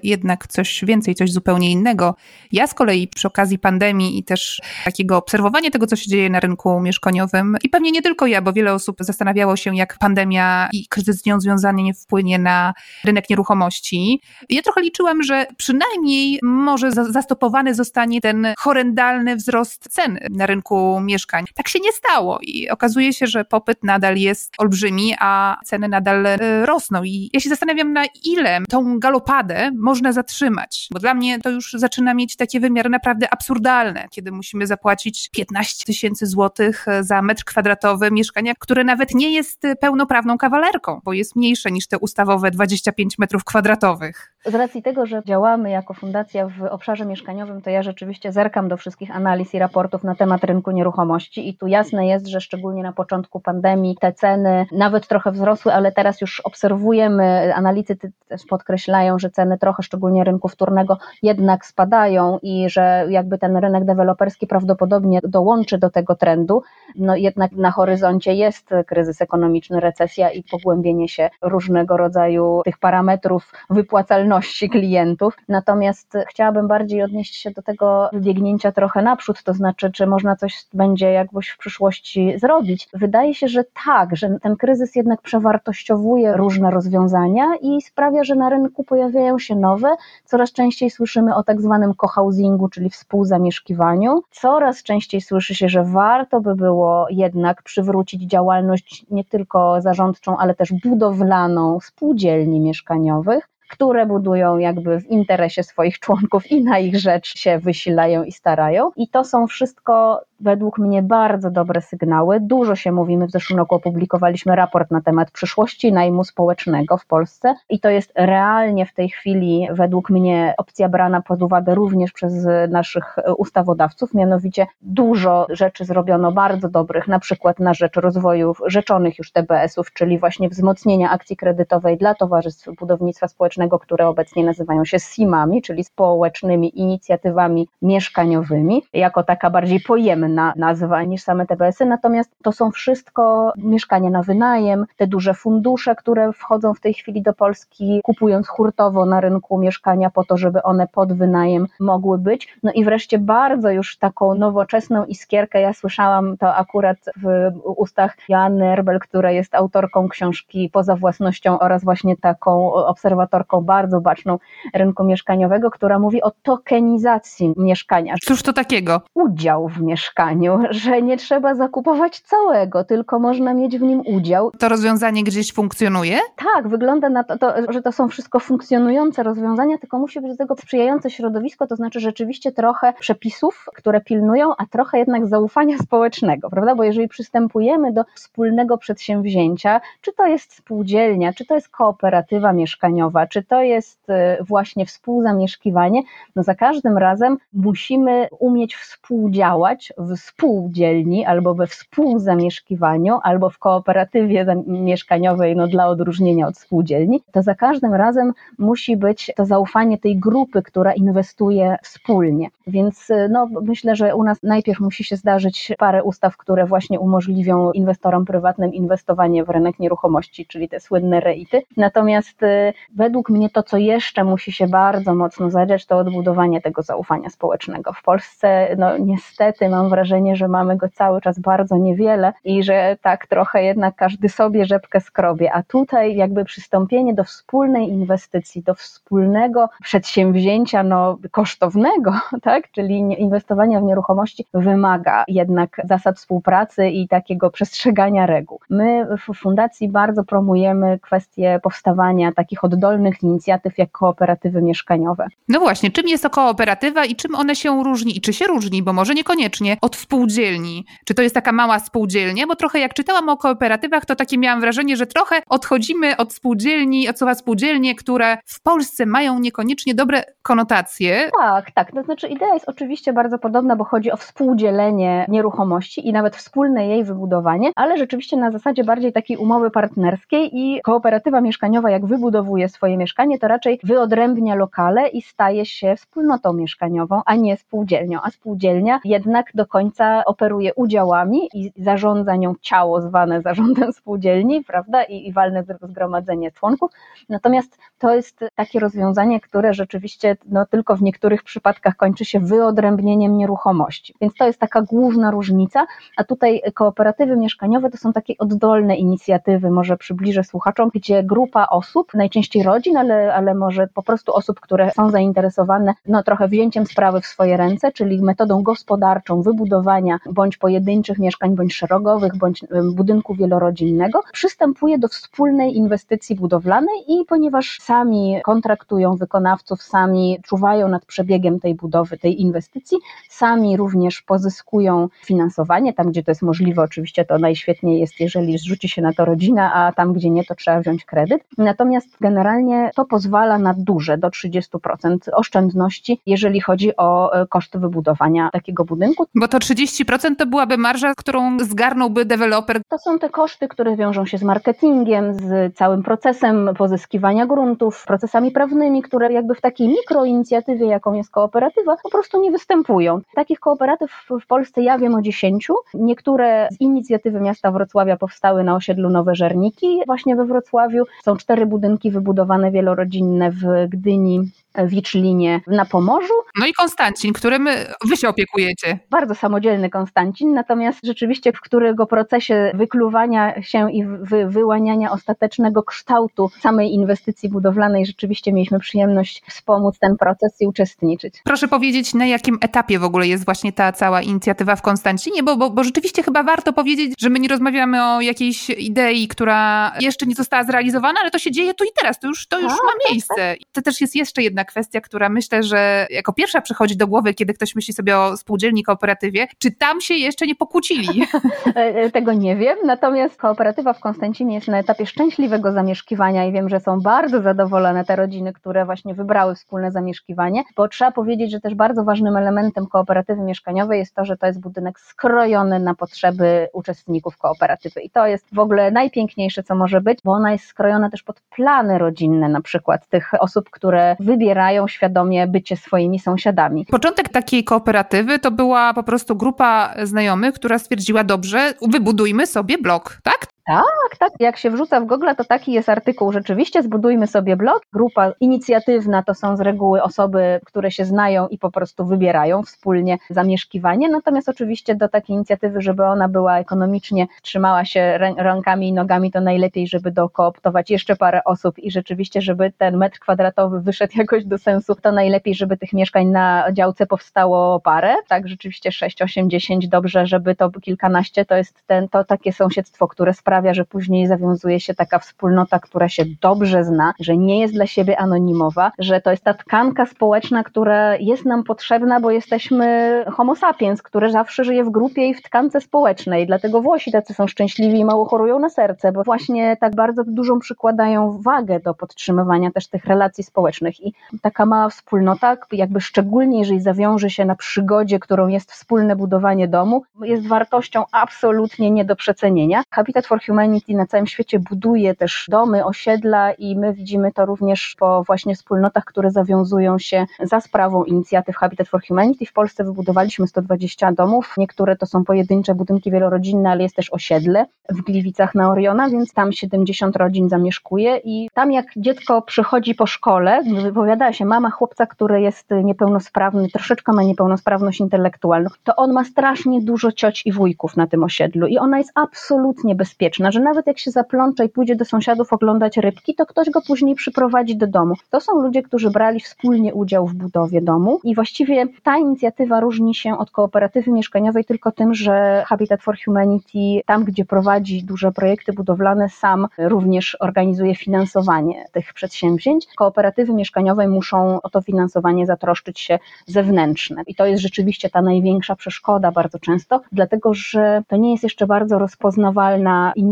jednak 0.03 0.47
coś 0.47 0.85
więcej, 0.85 1.15
coś 1.15 1.31
zupełnie 1.31 1.71
innego. 1.71 2.15
Ja 2.51 2.67
z 2.67 2.73
kolei 2.73 3.07
przy 3.07 3.27
okazji 3.27 3.59
pandemii 3.59 4.19
i 4.19 4.23
też 4.23 4.61
takiego 4.85 5.17
obserwowania 5.17 5.71
tego, 5.71 5.87
co 5.87 5.95
się 5.95 6.09
dzieje 6.09 6.29
na 6.29 6.39
rynku 6.39 6.79
mieszkaniowym, 6.79 7.57
i 7.63 7.69
pewnie 7.69 7.91
nie 7.91 8.01
tylko 8.01 8.27
ja, 8.27 8.41
bo 8.41 8.53
wiele 8.53 8.73
osób 8.73 8.97
zastanawiało 8.99 9.55
się, 9.55 9.75
jak 9.75 9.97
pandemia 9.99 10.69
i 10.73 10.87
kryzys 10.87 11.21
z 11.21 11.25
nią 11.25 11.39
związany 11.39 11.83
nie 11.83 11.93
wpłynie 11.93 12.39
na 12.39 12.73
rynek 13.05 13.29
nieruchomości. 13.29 14.21
Ja 14.49 14.61
trochę 14.61 14.81
liczyłam, 14.81 15.23
że 15.23 15.45
przynajmniej 15.57 16.39
może 16.43 16.91
zastopowany 16.91 17.75
zostanie 17.75 18.21
ten 18.21 18.47
horrendalny 18.57 19.35
wzrost 19.35 19.87
cen 19.89 20.19
na 20.29 20.45
rynku 20.45 20.99
mieszkań. 20.99 21.45
Tak 21.55 21.67
się 21.67 21.79
nie 21.79 21.91
stało 21.91 22.39
i 22.41 22.69
okazuje 22.69 23.13
się, 23.13 23.27
że 23.27 23.45
popyt 23.45 23.83
nadal 23.83 24.17
jest 24.17 24.53
olbrzymi, 24.57 25.15
a 25.19 25.57
ceny 25.65 25.87
nadal 25.87 26.27
rosną 26.65 26.86
rosną 26.87 27.03
i 27.03 27.29
ja 27.33 27.39
się 27.39 27.49
zastanawiam, 27.49 27.93
na 27.93 28.03
ile 28.25 28.59
tą 28.69 28.99
galopadę 28.99 29.71
można 29.75 30.11
zatrzymać, 30.11 30.87
bo 30.93 30.99
dla 30.99 31.13
mnie 31.13 31.39
to 31.39 31.49
już 31.49 31.73
zaczyna 31.73 32.13
mieć 32.13 32.35
takie 32.35 32.59
wymiary 32.59 32.89
naprawdę 32.89 33.33
absurdalne, 33.33 34.07
kiedy 34.11 34.31
musimy 34.31 34.67
zapłacić 34.67 35.29
15 35.29 35.85
tysięcy 35.85 36.25
złotych 36.25 36.85
za 37.01 37.21
metr 37.21 37.43
kwadratowy 37.43 38.11
mieszkania, 38.11 38.53
które 38.59 38.83
nawet 38.83 39.15
nie 39.15 39.31
jest 39.31 39.61
pełnoprawną 39.81 40.37
kawalerką, 40.37 41.01
bo 41.03 41.13
jest 41.13 41.35
mniejsze 41.35 41.71
niż 41.71 41.87
te 41.87 41.97
ustawowe 41.97 42.51
25 42.51 43.19
metrów 43.19 43.43
kwadratowych. 43.43 44.33
Z 44.45 44.55
racji 44.55 44.83
tego, 44.83 45.05
że 45.05 45.21
działamy 45.25 45.69
jako 45.69 45.93
fundacja 45.93 46.47
w 46.47 46.63
obszarze 46.63 47.05
mieszkaniowym, 47.05 47.61
to 47.61 47.69
ja 47.69 47.83
rzeczywiście 47.83 48.31
zerkam 48.31 48.67
do 48.67 48.77
wszystkich 48.77 49.15
analiz 49.15 49.53
i 49.53 49.59
raportów 49.59 50.03
na 50.03 50.15
temat 50.15 50.43
rynku 50.43 50.71
nieruchomości 50.71 51.49
i 51.49 51.57
tu 51.57 51.67
jasne 51.67 52.07
jest, 52.07 52.27
że 52.27 52.41
szczególnie 52.41 52.83
na 52.83 52.93
początku 52.93 53.39
pandemii 53.39 53.97
te 54.01 54.13
ceny 54.13 54.65
nawet 54.71 55.07
trochę 55.07 55.31
wzrosły, 55.31 55.73
ale 55.73 55.91
teraz 55.91 56.21
już 56.21 56.39
obserwujemy 56.39 56.76
obserwujemy, 56.77 57.53
analitycy 57.55 58.11
też 58.27 58.45
podkreślają, 58.45 59.19
że 59.19 59.29
ceny 59.29 59.57
trochę, 59.57 59.83
szczególnie 59.83 60.23
rynku 60.23 60.47
wtórnego, 60.47 60.97
jednak 61.21 61.65
spadają 61.65 62.39
i 62.41 62.69
że 62.69 63.05
jakby 63.09 63.37
ten 63.37 63.57
rynek 63.57 63.85
deweloperski 63.85 64.47
prawdopodobnie 64.47 65.19
dołączy 65.23 65.77
do 65.77 65.89
tego 65.89 66.15
trendu. 66.15 66.63
No 66.97 67.15
jednak 67.15 67.51
na 67.51 67.71
horyzoncie 67.71 68.33
jest 68.33 68.69
kryzys 68.87 69.21
ekonomiczny, 69.21 69.79
recesja 69.79 70.31
i 70.31 70.43
pogłębienie 70.43 71.09
się 71.09 71.29
różnego 71.41 71.97
rodzaju 71.97 72.61
tych 72.65 72.77
parametrów 72.77 73.51
wypłacalności 73.69 74.69
klientów. 74.69 75.37
Natomiast 75.49 76.17
chciałabym 76.29 76.67
bardziej 76.67 77.03
odnieść 77.03 77.35
się 77.35 77.51
do 77.51 77.61
tego 77.61 78.09
biegnięcia 78.13 78.71
trochę 78.71 79.01
naprzód, 79.01 79.43
to 79.43 79.53
znaczy, 79.53 79.91
czy 79.91 80.07
można 80.07 80.35
coś 80.35 80.65
będzie 80.73 81.11
jakbyś 81.11 81.49
w 81.49 81.57
przyszłości 81.57 82.33
zrobić. 82.39 82.89
Wydaje 82.93 83.33
się, 83.33 83.47
że 83.47 83.63
tak, 83.85 84.15
że 84.15 84.37
ten 84.41 84.55
kryzys 84.55 84.95
jednak 84.95 85.21
przewartościowuje 85.21 86.33
różne 86.33 86.71
rozwiązania 86.71 87.45
i 87.61 87.81
sprawia, 87.81 88.23
że 88.23 88.35
na 88.35 88.49
rynku 88.49 88.83
pojawiają 88.83 89.39
się 89.39 89.55
nowe. 89.55 89.95
Coraz 90.25 90.51
częściej 90.51 90.89
słyszymy 90.89 91.35
o 91.35 91.43
tak 91.43 91.61
zwanym 91.61 91.93
cohousingu, 91.93 92.69
czyli 92.69 92.89
współzamieszkiwaniu. 92.89 94.21
Coraz 94.31 94.83
częściej 94.83 95.21
słyszy 95.21 95.55
się, 95.55 95.69
że 95.69 95.83
warto 95.83 96.41
by 96.41 96.55
było 96.55 96.86
jednak 97.09 97.63
przywrócić 97.63 98.21
działalność 98.23 99.05
nie 99.11 99.23
tylko 99.23 99.81
zarządczą, 99.81 100.37
ale 100.37 100.55
też 100.55 100.73
budowlaną 100.83 101.79
spółdzielni 101.79 102.59
mieszkaniowych 102.59 103.49
które 103.69 104.05
budują 104.05 104.57
jakby 104.57 104.99
w 104.99 105.05
interesie 105.05 105.63
swoich 105.63 105.99
członków 105.99 106.51
i 106.51 106.63
na 106.63 106.79
ich 106.79 106.99
rzecz 106.99 107.37
się 107.37 107.59
wysilają 107.59 108.23
i 108.23 108.31
starają. 108.31 108.91
I 108.95 109.07
to 109.07 109.23
są 109.23 109.47
wszystko 109.47 110.21
według 110.39 110.77
mnie 110.77 111.03
bardzo 111.03 111.51
dobre 111.51 111.81
sygnały. 111.81 112.39
Dużo 112.39 112.75
się 112.75 112.91
mówimy, 112.91 113.27
w 113.27 113.31
zeszłym 113.31 113.59
roku 113.59 113.75
opublikowaliśmy 113.75 114.55
raport 114.55 114.91
na 114.91 115.01
temat 115.01 115.31
przyszłości 115.31 115.93
najmu 115.93 116.23
społecznego 116.23 116.97
w 116.97 117.05
Polsce 117.05 117.55
i 117.69 117.79
to 117.79 117.89
jest 117.89 118.11
realnie 118.15 118.85
w 118.85 118.93
tej 118.93 119.09
chwili 119.09 119.67
według 119.71 120.09
mnie 120.09 120.53
opcja 120.57 120.89
brana 120.89 121.21
pod 121.21 121.41
uwagę 121.41 121.75
również 121.75 122.11
przez 122.11 122.33
naszych 122.69 123.15
ustawodawców, 123.37 124.13
mianowicie 124.13 124.67
dużo 124.81 125.47
rzeczy 125.49 125.85
zrobiono 125.85 126.31
bardzo 126.31 126.69
dobrych, 126.69 127.07
na 127.07 127.19
przykład 127.19 127.59
na 127.59 127.73
rzecz 127.73 127.95
rozwoju 127.95 128.53
rzeczonych 128.65 129.17
już 129.17 129.31
TBS-ów, 129.31 129.93
czyli 129.93 130.19
właśnie 130.19 130.49
wzmocnienia 130.49 131.11
akcji 131.11 131.37
kredytowej 131.37 131.97
dla 131.97 132.15
towarzystw 132.15 132.69
budownictwa 132.79 133.27
społecznego, 133.27 133.79
które 133.79 134.07
obecnie 134.07 134.45
nazywają 134.45 134.85
się 134.85 134.99
SIM-ami, 134.99 135.61
czyli 135.61 135.83
społecznymi 135.83 136.79
inicjatywami 136.79 137.67
mieszkaniowymi, 137.81 138.83
jako 138.93 139.23
taka 139.23 139.49
bardziej 139.49 139.79
pojemna 139.79 140.26
na 140.27 140.53
nazwa 140.55 141.03
niż 141.03 141.23
same 141.23 141.45
TBS-y, 141.45 141.85
natomiast 141.85 142.31
to 142.43 142.51
są 142.51 142.71
wszystko 142.71 143.53
mieszkania 143.57 144.09
na 144.09 144.23
wynajem, 144.23 144.85
te 144.97 145.07
duże 145.07 145.33
fundusze, 145.33 145.95
które 145.95 146.33
wchodzą 146.33 146.73
w 146.73 146.79
tej 146.79 146.93
chwili 146.93 147.21
do 147.21 147.33
Polski, 147.33 148.01
kupując 148.03 148.47
hurtowo 148.47 149.05
na 149.05 149.21
rynku 149.21 149.57
mieszkania 149.57 150.09
po 150.09 150.23
to, 150.23 150.37
żeby 150.37 150.63
one 150.63 150.87
pod 150.87 151.13
wynajem 151.13 151.67
mogły 151.79 152.17
być. 152.17 152.57
No 152.63 152.71
i 152.71 152.85
wreszcie 152.85 153.19
bardzo 153.19 153.69
już 153.69 153.97
taką 153.97 154.35
nowoczesną 154.35 155.05
iskierkę, 155.05 155.61
ja 155.61 155.73
słyszałam 155.73 156.37
to 156.37 156.55
akurat 156.55 156.97
w 157.23 157.51
ustach 157.63 158.15
Joanny 158.29 158.65
Erbel, 158.65 158.99
która 158.99 159.31
jest 159.31 159.55
autorką 159.55 160.09
książki 160.09 160.69
Poza 160.73 160.95
własnością 160.95 161.59
oraz 161.59 161.83
właśnie 161.83 162.17
taką 162.17 162.73
obserwatorką 162.73 163.61
bardzo 163.61 164.01
baczną 164.01 164.39
rynku 164.73 165.03
mieszkaniowego, 165.03 165.71
która 165.71 165.99
mówi 165.99 166.21
o 166.21 166.31
tokenizacji 166.43 167.53
mieszkania. 167.57 168.15
Cóż 168.21 168.43
to 168.43 168.53
takiego? 168.53 169.01
Udział 169.13 169.67
w 169.67 169.81
mieszkaniu 169.81 170.16
mieszkaniu, 170.17 170.59
że 170.83 171.01
nie 171.01 171.17
trzeba 171.17 171.55
zakupować 171.55 172.19
całego, 172.19 172.83
tylko 172.83 173.19
można 173.19 173.53
mieć 173.53 173.77
w 173.77 173.81
nim 173.81 174.01
udział. 174.05 174.51
To 174.59 174.69
rozwiązanie 174.69 175.23
gdzieś 175.23 175.53
funkcjonuje? 175.53 176.19
Tak, 176.53 176.67
wygląda 176.67 177.09
na 177.09 177.23
to, 177.23 177.37
to, 177.37 177.53
że 177.69 177.81
to 177.81 177.91
są 177.91 178.07
wszystko 178.07 178.39
funkcjonujące 178.39 179.23
rozwiązania, 179.23 179.77
tylko 179.77 179.99
musi 179.99 180.21
być 180.21 180.31
do 180.31 180.37
tego 180.37 180.55
sprzyjające 180.55 181.09
środowisko, 181.09 181.67
to 181.67 181.75
znaczy 181.75 181.99
rzeczywiście 181.99 182.51
trochę 182.51 182.93
przepisów, 182.99 183.65
które 183.75 184.01
pilnują, 184.01 184.53
a 184.57 184.65
trochę 184.65 184.99
jednak 184.99 185.27
zaufania 185.27 185.77
społecznego, 185.87 186.49
prawda? 186.49 186.75
Bo 186.75 186.83
jeżeli 186.83 187.07
przystępujemy 187.07 187.93
do 187.93 188.03
wspólnego 188.15 188.77
przedsięwzięcia, 188.77 189.81
czy 190.01 190.13
to 190.13 190.25
jest 190.25 190.53
spółdzielnia, 190.53 191.33
czy 191.33 191.45
to 191.45 191.55
jest 191.55 191.69
kooperatywa 191.69 192.53
mieszkaniowa, 192.53 193.27
czy 193.27 193.43
to 193.43 193.61
jest 193.61 194.09
y, 194.09 194.43
właśnie 194.43 194.85
współzamieszkiwanie, 194.85 196.01
no 196.35 196.43
za 196.43 196.55
każdym 196.55 196.97
razem 196.97 197.37
musimy 197.53 198.27
umieć 198.39 198.75
współdziałać 198.75 199.93
w 200.07 200.19
spółdzielni 200.19 201.25
albo 201.25 201.55
we 201.55 201.67
współzamieszkiwaniu, 201.67 203.19
albo 203.23 203.49
w 203.49 203.57
kooperatywie 203.57 204.45
mieszkaniowej, 204.67 205.55
no 205.55 205.67
dla 205.67 205.87
odróżnienia 205.87 206.47
od 206.47 206.57
spółdzielni, 206.57 207.21
to 207.31 207.41
za 207.41 207.55
każdym 207.55 207.93
razem 207.93 208.33
musi 208.57 208.97
być 208.97 209.31
to 209.35 209.45
zaufanie 209.45 209.97
tej 209.97 210.19
grupy, 210.19 210.61
która 210.61 210.93
inwestuje 210.93 211.77
wspólnie. 211.83 212.49
Więc 212.67 213.09
y, 213.09 213.29
no, 213.31 213.47
myślę, 213.61 213.95
że 213.95 214.15
u 214.15 214.23
nas 214.23 214.43
najpierw 214.43 214.79
musi 214.79 215.03
się 215.03 215.15
zdarzyć 215.15 215.73
parę 215.77 216.03
ustaw, 216.03 216.37
które 216.37 216.65
właśnie 216.65 216.99
umożliwią 216.99 217.71
inwestorom 217.71 218.25
prywatnym 218.25 218.73
inwestowanie 218.73 219.43
w 219.43 219.49
rynek 219.49 219.79
nieruchomości, 219.79 220.45
czyli 220.45 220.69
te 220.69 220.79
słynne 220.79 221.19
reity. 221.19 221.61
Natomiast 221.77 222.43
y, 222.43 222.73
według 222.95 223.29
mnie 223.29 223.49
to, 223.49 223.63
co 223.63 223.77
jeszcze 223.77 224.23
musi 224.23 224.51
się 224.51 224.67
bardzo 224.67 225.15
mocno 225.15 225.49
zadziać, 225.49 225.85
to 225.85 225.97
odbudowanie 225.97 226.61
tego 226.61 226.81
zaufania 226.81 227.29
społecznego. 227.29 227.93
W 227.93 228.03
Polsce, 228.03 228.75
no 228.77 228.97
niestety 228.97 229.69
mam 229.69 229.89
wrażenie, 229.89 229.96
że 230.35 230.47
mamy 230.47 230.77
go 230.77 230.89
cały 230.89 231.21
czas 231.21 231.39
bardzo 231.39 231.77
niewiele 231.77 232.33
i 232.43 232.63
że 232.63 232.97
tak 233.01 233.27
trochę 233.27 233.63
jednak 233.63 233.95
każdy 233.95 234.29
sobie 234.29 234.65
rzepkę 234.65 235.01
skrobie, 235.01 235.53
a 235.53 235.63
tutaj 235.63 236.15
jakby 236.15 236.45
przystąpienie 236.45 237.13
do 237.13 237.23
wspólnej 237.23 237.89
inwestycji, 237.89 238.63
do 238.63 238.73
wspólnego 238.73 239.69
przedsięwzięcia, 239.83 240.83
no 240.83 241.17
kosztownego, 241.31 242.13
tak, 242.41 242.71
czyli 242.71 242.97
inwestowania 242.97 243.79
w 243.79 243.83
nieruchomości 243.83 244.45
wymaga 244.53 245.23
jednak 245.27 245.81
zasad 245.83 246.17
współpracy 246.17 246.89
i 246.89 247.07
takiego 247.07 247.49
przestrzegania 247.49 248.25
reguł. 248.25 248.59
My 248.69 249.07
w 249.27 249.37
fundacji 249.37 249.89
bardzo 249.89 250.23
promujemy 250.23 250.99
kwestię 250.99 251.59
powstawania 251.63 252.31
takich 252.31 252.63
oddolnych 252.63 253.23
inicjatyw 253.23 253.77
jak 253.77 253.91
kooperatywy 253.91 254.61
mieszkaniowe. 254.61 255.27
No 255.47 255.59
właśnie, 255.59 255.91
czym 255.91 256.07
jest 256.07 256.23
to 256.23 256.29
kooperatywa 256.29 257.05
i 257.05 257.15
czym 257.15 257.35
one 257.35 257.55
się 257.55 257.83
różni? 257.83 258.17
I 258.17 258.21
czy 258.21 258.33
się 258.33 258.45
różni, 258.45 258.83
bo 258.83 258.93
może 258.93 259.13
niekoniecznie, 259.13 259.77
od 259.87 259.95
spółdzielni? 259.95 260.85
Czy 261.05 261.13
to 261.13 261.21
jest 261.21 261.35
taka 261.35 261.51
mała 261.51 261.79
spółdzielnia? 261.79 262.47
Bo 262.47 262.55
trochę 262.55 262.79
jak 262.79 262.93
czytałam 262.93 263.29
o 263.29 263.37
kooperatywach, 263.37 264.05
to 264.05 264.15
takie 264.15 264.37
miałam 264.37 264.61
wrażenie, 264.61 264.97
że 264.97 265.07
trochę 265.07 265.41
odchodzimy 265.49 266.17
od 266.17 266.33
spółdzielni, 266.33 267.09
od 267.09 267.17
słowa 267.17 267.35
spółdzielnie, 267.35 267.95
które 267.95 268.37
w 268.45 268.61
Polsce 268.61 269.05
mają 269.05 269.39
niekoniecznie 269.39 269.95
dobre 269.95 270.23
konotacje. 270.41 271.29
Tak, 271.39 271.71
tak. 271.71 271.91
To 271.91 272.03
znaczy 272.03 272.27
idea 272.27 272.53
jest 272.53 272.69
oczywiście 272.69 273.13
bardzo 273.13 273.39
podobna, 273.39 273.75
bo 273.75 273.83
chodzi 273.83 274.11
o 274.11 274.17
współdzielenie 274.17 275.25
nieruchomości 275.29 276.07
i 276.07 276.13
nawet 276.13 276.35
wspólne 276.35 276.87
jej 276.87 277.03
wybudowanie, 277.03 277.71
ale 277.75 277.97
rzeczywiście 277.97 278.37
na 278.37 278.51
zasadzie 278.51 278.83
bardziej 278.83 279.13
takiej 279.13 279.37
umowy 279.37 279.71
partnerskiej 279.71 280.49
i 280.53 280.81
kooperatywa 280.81 281.41
mieszkaniowa, 281.41 281.89
jak 281.89 282.05
wybudowuje 282.05 282.69
swoje 282.69 282.97
mieszkanie, 282.97 283.39
to 283.39 283.47
raczej 283.47 283.79
wyodrębnia 283.83 284.55
lokale 284.55 285.07
i 285.07 285.21
staje 285.21 285.65
się 285.65 285.95
wspólnotą 285.95 286.53
mieszkaniową, 286.53 287.21
a 287.25 287.35
nie 287.35 287.57
spółdzielnią. 287.57 288.19
A 288.23 288.31
spółdzielnia 288.31 288.99
jednak 289.05 289.45
do 289.53 289.65
końca 289.77 290.25
operuje 290.25 290.73
udziałami 290.73 291.49
i 291.53 291.71
zarządza 291.77 292.35
nią 292.35 292.55
ciało 292.61 293.01
zwane 293.01 293.41
zarządem 293.41 293.93
spółdzielni, 293.93 294.63
prawda, 294.63 295.03
i, 295.03 295.27
i 295.27 295.33
walne 295.33 295.63
zgromadzenie 295.81 296.51
członków. 296.51 296.91
Natomiast 297.29 297.77
to 297.99 298.15
jest 298.15 298.45
takie 298.55 298.79
rozwiązanie, 298.79 299.39
które 299.39 299.73
rzeczywiście 299.73 300.37
no, 300.45 300.65
tylko 300.65 300.95
w 300.95 301.01
niektórych 301.01 301.43
przypadkach 301.43 301.95
kończy 301.95 302.25
się 302.25 302.39
wyodrębnieniem 302.39 303.37
nieruchomości. 303.37 304.13
Więc 304.21 304.33
to 304.33 304.45
jest 304.45 304.59
taka 304.59 304.81
główna 304.81 305.31
różnica, 305.31 305.85
a 306.17 306.23
tutaj 306.23 306.61
kooperatywy 306.73 307.37
mieszkaniowe 307.37 307.89
to 307.89 307.97
są 307.97 308.13
takie 308.13 308.33
oddolne 308.39 308.95
inicjatywy, 308.95 309.71
może 309.71 309.97
przybliżę 309.97 310.43
słuchaczom, 310.43 310.89
gdzie 310.93 311.23
grupa 311.23 311.67
osób, 311.71 312.13
najczęściej 312.13 312.63
rodzin, 312.63 312.97
ale, 312.97 313.33
ale 313.33 313.55
może 313.55 313.87
po 313.87 314.03
prostu 314.03 314.33
osób, 314.33 314.59
które 314.59 314.91
są 314.91 315.09
zainteresowane 315.09 315.93
no, 316.05 316.23
trochę 316.23 316.47
wzięciem 316.47 316.85
sprawy 316.85 317.21
w 317.21 317.25
swoje 317.25 317.57
ręce, 317.57 317.91
czyli 317.91 318.21
metodą 318.21 318.63
gospodarczą 318.63 319.41
wybudowania 319.57 320.19
bądź 320.31 320.57
pojedynczych 320.57 321.19
mieszkań, 321.19 321.55
bądź 321.55 321.75
szerogowych, 321.75 322.37
bądź 322.37 322.63
budynku 322.93 323.35
wielorodzinnego, 323.35 324.21
przystępuje 324.33 324.99
do 324.99 325.07
wspólnej 325.07 325.77
inwestycji 325.77 326.35
budowlanej 326.35 326.97
i 327.07 327.25
ponieważ 327.25 327.77
sami 327.81 328.41
kontraktują 328.43 329.15
wykonawców, 329.15 329.83
sami 329.83 330.39
czuwają 330.43 330.87
nad 330.87 331.05
przebiegiem 331.05 331.59
tej 331.59 331.75
budowy, 331.75 332.17
tej 332.17 332.41
inwestycji, 332.41 332.97
sami 333.29 333.77
również 333.77 334.21
pozyskują 334.21 335.09
finansowanie, 335.25 335.93
tam 335.93 336.09
gdzie 336.09 336.23
to 336.23 336.31
jest 336.31 336.41
możliwe, 336.41 336.81
oczywiście 336.81 337.25
to 337.25 337.37
najświetniej 337.37 337.99
jest, 337.99 338.19
jeżeli 338.19 338.57
zrzuci 338.57 338.89
się 338.89 339.01
na 339.01 339.13
to 339.13 339.25
rodzina, 339.25 339.73
a 339.73 339.91
tam 339.91 340.13
gdzie 340.13 340.29
nie, 340.29 340.43
to 340.43 340.55
trzeba 340.55 340.79
wziąć 340.79 341.05
kredyt. 341.05 341.43
Natomiast 341.57 342.07
generalnie 342.21 342.91
to 342.95 343.05
pozwala 343.05 343.57
na 343.57 343.73
duże, 343.77 344.17
do 344.17 344.27
30% 344.27 345.17
oszczędności, 345.33 346.21
jeżeli 346.25 346.61
chodzi 346.61 346.97
o 346.97 347.33
e, 347.33 347.47
koszty 347.47 347.79
wybudowania 347.79 348.49
takiego 348.53 348.85
budynku. 348.85 349.25
Bo 349.35 349.46
to 349.47 349.57
30% 349.57 350.35
to 350.35 350.45
byłaby 350.45 350.77
marża, 350.77 351.13
którą 351.17 351.59
zgarnąłby 351.59 352.25
deweloper. 352.25 352.81
To 352.89 352.97
są 352.97 353.19
te 353.19 353.29
koszty, 353.29 353.67
które 353.67 353.95
wiążą 353.95 354.25
się 354.25 354.37
z 354.37 354.43
marketingiem, 354.43 355.33
z 355.33 355.75
całym 355.75 356.03
procesem 356.03 356.69
pozyskiwania 356.77 357.45
gruntów, 357.45 358.03
procesami 358.07 358.51
prawnymi, 358.51 359.01
które 359.01 359.33
jakby 359.33 359.55
w 359.55 359.61
takiej 359.61 359.87
mikroinicjatywie, 359.87 360.85
jaką 360.85 361.13
jest 361.13 361.31
kooperatywa, 361.31 361.95
po 362.03 362.09
prostu 362.09 362.41
nie 362.41 362.51
występują. 362.51 363.21
Takich 363.35 363.59
kooperatyw 363.59 364.11
w 364.41 364.47
Polsce 364.47 364.81
ja 364.81 364.97
wiem 364.97 365.15
o 365.15 365.21
10. 365.21 365.67
Niektóre 365.93 366.67
z 366.71 366.81
inicjatywy 366.81 367.39
miasta 367.39 367.71
Wrocławia 367.71 368.17
powstały 368.17 368.63
na 368.63 368.75
osiedlu 368.75 369.09
Nowe 369.09 369.35
Żerniki, 369.35 370.01
właśnie 370.07 370.35
we 370.35 370.45
Wrocławiu. 370.45 371.03
Są 371.23 371.37
cztery 371.37 371.65
budynki 371.65 372.11
wybudowane 372.11 372.71
wielorodzinne 372.71 373.51
w 373.51 373.87
Gdyni, 373.89 374.51
Wiczlinie 374.85 375.61
na 375.67 375.85
Pomorzu. 375.85 376.33
No 376.59 376.65
i 376.65 376.73
Konstancin, 376.73 377.33
którym 377.33 377.69
wy 378.05 378.17
się 378.17 378.29
opiekujecie. 378.29 378.99
Bardzo 379.09 379.35
samodzielny 379.35 379.89
Konstancin, 379.89 380.53
natomiast 380.53 380.99
rzeczywiście 381.03 381.53
w 381.53 381.61
którego 381.61 382.05
procesie 382.05 382.71
wykluwania 382.73 383.61
się 383.61 383.91
i 383.91 384.05
wy, 384.05 384.45
wyłaniania 384.49 385.11
ostatecznego 385.11 385.83
kształtu 385.83 386.51
samej 386.59 386.93
inwestycji 386.93 387.49
budowlanej 387.49 388.05
rzeczywiście 388.05 388.53
mieliśmy 388.53 388.79
przyjemność 388.79 389.43
wspomóc 389.47 389.99
ten 389.99 390.17
proces 390.17 390.61
i 390.61 390.67
uczestniczyć. 390.67 391.41
Proszę 391.43 391.67
powiedzieć, 391.67 392.13
na 392.13 392.25
jakim 392.25 392.57
etapie 392.61 392.99
w 392.99 393.03
ogóle 393.03 393.27
jest 393.27 393.45
właśnie 393.45 393.73
ta 393.73 393.91
cała 393.91 394.21
inicjatywa 394.21 394.75
w 394.75 394.81
Konstancinie, 394.81 395.43
bo, 395.43 395.57
bo, 395.57 395.69
bo 395.69 395.83
rzeczywiście 395.83 396.23
chyba 396.23 396.43
warto 396.43 396.73
powiedzieć, 396.73 397.13
że 397.19 397.29
my 397.29 397.39
nie 397.39 397.47
rozmawiamy 397.47 398.03
o 398.03 398.21
jakiejś 398.21 398.69
idei, 398.69 399.27
która 399.27 399.91
jeszcze 399.99 400.25
nie 400.25 400.35
została 400.35 400.63
zrealizowana, 400.63 401.19
ale 401.21 401.31
to 401.31 401.39
się 401.39 401.51
dzieje 401.51 401.73
tu 401.73 401.83
i 401.83 401.87
teraz, 402.01 402.19
to 402.19 402.27
już, 402.27 402.47
to 402.47 402.59
już 402.59 402.71
tak, 402.71 402.81
ma 402.85 402.91
tak, 402.91 403.11
miejsce. 403.11 403.35
Tak. 403.35 403.57
To 403.71 403.81
też 403.81 404.01
jest 404.01 404.15
jeszcze 404.15 404.41
jedna 404.41 404.65
kwestia, 404.67 405.01
która 405.01 405.29
myślę, 405.29 405.63
że 405.63 406.07
jako 406.09 406.33
pierwsza 406.33 406.61
przychodzi 406.61 406.97
do 406.97 407.07
głowy, 407.07 407.33
kiedy 407.33 407.53
ktoś 407.53 407.75
myśli 407.75 407.93
sobie 407.93 408.17
o 408.17 408.37
spółdzielni 408.37 408.83
kooperatywie. 408.83 409.47
Czy 409.57 409.71
tam 409.71 410.01
się 410.01 410.13
jeszcze 410.13 410.47
nie 410.47 410.55
pokłócili? 410.55 411.07
E, 411.75 411.95
e, 411.95 412.11
tego 412.11 412.33
nie 412.33 412.55
wiem, 412.55 412.77
natomiast 412.85 413.37
kooperatywa 413.37 413.93
w 413.93 413.99
Konstancinie 413.99 414.55
jest 414.55 414.67
na 414.67 414.79
etapie 414.79 415.05
szczęśliwego 415.05 415.71
zamieszkiwania 415.71 416.45
i 416.45 416.51
wiem, 416.51 416.69
że 416.69 416.79
są 416.79 417.01
bardzo 417.01 417.41
zadowolone 417.41 418.05
te 418.05 418.15
rodziny, 418.15 418.53
które 418.53 418.85
właśnie 418.85 419.13
wybrały 419.13 419.55
wspólne 419.55 419.91
zamieszkiwanie, 419.91 420.63
bo 420.75 420.87
trzeba 420.87 421.11
powiedzieć, 421.11 421.51
że 421.51 421.59
też 421.59 421.75
bardzo 421.75 422.03
ważnym 422.03 422.37
elementem 422.37 422.87
kooperatywy 422.87 423.41
mieszkaniowej 423.41 423.99
jest 423.99 424.15
to, 424.15 424.25
że 424.25 424.37
to 424.37 424.47
jest 424.47 424.59
budynek 424.59 424.99
skrojony 424.99 425.79
na 425.79 425.95
potrzeby 425.95 426.67
uczestników 426.73 427.37
kooperatywy 427.37 428.01
i 428.01 428.09
to 428.09 428.27
jest 428.27 428.45
w 428.53 428.59
ogóle 428.59 428.91
najpiękniejsze, 428.91 429.63
co 429.63 429.75
może 429.75 430.01
być, 430.01 430.19
bo 430.23 430.31
ona 430.31 430.51
jest 430.51 430.65
skrojona 430.65 431.09
też 431.09 431.23
pod 431.23 431.41
plany 431.41 431.97
rodzinne 431.97 432.49
na 432.49 432.61
przykład 432.61 433.07
tych 433.07 433.31
osób, 433.39 433.69
które 433.69 434.15
wybierają 434.19 434.56
wybierają 434.57 434.87
świadomie 434.87 435.47
bycie 435.47 435.77
swoimi 435.77 436.19
sąsiadami. 436.19 436.85
Początek 436.85 437.29
takiej 437.29 437.63
kooperatywy 437.63 438.39
to 438.39 438.51
była 438.51 438.93
po 438.93 439.03
prostu 439.03 439.35
grupa 439.35 439.93
znajomych, 440.03 440.55
która 440.55 440.79
stwierdziła, 440.79 441.23
dobrze, 441.23 441.73
wybudujmy 441.81 442.47
sobie 442.47 442.77
blok, 442.77 443.17
tak? 443.23 443.47
Tak, 443.67 444.07
Tak. 444.19 444.31
Jak 444.39 444.57
się 444.57 444.69
wrzuca 444.69 445.01
w 445.01 445.05
Google, 445.05 445.27
to 445.37 445.43
taki 445.43 445.71
jest 445.71 445.89
artykuł. 445.89 446.31
Rzeczywiście 446.31 446.83
zbudujmy 446.83 447.27
sobie 447.27 447.55
blog. 447.55 447.81
Grupa 447.93 448.31
inicjatywna 448.39 449.23
to 449.23 449.33
są 449.33 449.57
z 449.57 449.61
reguły 449.61 450.03
osoby, 450.03 450.59
które 450.65 450.91
się 450.91 451.05
znają 451.05 451.47
i 451.47 451.57
po 451.57 451.71
prostu 451.71 452.05
wybierają 452.05 452.63
wspólnie 452.63 453.17
zamieszkiwanie. 453.29 454.09
Natomiast 454.09 454.49
oczywiście 454.49 454.95
do 454.95 455.09
takiej 455.09 455.35
inicjatywy, 455.35 455.81
żeby 455.81 456.05
ona 456.05 456.29
była 456.29 456.59
ekonomicznie, 456.59 457.27
trzymała 457.41 457.85
się 457.85 458.17
rękami 458.37 458.87
i 458.87 458.93
nogami, 458.93 459.31
to 459.31 459.41
najlepiej, 459.41 459.87
żeby 459.87 460.11
dokooptować 460.11 460.89
jeszcze 460.89 461.15
parę 461.15 461.43
osób 461.43 461.79
i 461.79 461.91
rzeczywiście, 461.91 462.41
żeby 462.41 462.71
ten 462.77 462.97
metr 462.97 463.19
kwadratowy 463.19 463.81
wyszedł 463.81 464.13
jakoś 464.21 464.45
do 464.45 464.57
sensu, 464.57 464.95
to 464.95 465.11
najlepiej, 465.11 465.55
żeby 465.55 465.77
tych 465.77 465.93
mieszkań 465.93 466.27
na 466.27 466.67
działce 466.73 467.05
powstało 467.05 467.79
parę. 467.79 468.15
Tak, 468.27 468.47
rzeczywiście 468.47 468.91
6, 468.91 469.21
8, 469.21 469.49
10, 469.49 469.87
dobrze, 469.87 470.27
żeby 470.27 470.55
to 470.55 470.71
kilkanaście, 470.71 471.45
to 471.45 471.55
jest 471.55 471.83
ten, 471.87 472.09
to 472.09 472.23
takie 472.23 472.53
sąsiedztwo, 472.53 473.07
które 473.07 473.33
sprawia, 473.33 473.56
że 473.71 473.85
później 473.85 474.27
zawiązuje 474.27 474.79
się 474.79 474.95
taka 474.95 475.19
wspólnota, 475.19 475.79
która 475.79 476.09
się 476.09 476.23
dobrze 476.41 476.83
zna, 476.83 477.13
że 477.19 477.37
nie 477.37 477.59
jest 477.59 477.73
dla 477.73 477.87
siebie 477.87 478.19
anonimowa, 478.19 478.91
że 478.99 479.21
to 479.21 479.31
jest 479.31 479.43
ta 479.43 479.53
tkanka 479.53 480.05
społeczna, 480.05 480.63
która 480.63 481.15
jest 481.15 481.45
nam 481.45 481.63
potrzebna, 481.63 482.19
bo 482.19 482.31
jesteśmy 482.31 483.25
homo 483.31 483.55
sapiens, 483.55 484.01
który 484.01 484.31
zawsze 484.31 484.63
żyje 484.63 484.83
w 484.83 484.89
grupie 484.89 485.27
i 485.27 485.33
w 485.33 485.41
tkance 485.41 485.81
społecznej. 485.81 486.47
Dlatego 486.47 486.81
Włosi 486.81 487.11
tacy 487.11 487.33
są 487.33 487.47
szczęśliwi 487.47 487.99
i 487.99 488.05
mało 488.05 488.25
chorują 488.25 488.59
na 488.59 488.69
serce, 488.69 489.11
bo 489.11 489.23
właśnie 489.23 489.77
tak 489.77 489.95
bardzo 489.95 490.23
dużą 490.23 490.59
przykładają 490.59 491.41
wagę 491.41 491.79
do 491.79 491.93
podtrzymywania 491.93 492.71
też 492.71 492.87
tych 492.87 493.05
relacji 493.05 493.43
społecznych. 493.43 494.05
I 494.05 494.13
taka 494.41 494.65
mała 494.65 494.89
wspólnota, 494.89 495.57
jakby 495.71 496.01
szczególnie 496.01 496.59
jeżeli 496.59 496.81
zawiąże 496.81 497.29
się 497.29 497.45
na 497.45 497.55
przygodzie, 497.55 498.19
którą 498.19 498.47
jest 498.47 498.71
wspólne 498.71 499.15
budowanie 499.15 499.67
domu, 499.67 500.03
jest 500.21 500.47
wartością 500.47 501.03
absolutnie 501.11 501.91
nie 501.91 502.05
do 502.05 502.15
przecenienia. 502.15 502.83
Habitat 502.91 503.25
for 503.25 503.41
Humanity 503.47 503.93
na 503.93 504.05
całym 504.05 504.27
świecie 504.27 504.59
buduje 504.59 505.15
też 505.15 505.47
domy, 505.49 505.85
osiedla 505.85 506.53
i 506.53 506.75
my 506.75 506.93
widzimy 506.93 507.31
to 507.31 507.45
również 507.45 507.95
po 507.99 508.23
właśnie 508.23 508.55
wspólnotach, 508.55 509.05
które 509.05 509.31
zawiązują 509.31 509.99
się 509.99 510.25
za 510.41 510.61
sprawą 510.61 511.03
inicjatyw 511.03 511.55
Habitat 511.55 511.87
for 511.87 512.01
Humanity. 512.07 512.45
W 512.45 512.53
Polsce 512.53 512.83
wybudowaliśmy 512.83 513.47
120 513.47 514.11
domów. 514.11 514.53
Niektóre 514.57 514.95
to 514.95 515.05
są 515.05 515.23
pojedyncze 515.23 515.75
budynki 515.75 516.11
wielorodzinne, 516.11 516.69
ale 516.69 516.83
jest 516.83 516.95
też 516.95 517.13
osiedle 517.13 517.65
w 517.89 518.01
Gliwicach 518.01 518.55
na 518.55 518.71
Oriona, 518.71 519.09
więc 519.09 519.33
tam 519.33 519.51
70 519.51 520.15
rodzin 520.15 520.49
zamieszkuje 520.49 521.21
i 521.23 521.49
tam 521.53 521.71
jak 521.71 521.85
dziecko 521.97 522.41
przychodzi 522.41 522.95
po 522.95 523.07
szkole, 523.07 523.63
wypowiada 523.83 524.33
się 524.33 524.45
mama 524.45 524.69
chłopca, 524.69 525.05
który 525.05 525.41
jest 525.41 525.69
niepełnosprawny, 525.83 526.69
troszeczkę 526.69 527.13
ma 527.13 527.23
niepełnosprawność 527.23 527.99
intelektualną, 527.99 528.69
to 528.83 528.95
on 528.95 529.13
ma 529.13 529.23
strasznie 529.23 529.81
dużo 529.81 530.11
cioć 530.11 530.45
i 530.45 530.51
wujków 530.51 530.97
na 530.97 531.07
tym 531.07 531.23
osiedlu 531.23 531.67
i 531.67 531.77
ona 531.77 531.97
jest 531.97 532.11
absolutnie 532.15 532.95
bezpieczna, 532.95 533.36
że 533.39 533.59
nawet 533.59 533.87
jak 533.87 533.99
się 533.99 534.11
zaplącze 534.11 534.65
i 534.65 534.69
pójdzie 534.69 534.95
do 534.95 535.05
sąsiadów 535.05 535.53
oglądać 535.53 535.97
rybki, 535.97 536.35
to 536.35 536.45
ktoś 536.45 536.69
go 536.69 536.81
później 536.81 537.15
przyprowadzi 537.15 537.77
do 537.77 537.87
domu. 537.87 538.13
To 538.29 538.39
są 538.39 538.61
ludzie, 538.61 538.83
którzy 538.83 539.09
brali 539.09 539.39
wspólnie 539.39 539.93
udział 539.93 540.27
w 540.27 540.33
budowie 540.33 540.81
domu 540.81 541.19
i 541.23 541.35
właściwie 541.35 541.85
ta 542.03 542.17
inicjatywa 542.17 542.79
różni 542.79 543.15
się 543.15 543.37
od 543.37 543.51
kooperatywy 543.51 544.11
mieszkaniowej 544.11 544.65
tylko 544.65 544.91
tym, 544.91 545.13
że 545.13 545.63
Habitat 545.67 546.01
for 546.01 546.15
Humanity 546.25 547.01
tam, 547.05 547.23
gdzie 547.23 547.45
prowadzi 547.45 548.03
duże 548.03 548.31
projekty 548.31 548.73
budowlane, 548.73 549.29
sam 549.29 549.67
również 549.77 550.37
organizuje 550.39 550.95
finansowanie 550.95 551.85
tych 551.91 552.13
przedsięwzięć. 552.13 552.87
Kooperatywy 552.95 553.53
mieszkaniowe 553.53 554.07
muszą 554.07 554.61
o 554.61 554.69
to 554.69 554.81
finansowanie 554.81 555.45
zatroszczyć 555.45 555.99
się 555.99 556.19
zewnętrzne. 556.45 557.21
I 557.27 557.35
to 557.35 557.45
jest 557.45 557.61
rzeczywiście 557.61 558.09
ta 558.09 558.21
największa 558.21 558.75
przeszkoda 558.75 559.31
bardzo 559.31 559.59
często, 559.59 560.01
dlatego 560.11 560.53
że 560.53 561.03
to 561.07 561.17
nie 561.17 561.31
jest 561.31 561.43
jeszcze 561.43 561.67
bardzo 561.67 561.99
rozpoznawalna 561.99 563.13
inicjatywa 563.15 563.26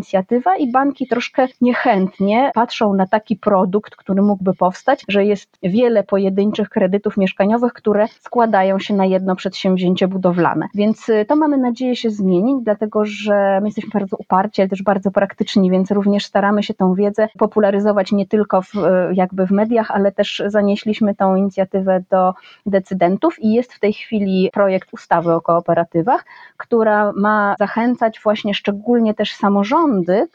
i 0.59 0.71
banki 0.71 1.07
troszkę 1.07 1.47
niechętnie 1.61 2.51
patrzą 2.53 2.93
na 2.93 3.07
taki 3.07 3.35
produkt, 3.35 3.95
który 3.95 4.21
mógłby 4.21 4.53
powstać, 4.53 5.03
że 5.07 5.25
jest 5.25 5.57
wiele 5.63 6.03
pojedynczych 6.03 6.69
kredytów 6.69 7.17
mieszkaniowych, 7.17 7.73
które 7.73 8.07
składają 8.07 8.79
się 8.79 8.93
na 8.93 9.05
jedno 9.05 9.35
przedsięwzięcie 9.35 10.07
budowlane. 10.07 10.67
Więc 10.75 11.09
y, 11.09 11.25
to 11.27 11.35
mamy 11.35 11.57
nadzieję 11.57 11.95
się 11.95 12.09
zmienić, 12.09 12.63
dlatego 12.63 13.05
że 13.05 13.59
my 13.61 13.67
jesteśmy 13.67 13.89
bardzo 13.93 14.17
uparci, 14.17 14.61
ale 14.61 14.69
też 14.69 14.83
bardzo 14.83 15.11
praktyczni, 15.11 15.71
więc 15.71 15.91
również 15.91 16.25
staramy 16.25 16.63
się 16.63 16.73
tą 16.73 16.93
wiedzę 16.93 17.27
popularyzować 17.37 18.11
nie 18.11 18.27
tylko 18.27 18.61
w, 18.61 18.75
y, 18.75 18.79
jakby 19.13 19.47
w 19.47 19.51
mediach, 19.51 19.91
ale 19.91 20.11
też 20.11 20.43
zanieśliśmy 20.45 21.15
tą 21.15 21.35
inicjatywę 21.35 22.03
do 22.09 22.33
decydentów 22.65 23.39
i 23.39 23.53
jest 23.53 23.73
w 23.73 23.79
tej 23.79 23.93
chwili 23.93 24.49
projekt 24.53 24.93
ustawy 24.93 25.33
o 25.33 25.41
kooperatywach, 25.41 26.25
która 26.57 27.11
ma 27.15 27.55
zachęcać 27.59 28.19
właśnie 28.23 28.53
szczególnie 28.53 29.13
też 29.13 29.35
samorządy 29.35 29.74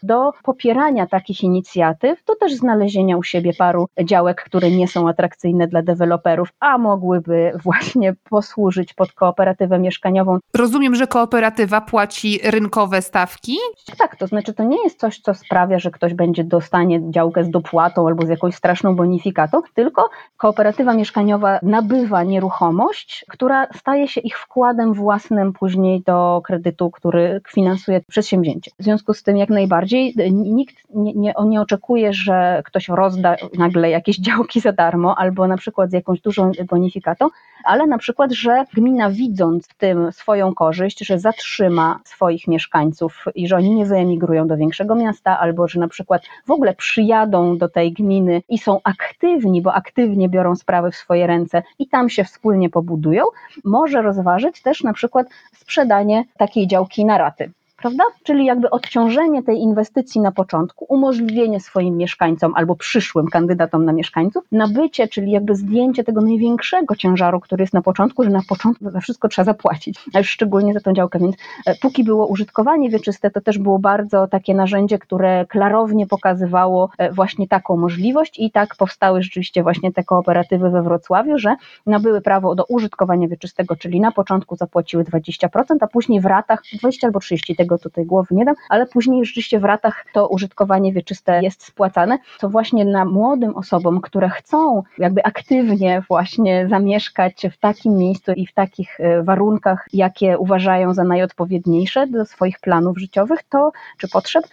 do 0.03 0.33
popierania 0.43 1.07
takich 1.07 1.43
inicjatyw, 1.43 2.25
do 2.25 2.37
też 2.37 2.55
znalezienia 2.55 3.17
u 3.17 3.23
siebie 3.23 3.53
paru 3.59 3.89
działek, 4.05 4.45
które 4.45 4.71
nie 4.71 4.89
są 4.89 5.09
atrakcyjne 5.09 5.69
dla 5.69 5.83
deweloperów, 5.83 6.49
a 6.61 6.79
mogłyby 6.79 7.53
właśnie 7.63 8.15
posłużyć 8.31 8.95
pod 8.95 9.13
kooperatywę 9.13 9.79
mieszkaniową. 9.79 10.39
Rozumiem, 10.55 10.95
że 10.95 11.07
kooperatywa 11.07 11.81
płaci 11.81 12.41
rynkowe 12.45 13.03
stawki? 13.03 13.57
Tak, 13.99 14.17
to 14.17 14.27
znaczy 14.27 14.55
to 14.55 14.65
nie 14.65 14.83
jest 14.85 15.01
coś, 15.01 15.21
co 15.21 15.35
sprawia, 15.35 15.79
że 15.79 15.91
ktoś 15.91 16.15
będzie 16.15 16.45
dostanie 16.45 17.11
działkę 17.11 17.45
z 17.45 17.51
dopłatą 17.51 18.07
albo 18.07 18.27
z 18.27 18.29
jakąś 18.29 18.55
straszną 18.55 18.97
bonifikatą, 18.97 19.61
tylko 19.75 20.11
kooperatywa 20.37 20.95
mieszkaniowa 20.95 21.59
nabywa 21.63 22.23
nieruchomość, 22.23 23.25
która 23.29 23.67
staje 23.75 24.09
się 24.09 24.21
ich 24.21 24.39
wkładem 24.39 24.95
własnym 24.95 25.53
później 25.53 26.03
do 26.03 26.41
kredytu, 26.45 26.91
który 26.91 27.41
finansuje 27.49 28.01
przedsięwzięcie. 28.09 28.71
W 28.79 28.85
związku 28.85 29.15
z 29.15 29.23
tym 29.23 29.30
jak 29.37 29.49
najbardziej. 29.49 30.15
Nikt 30.33 30.77
nie, 30.95 31.15
nie, 31.15 31.35
nie 31.47 31.61
oczekuje, 31.61 32.13
że 32.13 32.63
ktoś 32.65 32.89
rozda 32.89 33.37
nagle 33.59 33.91
jakieś 33.91 34.19
działki 34.29 34.61
za 34.61 34.73
darmo 34.73 35.19
albo 35.19 35.47
na 35.47 35.57
przykład 35.57 35.91
z 35.91 35.93
jakąś 35.93 36.21
dużą 36.21 36.53
bonifikatą, 36.69 37.29
ale 37.65 37.87
na 37.87 37.99
przykład, 37.99 38.33
że 38.33 38.65
gmina 38.75 39.11
widząc 39.11 39.69
w 39.69 39.75
tym 39.75 40.13
swoją 40.13 40.55
korzyść, 40.55 41.07
że 41.07 41.19
zatrzyma 41.19 42.01
swoich 42.05 42.49
mieszkańców 42.49 43.25
i 43.35 43.49
że 43.49 43.57
oni 43.57 43.75
nie 43.75 43.87
wyemigrują 43.87 44.47
do 44.47 44.57
większego 44.57 44.95
miasta, 44.95 45.39
albo 45.39 45.69
że 45.69 45.81
na 45.81 45.89
przykład 45.89 46.23
w 46.47 46.51
ogóle 46.51 46.75
przyjadą 46.75 47.59
do 47.59 47.69
tej 47.69 47.93
gminy 47.93 48.43
i 48.49 48.59
są 48.59 48.81
aktywni, 48.85 49.63
bo 49.63 49.75
aktywnie 49.75 50.29
biorą 50.29 50.57
sprawy 50.57 50.91
w 50.91 50.97
swoje 50.97 51.27
ręce 51.27 51.63
i 51.79 51.89
tam 51.89 52.11
się 52.11 52.25
wspólnie 52.25 52.71
pobudują, 52.71 53.25
może 53.65 54.03
rozważyć 54.03 54.63
też 54.63 54.83
na 54.83 54.93
przykład 54.93 55.27
sprzedanie 55.53 56.25
takiej 56.39 56.67
działki 56.67 57.05
na 57.05 57.19
raty 57.19 57.53
prawda? 57.81 58.05
Czyli 58.23 58.45
jakby 58.45 58.71
odciążenie 58.71 59.43
tej 59.43 59.59
inwestycji 59.59 60.21
na 60.21 60.33
początku, 60.33 60.87
umożliwienie 60.89 61.61
swoim 61.61 61.97
mieszkańcom 61.97 62.53
albo 62.57 62.77
przyszłym 62.77 63.27
kandydatom 63.27 63.85
na 63.85 63.93
mieszkańców, 63.93 64.45
nabycie, 64.53 65.09
czyli 65.09 65.31
jakby 65.31 65.55
zdjęcie 65.55 66.05
tego 66.05 66.21
największego 66.21 66.97
ciężaru, 66.97 67.41
który 67.41 67.63
jest 67.63 67.75
na 67.75 67.83
początku, 67.83 68.25
że 68.25 68.31
na 68.31 68.43
początku 68.49 68.91
za 68.91 69.01
wszystko 69.01 69.29
trzeba 69.29 69.45
zapłacić, 69.45 69.99
a 70.15 70.19
już 70.19 70.31
szczególnie 70.31 70.73
za 70.75 70.81
tą 70.81 70.93
działkę, 70.93 71.19
więc 71.19 71.37
e, 71.67 71.75
póki 71.75 72.05
było 72.05 72.27
użytkowanie 72.27 72.91
wieczyste, 72.91 73.31
to 73.31 73.41
też 73.41 73.59
było 73.59 73.79
bardzo 73.79 74.27
takie 74.27 74.55
narzędzie, 74.55 74.99
które 74.99 75.47
klarownie 75.47 76.07
pokazywało 76.07 76.91
e, 76.99 77.13
właśnie 77.13 77.49
taką 77.49 77.77
możliwość 77.77 78.39
i 78.39 78.51
tak 78.51 78.77
powstały 78.77 79.23
rzeczywiście 79.23 79.63
właśnie 79.63 79.93
te 79.93 80.05
kooperatywy 80.05 80.71
we 80.71 80.83
Wrocławiu, 80.83 81.39
że 81.39 81.57
nabyły 81.87 82.21
prawo 82.21 82.55
do 82.55 82.65
użytkowania 82.65 83.29
wieczystego, 83.29 83.77
czyli 83.77 84.01
na 84.01 84.13
początku 84.13 84.57
zapłaciły 84.57 85.05
20%, 85.05 85.47
a 85.81 85.87
później 85.87 86.21
w 86.21 86.27
ratach 86.27 86.63
20 86.79 87.07
albo 87.07 87.21
30 87.21 87.57
tego 87.57 87.70
tego 87.71 87.79
tutaj 87.79 88.07
głowy 88.07 88.35
nie 88.35 88.45
dam, 88.45 88.55
ale 88.69 88.87
później 88.87 89.25
rzeczywiście 89.25 89.61
w 89.61 89.65
ratach 89.65 90.05
to 90.13 90.29
użytkowanie 90.29 90.93
wieczyste 90.93 91.43
jest 91.43 91.65
spłacane, 91.65 92.19
to 92.41 92.49
właśnie 92.49 92.85
na 92.85 93.05
młodym 93.05 93.57
osobom, 93.57 94.01
które 94.01 94.29
chcą 94.29 94.83
jakby 94.99 95.25
aktywnie 95.25 96.03
właśnie 96.09 96.69
zamieszkać 96.69 97.47
w 97.53 97.59
takim 97.59 97.97
miejscu 97.97 98.33
i 98.33 98.47
w 98.47 98.55
takich 98.55 99.01
e, 99.01 99.23
warunkach, 99.23 99.87
jakie 99.93 100.39
uważają 100.39 100.95
za 100.95 101.05
najodpowiedniejsze 101.05 102.07
do 102.07 102.25
swoich 102.25 102.61
planów 102.61 102.99
życiowych, 102.99 103.41
to 103.49 103.73
czy 103.99 104.09
potrzeb, 104.09 104.45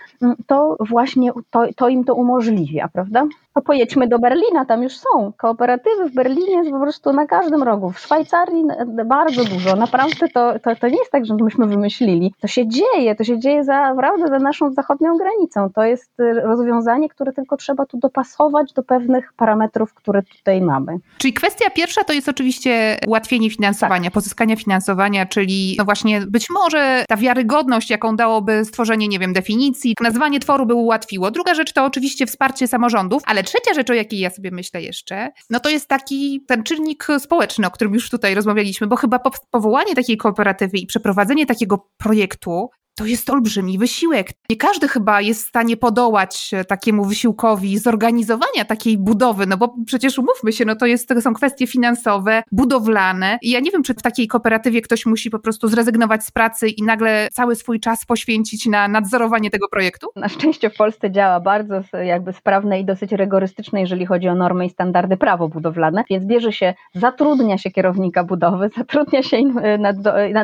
to 0.47 0.77
właśnie 0.79 1.31
to, 1.49 1.67
to 1.75 1.89
im 1.89 2.03
to 2.03 2.15
umożliwia, 2.15 2.87
prawda? 2.87 3.27
To 3.57 3.61
pojedźmy 3.61 4.07
do 4.07 4.19
Berlina, 4.19 4.65
tam 4.65 4.83
już 4.83 4.97
są. 4.97 5.33
Kooperatywy 5.37 6.09
w 6.09 6.13
Berlinie 6.13 6.55
jest 6.55 6.71
po 6.71 6.79
prostu 6.79 7.13
na 7.13 7.25
każdym 7.25 7.63
rogu. 7.63 7.91
W 7.91 7.99
Szwajcarii 7.99 8.63
bardzo 9.05 9.45
dużo. 9.45 9.75
Naprawdę 9.75 10.27
to, 10.33 10.59
to, 10.59 10.75
to 10.75 10.87
nie 10.87 10.97
jest 10.97 11.11
tak, 11.11 11.25
że 11.25 11.35
myśmy 11.35 11.67
wymyślili. 11.67 12.33
To 12.41 12.47
się 12.47 12.67
dzieje, 12.67 13.15
to 13.15 13.23
się 13.23 13.39
dzieje 13.39 13.63
za, 13.63 13.73
naprawdę 13.73 14.27
za 14.27 14.39
naszą 14.39 14.73
zachodnią 14.73 15.17
granicą. 15.17 15.69
To 15.69 15.83
jest 15.83 16.19
y, 16.19 16.33
rozwiązanie, 16.33 17.09
które 17.09 17.33
tylko 17.33 17.57
trzeba 17.57 17.85
tu 17.85 17.97
dopasować 17.97 18.73
do 18.73 18.83
pewnych 18.83 19.33
parametrów, 19.37 19.93
które 19.93 20.23
tutaj 20.23 20.61
mamy. 20.61 20.97
Czyli 21.17 21.33
kwestia 21.33 21.69
pierwsza 21.69 22.03
to 22.03 22.13
jest 22.13 22.29
oczywiście 22.29 22.97
ułatwienie 23.07 23.49
finansowania, 23.49 24.03
tak. 24.03 24.13
pozyskania 24.13 24.55
finansowania, 24.55 25.25
czyli 25.25 25.75
no 25.77 25.85
właśnie 25.85 26.21
być 26.21 26.49
może 26.49 27.05
ta 27.07 27.17
wiarygodność, 27.17 27.89
jaką 27.89 28.15
dałoby 28.15 28.65
stworzenie, 28.65 29.07
nie 29.07 29.19
wiem, 29.19 29.33
definicji, 29.33 29.95
nazwanie 30.01 30.39
tworu 30.39 30.65
by 30.65 30.73
ułatwiło. 30.73 31.31
Druga 31.31 31.53
rzecz 31.53 31.73
to 31.73 31.85
oczywiście 31.85 32.25
wsparcie 32.25 32.67
samorządów, 32.67 33.23
ale 33.25 33.46
trzecia 33.47 33.73
rzecz, 33.73 33.89
o 33.89 33.93
jakiej 33.93 34.19
ja 34.19 34.29
sobie 34.29 34.51
myślę 34.51 34.81
jeszcze, 34.81 35.31
no 35.49 35.59
to 35.59 35.69
jest 35.69 35.87
taki 35.87 36.43
ten 36.47 36.63
czynnik 36.63 37.07
społeczny, 37.19 37.67
o 37.67 37.71
którym 37.71 37.93
już 37.93 38.09
tutaj 38.09 38.35
rozmawialiśmy, 38.35 38.87
bo 38.87 38.95
chyba 38.95 39.19
powołanie 39.51 39.95
takiej 39.95 40.17
kooperatywy 40.17 40.77
i 40.77 40.85
przeprowadzenie 40.85 41.45
takiego 41.45 41.89
projektu 41.97 42.69
to 42.97 43.05
jest 43.05 43.29
olbrzymi 43.29 43.77
wysiłek. 43.77 44.29
Nie 44.49 44.55
każdy 44.55 44.87
chyba 44.87 45.21
jest 45.21 45.45
w 45.45 45.47
stanie 45.47 45.77
podołać 45.77 46.49
e, 46.53 46.65
takiemu 46.65 47.05
wysiłkowi 47.05 47.77
zorganizowania 47.77 48.65
takiej 48.67 48.97
budowy, 48.97 49.45
no 49.45 49.57
bo 49.57 49.75
przecież 49.85 50.19
umówmy 50.19 50.53
się, 50.53 50.65
no 50.65 50.75
to, 50.75 50.85
jest, 50.85 51.07
to 51.07 51.21
są 51.21 51.33
kwestie 51.33 51.67
finansowe, 51.67 52.43
budowlane. 52.51 53.39
I 53.41 53.49
ja 53.49 53.59
nie 53.59 53.71
wiem, 53.71 53.83
czy 53.83 53.93
w 53.93 54.01
takiej 54.01 54.27
kooperatywie 54.27 54.81
ktoś 54.81 55.05
musi 55.05 55.29
po 55.29 55.39
prostu 55.39 55.67
zrezygnować 55.67 56.23
z 56.23 56.31
pracy 56.31 56.69
i 56.69 56.83
nagle 56.83 57.27
cały 57.33 57.55
swój 57.55 57.79
czas 57.79 58.05
poświęcić 58.05 58.65
na 58.65 58.87
nadzorowanie 58.87 59.49
tego 59.49 59.67
projektu? 59.67 60.07
Na 60.15 60.29
szczęście 60.29 60.69
w 60.69 60.75
Polsce 60.75 61.11
działa 61.11 61.39
bardzo 61.39 61.81
jakby 62.05 62.33
sprawne 62.33 62.79
i 62.79 62.85
dosyć 62.85 63.11
rygorystyczne, 63.11 63.81
jeżeli 63.81 64.05
chodzi 64.05 64.27
o 64.27 64.35
normy 64.35 64.65
i 64.65 64.69
standardy 64.69 65.17
prawo 65.17 65.49
budowlane, 65.49 66.03
więc 66.09 66.25
bierze 66.25 66.51
się, 66.51 66.73
zatrudnia 66.95 67.57
się 67.57 67.71
kierownika 67.71 68.23
budowy, 68.23 68.69
zatrudnia 68.77 69.23
się 69.23 69.37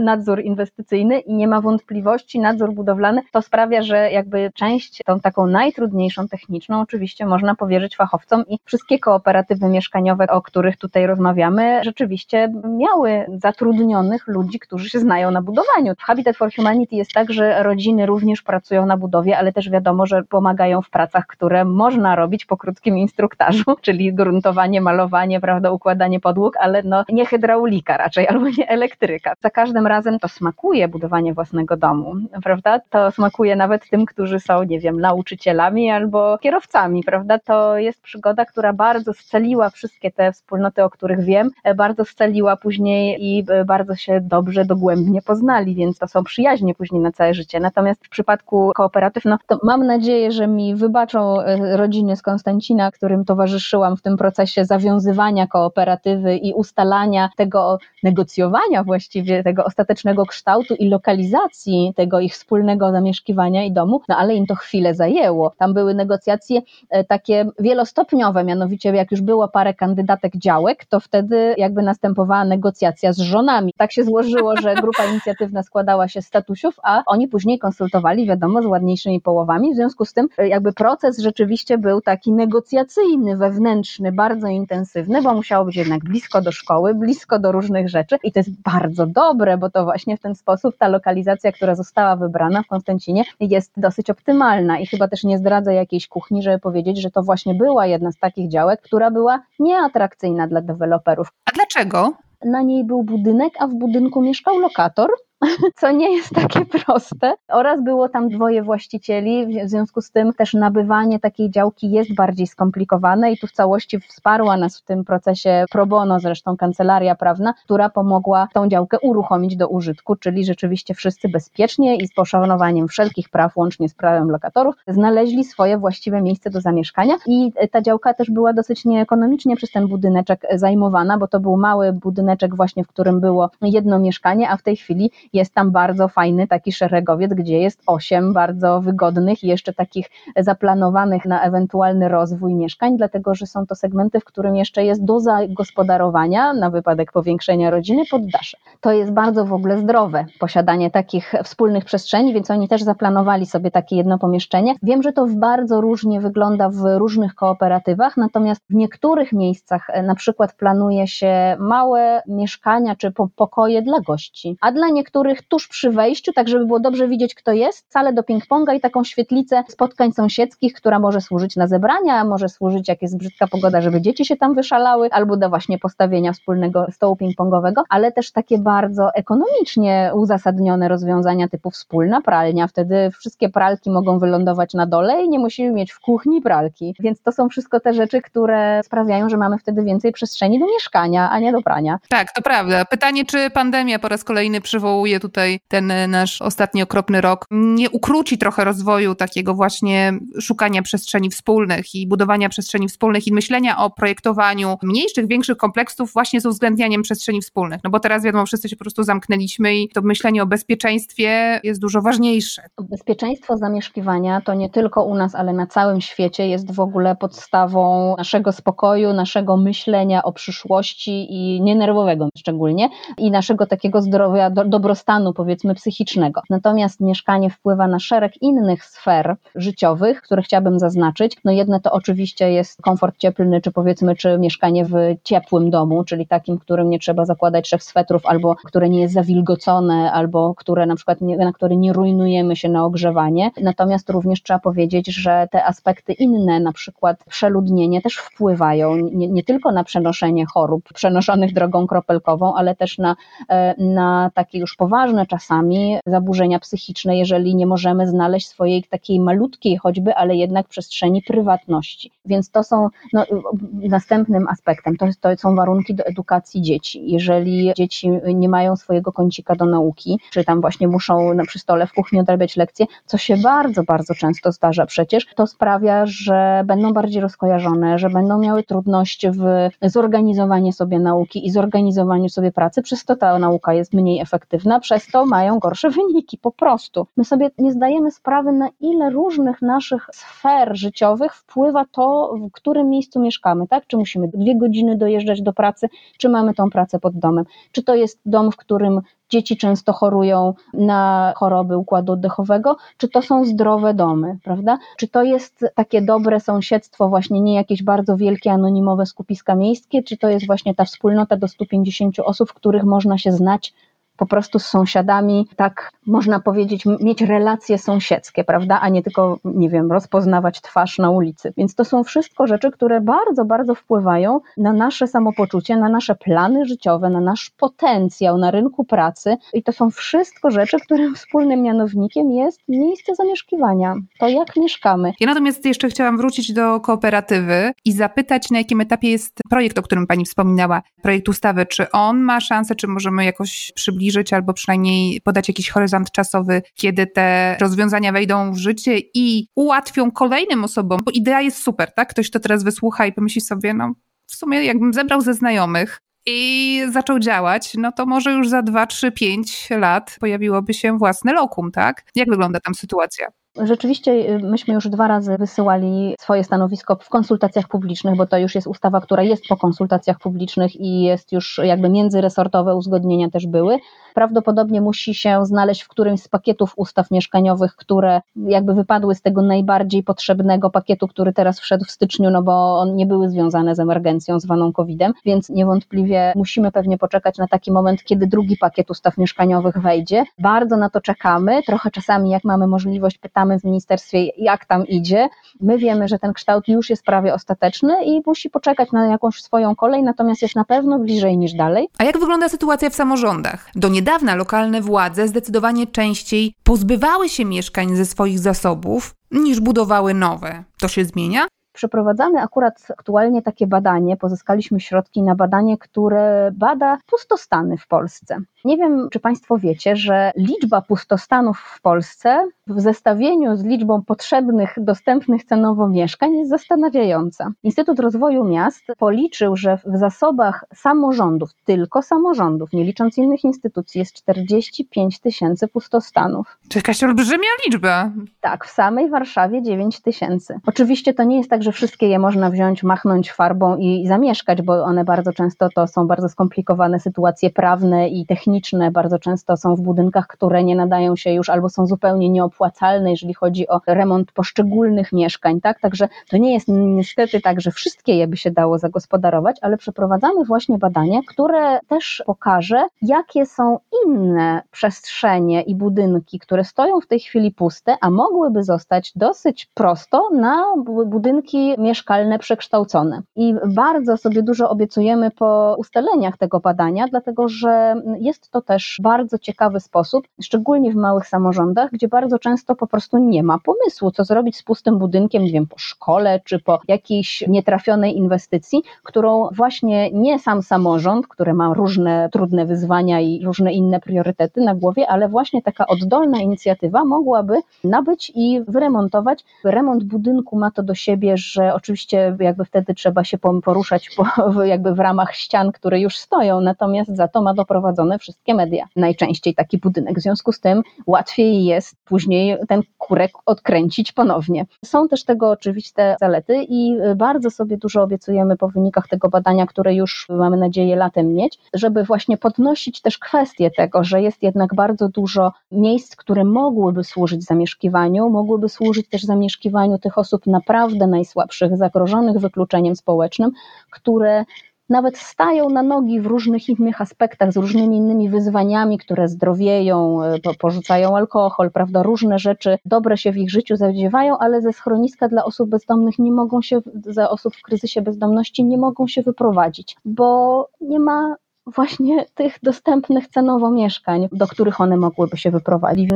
nadzór 0.01 0.41
inwestycyjny 0.43 1.19
i 1.19 1.33
nie 1.33 1.47
ma 1.47 1.61
wątpliwości, 1.61 2.42
nadzór 2.43 2.73
budowlany, 2.73 3.21
to 3.31 3.41
sprawia, 3.41 3.81
że 3.81 4.11
jakby 4.11 4.51
część, 4.55 5.01
tą 5.05 5.19
taką 5.19 5.47
najtrudniejszą 5.47 6.27
techniczną 6.27 6.81
oczywiście 6.81 7.25
można 7.25 7.55
powierzyć 7.55 7.95
fachowcom 7.95 8.43
i 8.47 8.59
wszystkie 8.65 8.99
kooperatywy 8.99 9.69
mieszkaniowe, 9.69 10.27
o 10.27 10.41
których 10.41 10.77
tutaj 10.77 11.07
rozmawiamy, 11.07 11.81
rzeczywiście 11.83 12.53
miały 12.77 13.25
zatrudnionych 13.37 14.27
ludzi, 14.27 14.59
którzy 14.59 14.89
się 14.89 14.99
znają 14.99 15.31
na 15.31 15.41
budowaniu. 15.41 15.93
W 15.97 16.03
Habitat 16.03 16.37
for 16.37 16.53
Humanity 16.55 16.95
jest 16.95 17.13
tak, 17.13 17.33
że 17.33 17.63
rodziny 17.63 18.05
również 18.05 18.41
pracują 18.41 18.85
na 18.85 18.97
budowie, 18.97 19.37
ale 19.37 19.53
też 19.53 19.69
wiadomo, 19.69 20.05
że 20.05 20.23
pomagają 20.23 20.81
w 20.81 20.89
pracach, 20.89 21.27
które 21.27 21.65
można 21.65 22.15
robić 22.15 22.45
po 22.45 22.57
krótkim 22.57 22.97
instruktażu, 22.97 23.63
czyli 23.85 24.13
gruntowanie, 24.13 24.81
malowanie, 24.81 25.39
prawda, 25.41 25.71
układanie 25.71 26.19
podłóg, 26.19 26.57
ale 26.59 26.83
no 26.83 27.03
nie 27.09 27.25
hydraulika 27.25 27.97
raczej, 27.97 28.27
albo 28.27 28.49
nie 28.57 28.69
elektryka. 28.69 29.33
Za 29.41 29.49
każdym 29.49 29.87
razem 29.87 30.19
to 30.19 30.27
smakuje 30.27 30.87
budowanie 30.87 31.33
własnego 31.33 31.77
domu 31.77 32.15
prawda? 32.43 32.79
To 32.89 33.11
smakuje 33.11 33.55
nawet 33.55 33.89
tym, 33.89 34.05
którzy 34.05 34.39
są, 34.39 34.63
nie 34.63 34.79
wiem, 34.79 35.01
nauczycielami 35.01 35.91
albo 35.91 36.38
kierowcami, 36.38 37.03
prawda? 37.03 37.39
To 37.39 37.77
jest 37.77 38.01
przygoda, 38.01 38.45
która 38.45 38.73
bardzo 38.73 39.13
sceliła 39.13 39.69
wszystkie 39.69 40.11
te 40.11 40.31
wspólnoty, 40.31 40.84
o 40.84 40.89
których 40.89 41.19
wiem, 41.19 41.49
bardzo 41.75 42.05
sceliła 42.05 42.57
później 42.57 43.25
i 43.25 43.45
bardzo 43.65 43.95
się 43.95 44.21
dobrze, 44.21 44.65
dogłębnie 44.65 45.21
poznali, 45.21 45.75
więc 45.75 45.99
to 45.99 46.07
są 46.07 46.23
przyjaźnie 46.23 46.75
później 46.75 47.01
na 47.01 47.11
całe 47.11 47.34
życie. 47.34 47.59
Natomiast 47.59 48.05
w 48.05 48.09
przypadku 48.09 48.71
kooperatyw, 48.75 49.25
no 49.25 49.38
to 49.47 49.59
mam 49.63 49.88
nadzieję, 49.88 50.31
że 50.31 50.47
mi 50.47 50.75
wybaczą 50.75 51.41
e, 51.41 51.77
rodziny 51.77 52.15
z 52.15 52.21
Konstancina, 52.21 52.91
którym 52.91 53.25
towarzyszyłam 53.25 53.97
w 53.97 54.01
tym 54.01 54.17
procesie 54.17 54.65
zawiązywania 54.65 55.47
kooperatywy 55.47 56.38
i 56.38 56.53
ustalania 56.53 57.29
tego, 57.38 57.77
negocjowania 58.03 58.84
właściwie 58.84 59.43
tego 59.43 59.65
ostatecznego 59.65 60.25
kształtu 60.25 60.73
i 60.73 60.89
lokalizacji 60.89 61.93
tego 61.95 62.12
ich 62.20 62.34
wspólnego 62.34 62.91
zamieszkiwania 62.91 63.64
i 63.64 63.72
domu, 63.72 64.01
no 64.09 64.18
ale 64.18 64.36
im 64.36 64.45
to 64.45 64.55
chwilę 64.55 64.95
zajęło. 64.95 65.53
Tam 65.57 65.74
były 65.74 65.93
negocjacje 65.93 66.61
e, 66.89 67.03
takie 67.03 67.45
wielostopniowe, 67.59 68.43
mianowicie 68.43 68.89
jak 68.89 69.11
już 69.11 69.22
było 69.22 69.47
parę 69.47 69.74
kandydatek 69.74 70.38
działek, 70.38 70.86
to 70.86 70.99
wtedy 70.99 71.55
jakby 71.57 71.82
następowała 71.82 72.45
negocjacja 72.45 73.14
z 73.14 73.18
żonami. 73.18 73.74
Tak 73.78 73.91
się 73.91 74.03
złożyło, 74.03 74.57
że 74.57 74.76
grupa 74.76 75.05
inicjatywna 75.05 75.64
składała 75.64 76.07
się 76.07 76.22
z 76.22 76.26
statusiów, 76.26 76.76
a 76.84 77.03
oni 77.05 77.28
później 77.28 77.59
konsultowali, 77.59 78.28
wiadomo, 78.28 78.61
z 78.61 78.66
ładniejszymi 78.66 79.22
połowami. 79.22 79.74
W 79.74 79.76
związku 79.76 80.05
z 80.05 80.14
tym 80.14 80.28
e, 80.38 80.47
jakby 80.47 80.74
proces 80.74 81.20
rzeczywiście 81.20 81.78
był 81.78 82.01
taki 82.01 82.32
negocjacyjny, 82.32 83.38
wewnętrzny, 83.38 84.11
bardzo 84.11 84.47
intensywny, 84.47 85.22
bo 85.22 85.34
musiało 85.34 85.66
być 85.66 85.76
jednak 85.76 86.03
blisko 86.03 86.41
do 86.41 86.51
szkoły, 86.51 86.95
blisko 86.95 87.39
do 87.39 87.51
różnych 87.51 87.89
rzeczy 87.89 88.18
i 88.24 88.32
to 88.32 88.39
jest 88.39 88.61
bardzo 88.61 89.07
dobre, 89.07 89.57
bo 89.57 89.70
to 89.70 89.84
właśnie 89.84 90.18
w 90.18 90.22
ten 90.22 90.36
sposób 90.36 90.78
ta 90.78 90.88
lokalizacja, 90.88 91.51
która 91.51 91.76
została 91.76 92.02
wybrana 92.15 92.63
w 92.63 92.67
Konstancinie 92.67 93.23
jest 93.39 93.71
dosyć 93.77 94.09
optymalna 94.09 94.79
i 94.79 94.85
chyba 94.85 95.07
też 95.07 95.23
nie 95.23 95.37
zdradza 95.37 95.73
jakiejś 95.73 96.07
kuchni, 96.07 96.43
żeby 96.43 96.59
powiedzieć, 96.59 97.01
że 97.01 97.11
to 97.11 97.23
właśnie 97.23 97.53
była 97.53 97.85
jedna 97.85 98.11
z 98.11 98.17
takich 98.17 98.49
działek, 98.49 98.81
która 98.81 99.11
była 99.11 99.39
nieatrakcyjna 99.59 100.47
dla 100.47 100.61
deweloperów. 100.61 101.27
A 101.45 101.51
dlaczego? 101.51 102.13
Na 102.45 102.61
niej 102.61 102.83
był 102.83 103.03
budynek, 103.03 103.53
a 103.59 103.67
w 103.67 103.73
budynku 103.73 104.21
mieszkał 104.21 104.59
lokator, 104.59 105.09
co 105.79 105.91
nie 105.91 106.15
jest 106.15 106.35
takie 106.35 106.65
proste. 106.65 107.33
Oraz 107.47 107.83
było 107.83 108.09
tam 108.09 108.29
dwoje 108.29 108.63
właścicieli, 108.63 109.65
w 109.65 109.69
związku 109.69 110.01
z 110.01 110.11
tym 110.11 110.33
też 110.33 110.53
nabywanie 110.53 111.19
takiej 111.19 111.51
działki 111.51 111.91
jest 111.91 112.15
bardziej 112.15 112.47
skomplikowane 112.47 113.31
i 113.31 113.37
tu 113.37 113.47
w 113.47 113.51
całości 113.51 113.99
wsparła 113.99 114.57
nas 114.57 114.79
w 114.79 114.83
tym 114.83 115.03
procesie 115.03 115.65
pro 115.71 115.85
bono, 115.85 116.19
zresztą 116.19 116.57
kancelaria 116.57 117.15
prawna, 117.15 117.53
która 117.63 117.89
pomogła 117.89 118.47
tą 118.53 118.69
działkę 118.69 118.97
uruchomić 118.99 119.57
do 119.57 119.67
użytku, 119.67 120.15
czyli 120.15 120.45
rzeczywiście 120.45 120.93
wszyscy 120.93 121.29
bezpiecznie 121.29 121.95
i 121.95 122.07
z 122.07 122.13
poszanowaniem 122.13 122.87
wszelkich 122.87 123.29
praw, 123.29 123.57
łącznie 123.57 123.89
z 123.89 123.93
prawem 123.93 124.31
lokatorów, 124.31 124.75
znaleźli 124.87 125.43
swoje 125.43 125.77
właściwe 125.77 126.21
miejsce 126.21 126.49
do 126.49 126.61
zamieszkania 126.61 127.15
i 127.27 127.51
ta 127.71 127.81
działka 127.81 128.13
też 128.13 128.31
była 128.31 128.53
dosyć 128.53 128.85
nieekonomicznie 128.85 129.55
przez 129.55 129.71
ten 129.71 129.87
budyneczek 129.87 130.45
zajmowana, 130.55 131.17
bo 131.17 131.27
to 131.27 131.39
był 131.39 131.57
mały 131.57 131.93
budyneczek 131.93 132.55
właśnie, 132.55 132.83
w 132.83 132.87
którym 132.87 133.19
było 133.19 133.49
jedno 133.61 133.99
mieszkanie, 133.99 134.49
a 134.49 134.57
w 134.57 134.63
tej 134.63 134.75
chwili 134.75 135.11
jest 135.34 135.53
tam 135.53 135.71
bardzo 135.71 136.07
fajny 136.07 136.47
taki 136.47 136.71
szeregowiec, 136.71 137.34
gdzie 137.34 137.59
jest 137.59 137.81
osiem 137.88 138.34
bardzo 138.34 138.81
wygodnych 138.81 139.43
i 139.43 139.47
jeszcze 139.47 139.73
takich 139.73 140.09
zaplanowanych 140.38 141.25
na 141.25 141.41
ewentualny 141.41 142.09
rozwój 142.09 142.55
mieszkań, 142.55 142.97
dlatego 142.97 143.36
że 143.36 143.45
są 143.45 143.65
to 143.67 143.75
segmenty, 143.75 144.19
w 144.19 144.25
którym 144.25 144.55
jeszcze 144.55 144.86
jest 144.86 145.05
do 145.05 145.19
zagospodarowania 145.19 146.53
na 146.53 146.69
wypadek 146.69 147.11
powiększenia 147.11 147.69
rodziny 147.69 148.03
poddasze. 148.11 148.57
To 148.81 148.91
jest 148.91 149.11
bardzo 149.11 149.45
w 149.45 149.53
ogóle 149.53 149.77
zdrowe 149.77 150.25
posiadanie 150.39 150.91
takich 150.91 151.34
wspólnych 151.43 151.86
przestrzeni, 151.86 152.34
więc 152.34 152.51
oni 152.51 152.67
też 152.67 152.84
zaplanowali 152.84 153.45
sobie 153.45 153.71
takie 153.71 153.95
jedno 153.95 154.19
pomieszczenie. 154.19 154.75
Wiem, 154.84 155.03
że 155.03 155.13
to 155.13 155.27
bardzo 155.36 155.81
różnie 155.81 156.21
wygląda 156.21 156.69
w 156.69 156.97
różnych 156.97 157.36
kooperatywach, 157.36 158.17
natomiast 158.17 158.61
w 158.69 158.73
niektórych 158.73 159.34
miejscach 159.34 159.89
e, 159.89 160.03
na 160.03 160.15
przykład 160.15 160.53
planuje 160.53 161.07
się 161.07 161.57
małe 161.59 162.21
mieszkania 162.27 162.95
czy 162.95 163.11
pokoje 163.36 163.81
dla 163.81 163.99
gości, 163.99 164.57
a 164.61 164.71
dla 164.71 164.89
niektórych 164.89 165.22
niektórych 165.24 165.47
tuż 165.47 165.67
przy 165.67 165.91
wejściu, 165.91 166.34
tak 166.34 166.47
żeby 166.47 166.65
było 166.65 166.80
dobrze 166.80 167.07
widzieć, 167.07 167.36
kto 167.36 167.51
jest, 167.51 167.91
salę 167.91 168.13
do 168.13 168.21
ping-ponga 168.21 168.76
i 168.76 168.80
taką 168.80 169.03
świetlicę 169.03 169.63
spotkań 169.67 170.11
sąsiedzkich, 170.11 170.74
która 170.74 170.99
może 170.99 171.21
służyć 171.21 171.55
na 171.55 171.67
zebrania, 171.67 172.24
może 172.26 172.49
służyć, 172.49 172.88
jak 172.88 173.01
jest 173.01 173.17
brzydka 173.17 173.47
pogoda, 173.47 173.82
żeby 173.82 174.01
dzieci 174.01 174.26
się 174.26 174.36
tam 174.36 174.55
wyszalały, 174.55 175.09
albo 175.11 175.38
do 175.38 175.49
właśnie 175.49 175.80
postawienia 175.80 176.34
wspólnego 176.34 176.86
stołu 176.91 177.15
ping-pongowego, 177.15 177.84
ale 177.89 178.11
też 178.11 178.32
takie 178.32 178.57
bardzo 178.57 179.13
ekonomicznie 179.15 180.11
uzasadnione 180.15 180.88
rozwiązania 180.88 181.47
typu 181.47 181.71
wspólna 181.71 182.21
pralnia. 182.21 182.67
Wtedy 182.67 183.11
wszystkie 183.19 183.49
pralki 183.49 183.89
mogą 183.91 184.19
wylądować 184.19 184.74
na 184.74 184.86
dole 184.86 185.24
i 185.24 185.30
nie 185.30 185.39
musimy 185.39 185.71
mieć 185.71 185.91
w 185.91 185.99
kuchni 185.99 186.41
pralki. 186.41 186.95
Więc 186.99 187.21
to 187.21 187.32
są 187.32 187.49
wszystko 187.49 187.80
te 187.80 187.93
rzeczy, 187.93 188.21
które 188.21 188.82
sprawiają, 188.84 189.30
że 189.30 189.38
mamy 189.38 189.57
wtedy 189.57 189.84
więcej 189.84 190.11
przestrzeni 190.11 190.59
do 190.59 190.65
mieszkania, 190.65 191.30
a 191.30 191.39
nie 191.39 191.51
do 191.51 191.61
prania. 191.61 191.99
Tak, 192.09 192.32
to 192.36 192.41
prawda. 192.41 192.86
Pytanie, 192.86 193.26
czy 193.26 193.49
pandemia 193.49 193.99
po 193.99 194.07
raz 194.07 194.24
kolejny 194.24 194.61
przywołuje 194.61 195.02
tutaj 195.19 195.59
ten 195.67 195.93
nasz 196.07 196.41
ostatni 196.41 196.83
okropny 196.83 197.21
rok, 197.21 197.45
nie 197.51 197.89
ukróci 197.89 198.37
trochę 198.37 198.63
rozwoju 198.63 199.15
takiego 199.15 199.53
właśnie 199.53 200.13
szukania 200.39 200.81
przestrzeni 200.81 201.29
wspólnych 201.29 201.95
i 201.95 202.07
budowania 202.07 202.49
przestrzeni 202.49 202.87
wspólnych 202.87 203.27
i 203.27 203.33
myślenia 203.33 203.77
o 203.77 203.89
projektowaniu 203.89 204.77
mniejszych, 204.83 205.27
większych 205.27 205.57
kompleksów 205.57 206.13
właśnie 206.13 206.41
z 206.41 206.45
uwzględnianiem 206.45 207.01
przestrzeni 207.01 207.41
wspólnych. 207.41 207.79
No 207.83 207.89
bo 207.89 207.99
teraz 207.99 208.23
wiadomo, 208.23 208.45
wszyscy 208.45 208.69
się 208.69 208.75
po 208.75 208.83
prostu 208.83 209.03
zamknęliśmy 209.03 209.75
i 209.75 209.89
to 209.89 210.01
myślenie 210.01 210.43
o 210.43 210.45
bezpieczeństwie 210.45 211.59
jest 211.63 211.81
dużo 211.81 212.01
ważniejsze. 212.01 212.61
Bezpieczeństwo 212.89 213.57
zamieszkiwania 213.57 214.41
to 214.41 214.53
nie 214.53 214.69
tylko 214.69 215.03
u 215.03 215.15
nas, 215.15 215.35
ale 215.35 215.53
na 215.53 215.67
całym 215.67 216.01
świecie 216.01 216.47
jest 216.47 216.71
w 216.71 216.79
ogóle 216.79 217.15
podstawą 217.15 218.15
naszego 218.17 218.51
spokoju, 218.51 219.13
naszego 219.13 219.57
myślenia 219.57 220.23
o 220.23 220.33
przyszłości 220.33 221.27
i 221.29 221.61
nienerwowego 221.61 222.29
szczególnie 222.37 222.89
i 223.17 223.31
naszego 223.31 223.65
takiego 223.65 224.01
zdrowia, 224.01 224.49
do, 224.49 224.79
dobrostanu 224.93 225.13
stanu 225.13 225.33
powiedzmy 225.33 225.75
psychicznego. 225.75 226.41
Natomiast 226.49 226.99
mieszkanie 226.99 227.49
wpływa 227.49 227.87
na 227.87 227.99
szereg 227.99 228.41
innych 228.41 228.85
sfer 228.85 229.35
życiowych, 229.55 230.21
które 230.21 230.41
chciałabym 230.41 230.79
zaznaczyć. 230.79 231.37
No 231.45 231.51
jedne 231.51 231.79
to 231.79 231.91
oczywiście 231.91 232.51
jest 232.51 232.81
komfort 232.81 233.17
cieplny, 233.17 233.61
czy 233.61 233.71
powiedzmy, 233.71 234.15
czy 234.15 234.37
mieszkanie 234.37 234.85
w 234.85 234.93
ciepłym 235.23 235.69
domu, 235.69 236.03
czyli 236.03 236.27
takim, 236.27 236.57
którym 236.57 236.89
nie 236.89 236.99
trzeba 236.99 237.25
zakładać 237.25 237.65
trzech 237.65 237.83
swetrów, 237.83 238.25
albo 238.25 238.55
które 238.55 238.89
nie 238.89 239.01
jest 239.01 239.13
zawilgocone, 239.13 240.11
albo 240.11 240.55
które 240.55 240.85
na 240.85 240.95
przykład, 240.95 241.21
nie, 241.21 241.37
na 241.37 241.53
które 241.53 241.75
nie 241.75 241.93
rujnujemy 241.93 242.55
się 242.55 242.69
na 242.69 242.85
ogrzewanie. 242.85 243.51
Natomiast 243.61 244.09
również 244.09 244.43
trzeba 244.43 244.59
powiedzieć, 244.59 245.07
że 245.07 245.47
te 245.51 245.65
aspekty 245.65 246.13
inne, 246.13 246.59
na 246.59 246.73
przykład 246.73 247.23
przeludnienie 247.29 248.01
też 248.01 248.17
wpływają 248.17 248.95
nie, 248.95 249.27
nie 249.27 249.43
tylko 249.43 249.71
na 249.71 249.83
przenoszenie 249.83 250.45
chorób 250.45 250.83
przenoszonych 250.93 251.53
drogą 251.53 251.87
kropelkową, 251.87 252.55
ale 252.55 252.75
też 252.75 252.97
na, 252.97 253.15
e, 253.49 253.75
na 253.77 254.31
taki 254.33 254.59
już 254.59 254.75
poważne 254.84 255.25
czasami 255.25 255.97
zaburzenia 256.05 256.59
psychiczne, 256.59 257.17
jeżeli 257.17 257.55
nie 257.55 257.67
możemy 257.67 258.07
znaleźć 258.07 258.47
swojej 258.47 258.84
takiej 258.84 259.19
malutkiej 259.19 259.77
choćby, 259.77 260.15
ale 260.15 260.36
jednak 260.36 260.67
przestrzeni 260.67 261.21
prywatności. 261.21 262.11
Więc 262.25 262.49
to 262.49 262.63
są 262.63 262.88
no, 263.13 263.25
następnym 263.73 264.47
aspektem, 264.47 264.97
to, 264.97 265.05
to 265.21 265.38
są 265.38 265.55
warunki 265.55 265.95
do 265.95 266.03
edukacji 266.03 266.61
dzieci. 266.61 267.11
Jeżeli 267.11 267.73
dzieci 267.77 268.09
nie 268.34 268.49
mają 268.49 268.75
swojego 268.75 269.11
kącika 269.11 269.55
do 269.55 269.65
nauki, 269.65 270.19
czy 270.31 270.43
tam 270.43 270.61
właśnie 270.61 270.88
muszą 270.88 271.38
przy 271.47 271.59
stole 271.59 271.88
w 271.88 271.93
kuchni 271.93 272.19
odrabiać 272.19 272.57
lekcje, 272.57 272.86
co 273.05 273.17
się 273.17 273.38
bardzo, 273.38 273.84
bardzo 273.84 274.15
często 274.15 274.51
zdarza 274.51 274.86
przecież, 274.86 275.25
to 275.36 275.47
sprawia, 275.47 276.05
że 276.05 276.63
będą 276.65 276.93
bardziej 276.93 277.21
rozkojarzone, 277.21 277.99
że 277.99 278.09
będą 278.09 278.39
miały 278.39 278.63
trudność 278.63 279.27
w 279.27 279.69
zorganizowaniu 279.89 280.71
sobie 280.71 280.99
nauki 280.99 281.47
i 281.47 281.51
zorganizowaniu 281.51 282.29
sobie 282.29 282.51
pracy, 282.51 282.81
przez 282.81 283.05
to 283.05 283.15
ta 283.15 283.39
nauka 283.39 283.73
jest 283.73 283.93
mniej 283.93 284.19
efektywna, 284.21 284.72
przez 284.80 285.07
to 285.07 285.26
mają 285.26 285.59
gorsze 285.59 285.89
wyniki 285.89 286.38
po 286.38 286.51
prostu. 286.51 287.07
My 287.17 287.26
sobie 287.26 287.51
nie 287.57 287.71
zdajemy 287.71 288.11
sprawy, 288.11 288.51
na 288.51 288.69
ile 288.80 289.09
różnych 289.09 289.61
naszych 289.61 290.09
sfer 290.13 290.78
życiowych 290.78 291.36
wpływa 291.36 291.86
to, 291.91 292.36
w 292.49 292.51
którym 292.51 292.89
miejscu 292.89 293.19
mieszkamy, 293.19 293.67
tak? 293.67 293.88
Czy 293.88 293.97
musimy 293.97 294.28
dwie 294.28 294.57
godziny 294.57 294.97
dojeżdżać 294.97 295.41
do 295.41 295.53
pracy, 295.53 295.89
czy 296.17 296.30
mamy 296.30 296.53
tą 296.53 296.69
pracę 296.69 296.99
pod 296.99 297.19
domem? 297.19 297.45
Czy 297.71 297.84
to 297.84 297.95
jest 297.95 298.19
dom, 298.26 298.51
w 298.51 298.57
którym 298.57 299.01
dzieci 299.30 299.57
często 299.57 299.93
chorują 299.93 300.53
na 300.74 301.34
choroby 301.36 301.78
układu 301.78 302.13
oddechowego, 302.13 302.78
czy 302.97 303.09
to 303.09 303.21
są 303.21 303.45
zdrowe 303.45 303.93
domy, 303.93 304.38
prawda? 304.43 304.78
Czy 304.97 305.07
to 305.07 305.24
jest 305.24 305.65
takie 305.76 306.01
dobre 306.01 306.39
sąsiedztwo, 306.39 307.09
właśnie 307.09 307.41
nie 307.41 307.55
jakieś 307.55 307.84
bardzo 307.84 308.17
wielkie, 308.17 308.51
anonimowe 308.51 309.05
skupiska 309.05 309.55
miejskie, 309.55 310.03
czy 310.03 310.17
to 310.17 310.30
jest 310.30 310.47
właśnie 310.47 310.76
ta 310.76 310.86
wspólnota 310.86 311.38
do 311.38 311.47
150 311.47 312.19
osób, 312.19 312.49
w 312.49 312.53
których 312.53 312.84
można 312.84 313.17
się 313.17 313.32
znać 313.32 313.74
po 314.18 314.26
prostu 314.26 314.59
z 314.59 314.66
sąsiadami, 314.66 315.47
tak 315.55 315.91
można 316.07 316.39
powiedzieć, 316.39 316.86
mieć 316.99 317.22
relacje 317.22 317.78
sąsiedzkie, 317.78 318.43
prawda, 318.43 318.80
a 318.82 318.89
nie 318.89 319.03
tylko, 319.03 319.39
nie 319.45 319.70
wiem, 319.70 319.91
rozpoznawać 319.91 320.61
twarz 320.61 320.97
na 320.97 321.09
ulicy. 321.09 321.53
Więc 321.57 321.76
to 321.76 321.86
są 321.86 322.03
wszystko 322.03 322.47
rzeczy, 322.47 322.72
które 322.72 323.01
bardzo, 323.01 323.45
bardzo 323.45 323.76
wpływają 323.76 324.39
na 324.57 324.74
nasze 324.74 325.07
samopoczucie, 325.07 325.78
na 325.78 325.89
nasze 325.89 326.16
plany 326.16 326.66
życiowe, 326.66 327.09
na 327.09 327.20
nasz 327.20 327.51
potencjał 327.57 328.38
na 328.38 328.51
rynku 328.51 328.84
pracy 328.84 329.38
i 329.53 329.64
to 329.64 329.72
są 329.72 329.91
wszystko 329.91 330.51
rzeczy, 330.51 330.78
którym 330.80 331.16
wspólnym 331.16 331.61
mianownikiem 331.61 332.32
jest 332.32 332.61
miejsce 332.68 333.16
zamieszkiwania, 333.16 333.95
to 334.20 334.28
jak 334.28 334.55
mieszkamy. 334.57 335.14
Ja 335.20 335.28
natomiast 335.28 335.66
jeszcze 335.66 335.89
chciałam 335.89 336.18
wrócić 336.18 336.53
do 336.53 336.80
kooperatywy 336.80 337.72
i 337.86 337.91
zapytać, 337.91 338.51
na 338.51 338.57
jakim 338.57 338.82
etapie 338.82 339.09
jest 339.09 339.39
projekt, 339.49 339.78
o 339.78 339.82
którym 339.82 340.07
Pani 340.07 340.26
wspominała, 340.26 340.82
projekt 341.01 341.30
ustawy, 341.30 341.66
czy 341.66 341.91
on 341.91 342.20
ma 342.20 342.39
szansę, 342.39 342.76
czy 342.76 342.88
możemy 342.88 343.26
jakoś 343.26 343.72
przybliżyć 343.76 344.02
przybliżyć 344.03 344.33
albo 344.33 344.53
przynajmniej 344.53 345.21
podać 345.21 345.47
jakiś 345.47 345.69
horyzont 345.69 346.11
czasowy, 346.11 346.61
kiedy 346.73 347.07
te 347.07 347.57
rozwiązania 347.59 348.11
wejdą 348.11 348.51
w 348.51 348.57
życie 348.57 348.99
i 349.13 349.47
ułatwią 349.55 350.11
kolejnym 350.11 350.63
osobom, 350.63 350.99
bo 351.05 351.11
idea 351.11 351.41
jest 351.41 351.63
super, 351.63 351.93
tak? 351.93 352.09
Ktoś 352.09 352.31
to 352.31 352.39
teraz 352.39 352.63
wysłucha 352.63 353.05
i 353.05 353.13
pomyśli 353.13 353.41
sobie, 353.41 353.73
no 353.73 353.93
w 354.27 354.35
sumie 354.35 354.63
jakbym 354.63 354.93
zebrał 354.93 355.21
ze 355.21 355.33
znajomych 355.33 355.99
i 356.25 356.81
zaczął 356.91 357.19
działać, 357.19 357.73
no 357.77 357.91
to 357.91 358.05
może 358.05 358.31
już 358.31 358.49
za 358.49 358.61
2, 358.61 358.87
3, 358.87 359.11
5 359.11 359.69
lat 359.69 360.17
pojawiłoby 360.19 360.73
się 360.73 360.97
własne 360.97 361.33
lokum, 361.33 361.71
tak? 361.71 362.03
Jak 362.15 362.29
wygląda 362.29 362.59
tam 362.59 362.75
sytuacja? 362.75 363.27
Rzeczywiście 363.61 364.11
y, 364.11 364.39
myśmy 364.39 364.73
już 364.73 364.89
dwa 364.89 365.07
razy 365.07 365.37
wysyłali 365.37 366.15
swoje 366.19 366.43
stanowisko 366.43 366.95
w 366.95 367.09
konsultacjach 367.09 367.67
publicznych, 367.67 368.15
bo 368.17 368.25
to 368.25 368.37
już 368.37 368.55
jest 368.55 368.67
ustawa, 368.67 369.01
która 369.01 369.23
jest 369.23 369.43
po 369.49 369.57
konsultacjach 369.57 370.19
publicznych 370.19 370.75
i 370.75 371.01
jest 371.01 371.31
już 371.31 371.61
jakby 371.63 371.89
międzyresortowe 371.89 372.75
uzgodnienia 372.75 373.29
też 373.29 373.47
były. 373.47 373.77
Prawdopodobnie 374.13 374.81
musi 374.81 375.13
się 375.13 375.45
znaleźć 375.45 375.81
w 375.81 375.87
którymś 375.87 376.21
z 376.21 376.27
pakietów 376.27 376.73
ustaw 376.75 377.11
mieszkaniowych, 377.11 377.75
które 377.75 378.21
jakby 378.35 378.73
wypadły 378.73 379.15
z 379.15 379.21
tego 379.21 379.41
najbardziej 379.41 380.03
potrzebnego 380.03 380.69
pakietu, 380.69 381.07
który 381.07 381.33
teraz 381.33 381.59
wszedł 381.59 381.85
w 381.85 381.91
styczniu, 381.91 382.29
no 382.29 382.43
bo 382.43 382.85
nie 382.85 383.05
były 383.05 383.29
związane 383.29 383.75
z 383.75 383.79
emergencją 383.79 384.39
zwaną 384.39 384.73
COVID-em, 384.73 385.13
więc 385.25 385.49
niewątpliwie 385.49 386.33
musimy 386.35 386.71
pewnie 386.71 386.97
poczekać 386.97 387.37
na 387.37 387.47
taki 387.47 387.71
moment, 387.71 388.03
kiedy 388.03 388.27
drugi 388.27 388.57
pakiet 388.57 388.89
ustaw 388.91 389.17
mieszkaniowych 389.17 389.77
wejdzie. 389.77 390.23
Bardzo 390.39 390.77
na 390.77 390.89
to 390.89 391.01
czekamy. 391.01 391.63
Trochę 391.63 391.91
czasami, 391.91 392.29
jak 392.29 392.43
mamy 392.43 392.67
możliwość, 392.67 393.17
pytamy, 393.17 393.42
pytamy 393.43 393.59
w 393.59 393.63
ministerstwie, 393.63 394.27
jak 394.37 394.65
tam 394.65 394.87
idzie. 394.87 395.29
My 395.61 395.77
wiemy, 395.77 396.07
że 396.07 396.19
ten 396.19 396.33
kształt 396.33 396.67
już 396.67 396.89
jest 396.89 397.03
prawie 397.03 397.33
ostateczny 397.33 398.05
i 398.05 398.21
musi 398.25 398.49
poczekać 398.49 398.91
na 398.91 399.07
jakąś 399.07 399.41
swoją 399.41 399.75
kolej, 399.75 400.03
natomiast 400.03 400.41
jest 400.41 400.55
na 400.55 400.65
pewno 400.65 400.99
bliżej 400.99 401.37
niż 401.37 401.53
dalej. 401.53 401.87
A 401.97 402.03
jak 402.03 402.19
wygląda 402.19 402.49
sytuacja 402.49 402.89
w 402.89 402.95
samorządach? 402.95 403.69
Do 403.75 403.89
niedawna 403.89 404.35
lokalne 404.35 404.81
władze 404.81 405.27
zdecydowanie 405.27 405.87
częściej 405.87 406.53
pozbywały 406.63 407.29
się 407.29 407.45
mieszkań 407.45 407.95
ze 407.95 408.05
swoich 408.05 408.39
zasobów 408.39 409.15
niż 409.31 409.59
budowały 409.59 410.13
nowe. 410.13 410.63
To 410.79 410.87
się 410.87 411.05
zmienia? 411.05 411.47
Przeprowadzamy 411.74 412.41
akurat 412.41 412.88
aktualnie 412.89 413.41
takie 413.41 413.67
badanie, 413.67 414.17
pozyskaliśmy 414.17 414.80
środki 414.80 415.21
na 415.21 415.36
badanie, 415.36 415.78
które 415.78 416.51
bada 416.53 416.97
pustostany 417.05 417.78
w 417.78 417.88
Polsce. 417.88 418.38
Nie 418.65 418.78
wiem, 418.78 419.07
czy 419.11 419.19
Państwo 419.19 419.57
wiecie, 419.57 419.95
że 419.95 420.32
liczba 420.36 420.82
pustostanów 420.82 421.59
w 421.59 421.82
Polsce 421.82 422.47
w 422.67 422.82
zestawieniu 422.82 423.55
z 423.55 423.63
liczbą 423.63 424.01
potrzebnych, 424.01 424.74
dostępnych 424.78 425.43
cenowo 425.43 425.88
mieszkań 425.88 426.34
jest 426.34 426.49
zastanawiająca. 426.49 427.51
Instytut 427.63 427.99
Rozwoju 427.99 428.43
Miast 428.43 428.84
policzył, 428.97 429.55
że 429.55 429.78
w 429.78 429.97
zasobach 429.97 430.65
samorządów, 430.74 431.49
tylko 431.65 432.01
samorządów, 432.01 432.74
nie 432.74 432.84
licząc 432.84 433.17
innych 433.17 433.43
instytucji, 433.43 433.99
jest 433.99 434.13
45 434.13 435.19
tysięcy 435.19 435.67
pustostanów. 435.67 436.57
To 436.69 436.80
jakaś 436.80 437.03
olbrzymia 437.03 437.49
liczba. 437.65 438.11
Tak, 438.41 438.65
w 438.65 438.69
samej 438.69 439.09
Warszawie 439.09 439.61
9 439.61 440.01
tysięcy. 440.01 440.59
Oczywiście 440.65 441.13
to 441.13 441.24
nie 441.24 441.38
jest 441.38 441.49
tak, 441.49 441.62
że 441.64 441.72
wszystkie 441.72 442.07
je 442.07 442.20
można 442.20 442.49
wziąć, 442.49 442.84
machnąć 442.84 443.32
farbą 443.32 443.78
i 443.78 444.07
zamieszkać, 444.07 444.61
bo 444.61 444.84
one 444.84 445.03
bardzo 445.03 445.34
często 445.34 445.68
to 445.76 445.88
są 445.88 446.07
bardzo 446.07 446.30
skomplikowane 446.30 446.99
sytuacje 446.99 447.49
prawne 447.49 448.09
i 448.09 448.26
techniczne 448.26 448.43
techniczne 448.43 448.91
bardzo 448.91 449.20
często 449.20 449.57
są 449.57 449.76
w 449.76 449.82
budynkach, 449.82 450.28
które 450.28 450.64
nie 450.64 450.76
nadają 450.76 451.16
się 451.16 451.32
już 451.32 451.49
albo 451.49 451.70
są 451.70 451.88
zupełnie 451.88 452.30
nieopłacalne, 452.30 453.11
jeżeli 453.11 453.34
chodzi 453.34 453.68
o 453.68 453.82
remont 453.88 454.32
poszczególnych 454.32 455.11
mieszkań, 455.11 455.61
tak? 455.61 455.80
Także 455.80 456.07
to 456.30 456.38
nie 456.38 456.53
jest 456.53 456.68
niestety 456.68 457.41
tak, 457.41 457.61
że 457.61 457.72
wszystkie 457.72 458.16
je 458.16 458.28
by 458.28 458.38
się 458.38 458.51
dało 458.51 458.78
zagospodarować, 458.78 459.57
ale 459.61 459.78
przeprowadzamy 459.78 460.45
właśnie 460.45 460.78
badanie, 460.78 461.22
które 461.28 461.80
też 461.88 462.24
pokaże, 462.26 462.88
jakie 463.01 463.45
są 463.45 463.80
inne 464.05 464.61
przestrzenie 464.72 465.61
i 465.61 465.76
budynki, 465.76 466.39
które 466.39 466.64
stoją 466.64 467.01
w 467.01 467.07
tej 467.07 467.20
chwili 467.20 467.51
puste, 467.51 467.97
a 468.01 468.09
mogłyby 468.09 468.64
zostać 468.64 469.11
dosyć 469.16 469.70
prosto 469.74 470.30
na 470.34 470.64
budynki 471.05 471.52
mieszkalne 471.77 472.39
przekształcone. 472.39 473.21
I 473.35 473.55
bardzo 473.67 474.17
sobie 474.17 474.43
dużo 474.43 474.69
obiecujemy 474.69 475.31
po 475.31 475.75
ustaleniach 475.77 476.37
tego 476.37 476.59
badania, 476.59 477.07
dlatego 477.07 477.47
że 477.47 477.95
jest 478.19 478.51
to 478.51 478.61
też 478.61 478.99
bardzo 479.03 479.37
ciekawy 479.37 479.79
sposób, 479.79 480.27
szczególnie 480.41 480.91
w 480.91 480.95
małych 480.95 481.27
samorządach, 481.27 481.91
gdzie 481.91 482.07
bardzo 482.07 482.39
często 482.39 482.75
po 482.75 482.87
prostu 482.87 483.17
nie 483.17 483.43
ma 483.43 483.59
pomysłu, 483.59 484.11
co 484.11 484.23
zrobić 484.23 484.57
z 484.57 484.63
pustym 484.63 484.97
budynkiem, 484.97 485.43
nie 485.43 485.51
wiem, 485.51 485.67
po 485.67 485.77
szkole 485.77 486.39
czy 486.43 486.59
po 486.59 486.79
jakiejś 486.87 487.43
nietrafionej 487.47 488.17
inwestycji, 488.17 488.83
którą 489.03 489.49
właśnie 489.51 490.11
nie 490.11 490.39
sam 490.39 490.61
samorząd, 490.61 491.27
który 491.27 491.53
ma 491.53 491.73
różne 491.73 492.29
trudne 492.31 492.65
wyzwania 492.65 493.19
i 493.19 493.45
różne 493.45 493.73
inne 493.73 493.99
priorytety 493.99 494.61
na 494.61 494.75
głowie, 494.75 495.07
ale 495.07 495.29
właśnie 495.29 495.61
taka 495.61 495.87
oddolna 495.87 496.39
inicjatywa 496.39 497.05
mogłaby 497.05 497.59
nabyć 497.83 498.31
i 498.35 498.61
wyremontować. 498.67 499.45
Remont 499.63 500.03
budynku 500.03 500.57
ma 500.57 500.71
to 500.71 500.83
do 500.83 500.95
siebie, 500.95 501.37
że 501.51 501.73
oczywiście 501.73 502.37
jakby 502.39 502.65
wtedy 502.65 502.93
trzeba 502.93 503.23
się 503.23 503.37
poruszać 503.63 504.09
po, 504.15 504.63
jakby 504.63 504.95
w 504.95 504.99
ramach 504.99 505.35
ścian, 505.35 505.71
które 505.71 505.99
już 505.99 506.17
stoją, 506.17 506.61
natomiast 506.61 507.15
za 507.15 507.27
to 507.27 507.41
ma 507.41 507.53
doprowadzone 507.53 508.19
wszystkie 508.19 508.53
media. 508.53 508.85
Najczęściej 508.95 509.55
taki 509.55 509.77
budynek. 509.77 510.19
W 510.19 510.21
związku 510.21 510.51
z 510.51 510.59
tym 510.59 510.83
łatwiej 511.07 511.65
jest 511.65 511.95
później 512.05 512.57
ten 512.67 512.81
kurek 512.97 513.31
odkręcić 513.45 514.11
ponownie. 514.11 514.65
Są 514.85 515.07
też 515.07 515.23
tego 515.23 515.49
oczywiste 515.49 516.15
zalety 516.19 516.65
i 516.69 516.97
bardzo 517.15 517.49
sobie 517.51 517.77
dużo 517.77 518.03
obiecujemy 518.03 518.57
po 518.57 518.67
wynikach 518.67 519.07
tego 519.07 519.29
badania, 519.29 519.65
które 519.65 519.93
już 519.93 520.25
mamy 520.29 520.57
nadzieję 520.57 520.95
latem 520.95 521.33
mieć, 521.33 521.59
żeby 521.73 522.03
właśnie 522.03 522.37
podnosić 522.37 523.01
też 523.01 523.17
kwestię 523.17 523.71
tego, 523.71 524.03
że 524.03 524.21
jest 524.21 524.43
jednak 524.43 524.75
bardzo 524.75 525.09
dużo 525.09 525.51
miejsc, 525.71 526.15
które 526.15 526.43
mogłyby 526.43 527.03
służyć 527.03 527.43
zamieszkiwaniu, 527.43 528.29
mogłyby 528.29 528.69
służyć 528.69 529.09
też 529.09 529.23
zamieszkiwaniu 529.23 529.97
tych 529.97 530.17
osób 530.17 530.47
naprawdę 530.47 531.07
najsłabszych, 531.07 531.32
zagrożonych 531.73 532.38
wykluczeniem 532.38 532.95
społecznym, 532.95 533.51
które 533.91 534.45
nawet 534.89 535.17
stają 535.17 535.69
na 535.69 535.84
nogi 535.84 536.19
w 536.21 536.25
różnych 536.25 536.69
innych 536.69 537.01
aspektach, 537.01 537.51
z 537.51 537.57
różnymi 537.57 537.97
innymi 537.97 538.29
wyzwaniami, 538.29 538.97
które 538.97 539.27
zdrowieją, 539.27 540.23
e, 540.23 540.39
porzucają 540.59 541.17
alkohol, 541.17 541.71
prawda, 541.71 542.03
różne 542.03 542.39
rzeczy 542.39 542.77
dobre 542.86 543.17
się 543.17 543.31
w 543.31 543.38
ich 543.38 543.51
życiu 543.51 543.75
zadziewają, 543.75 544.38
ale 544.38 544.61
ze 544.61 544.73
schroniska 544.73 545.27
dla 545.27 545.45
osób 545.45 545.69
bezdomnych 545.69 546.19
nie 546.19 546.31
mogą 546.31 546.61
się, 546.61 546.81
za 547.05 547.29
osób 547.29 547.55
w 547.55 547.61
kryzysie 547.61 548.01
bezdomności 548.01 548.63
nie 548.63 548.77
mogą 548.77 549.07
się 549.07 549.21
wyprowadzić, 549.21 549.97
bo 550.05 550.69
nie 550.81 550.99
ma 550.99 551.36
właśnie 551.66 552.26
tych 552.36 552.57
dostępnych 552.64 553.28
cenowo 553.28 553.72
mieszkań, 553.72 554.28
do 554.32 554.47
których 554.47 554.82
one 554.82 554.97
mogłyby 554.97 555.38
się 555.38 555.51
wyprowadzić. 555.51 556.09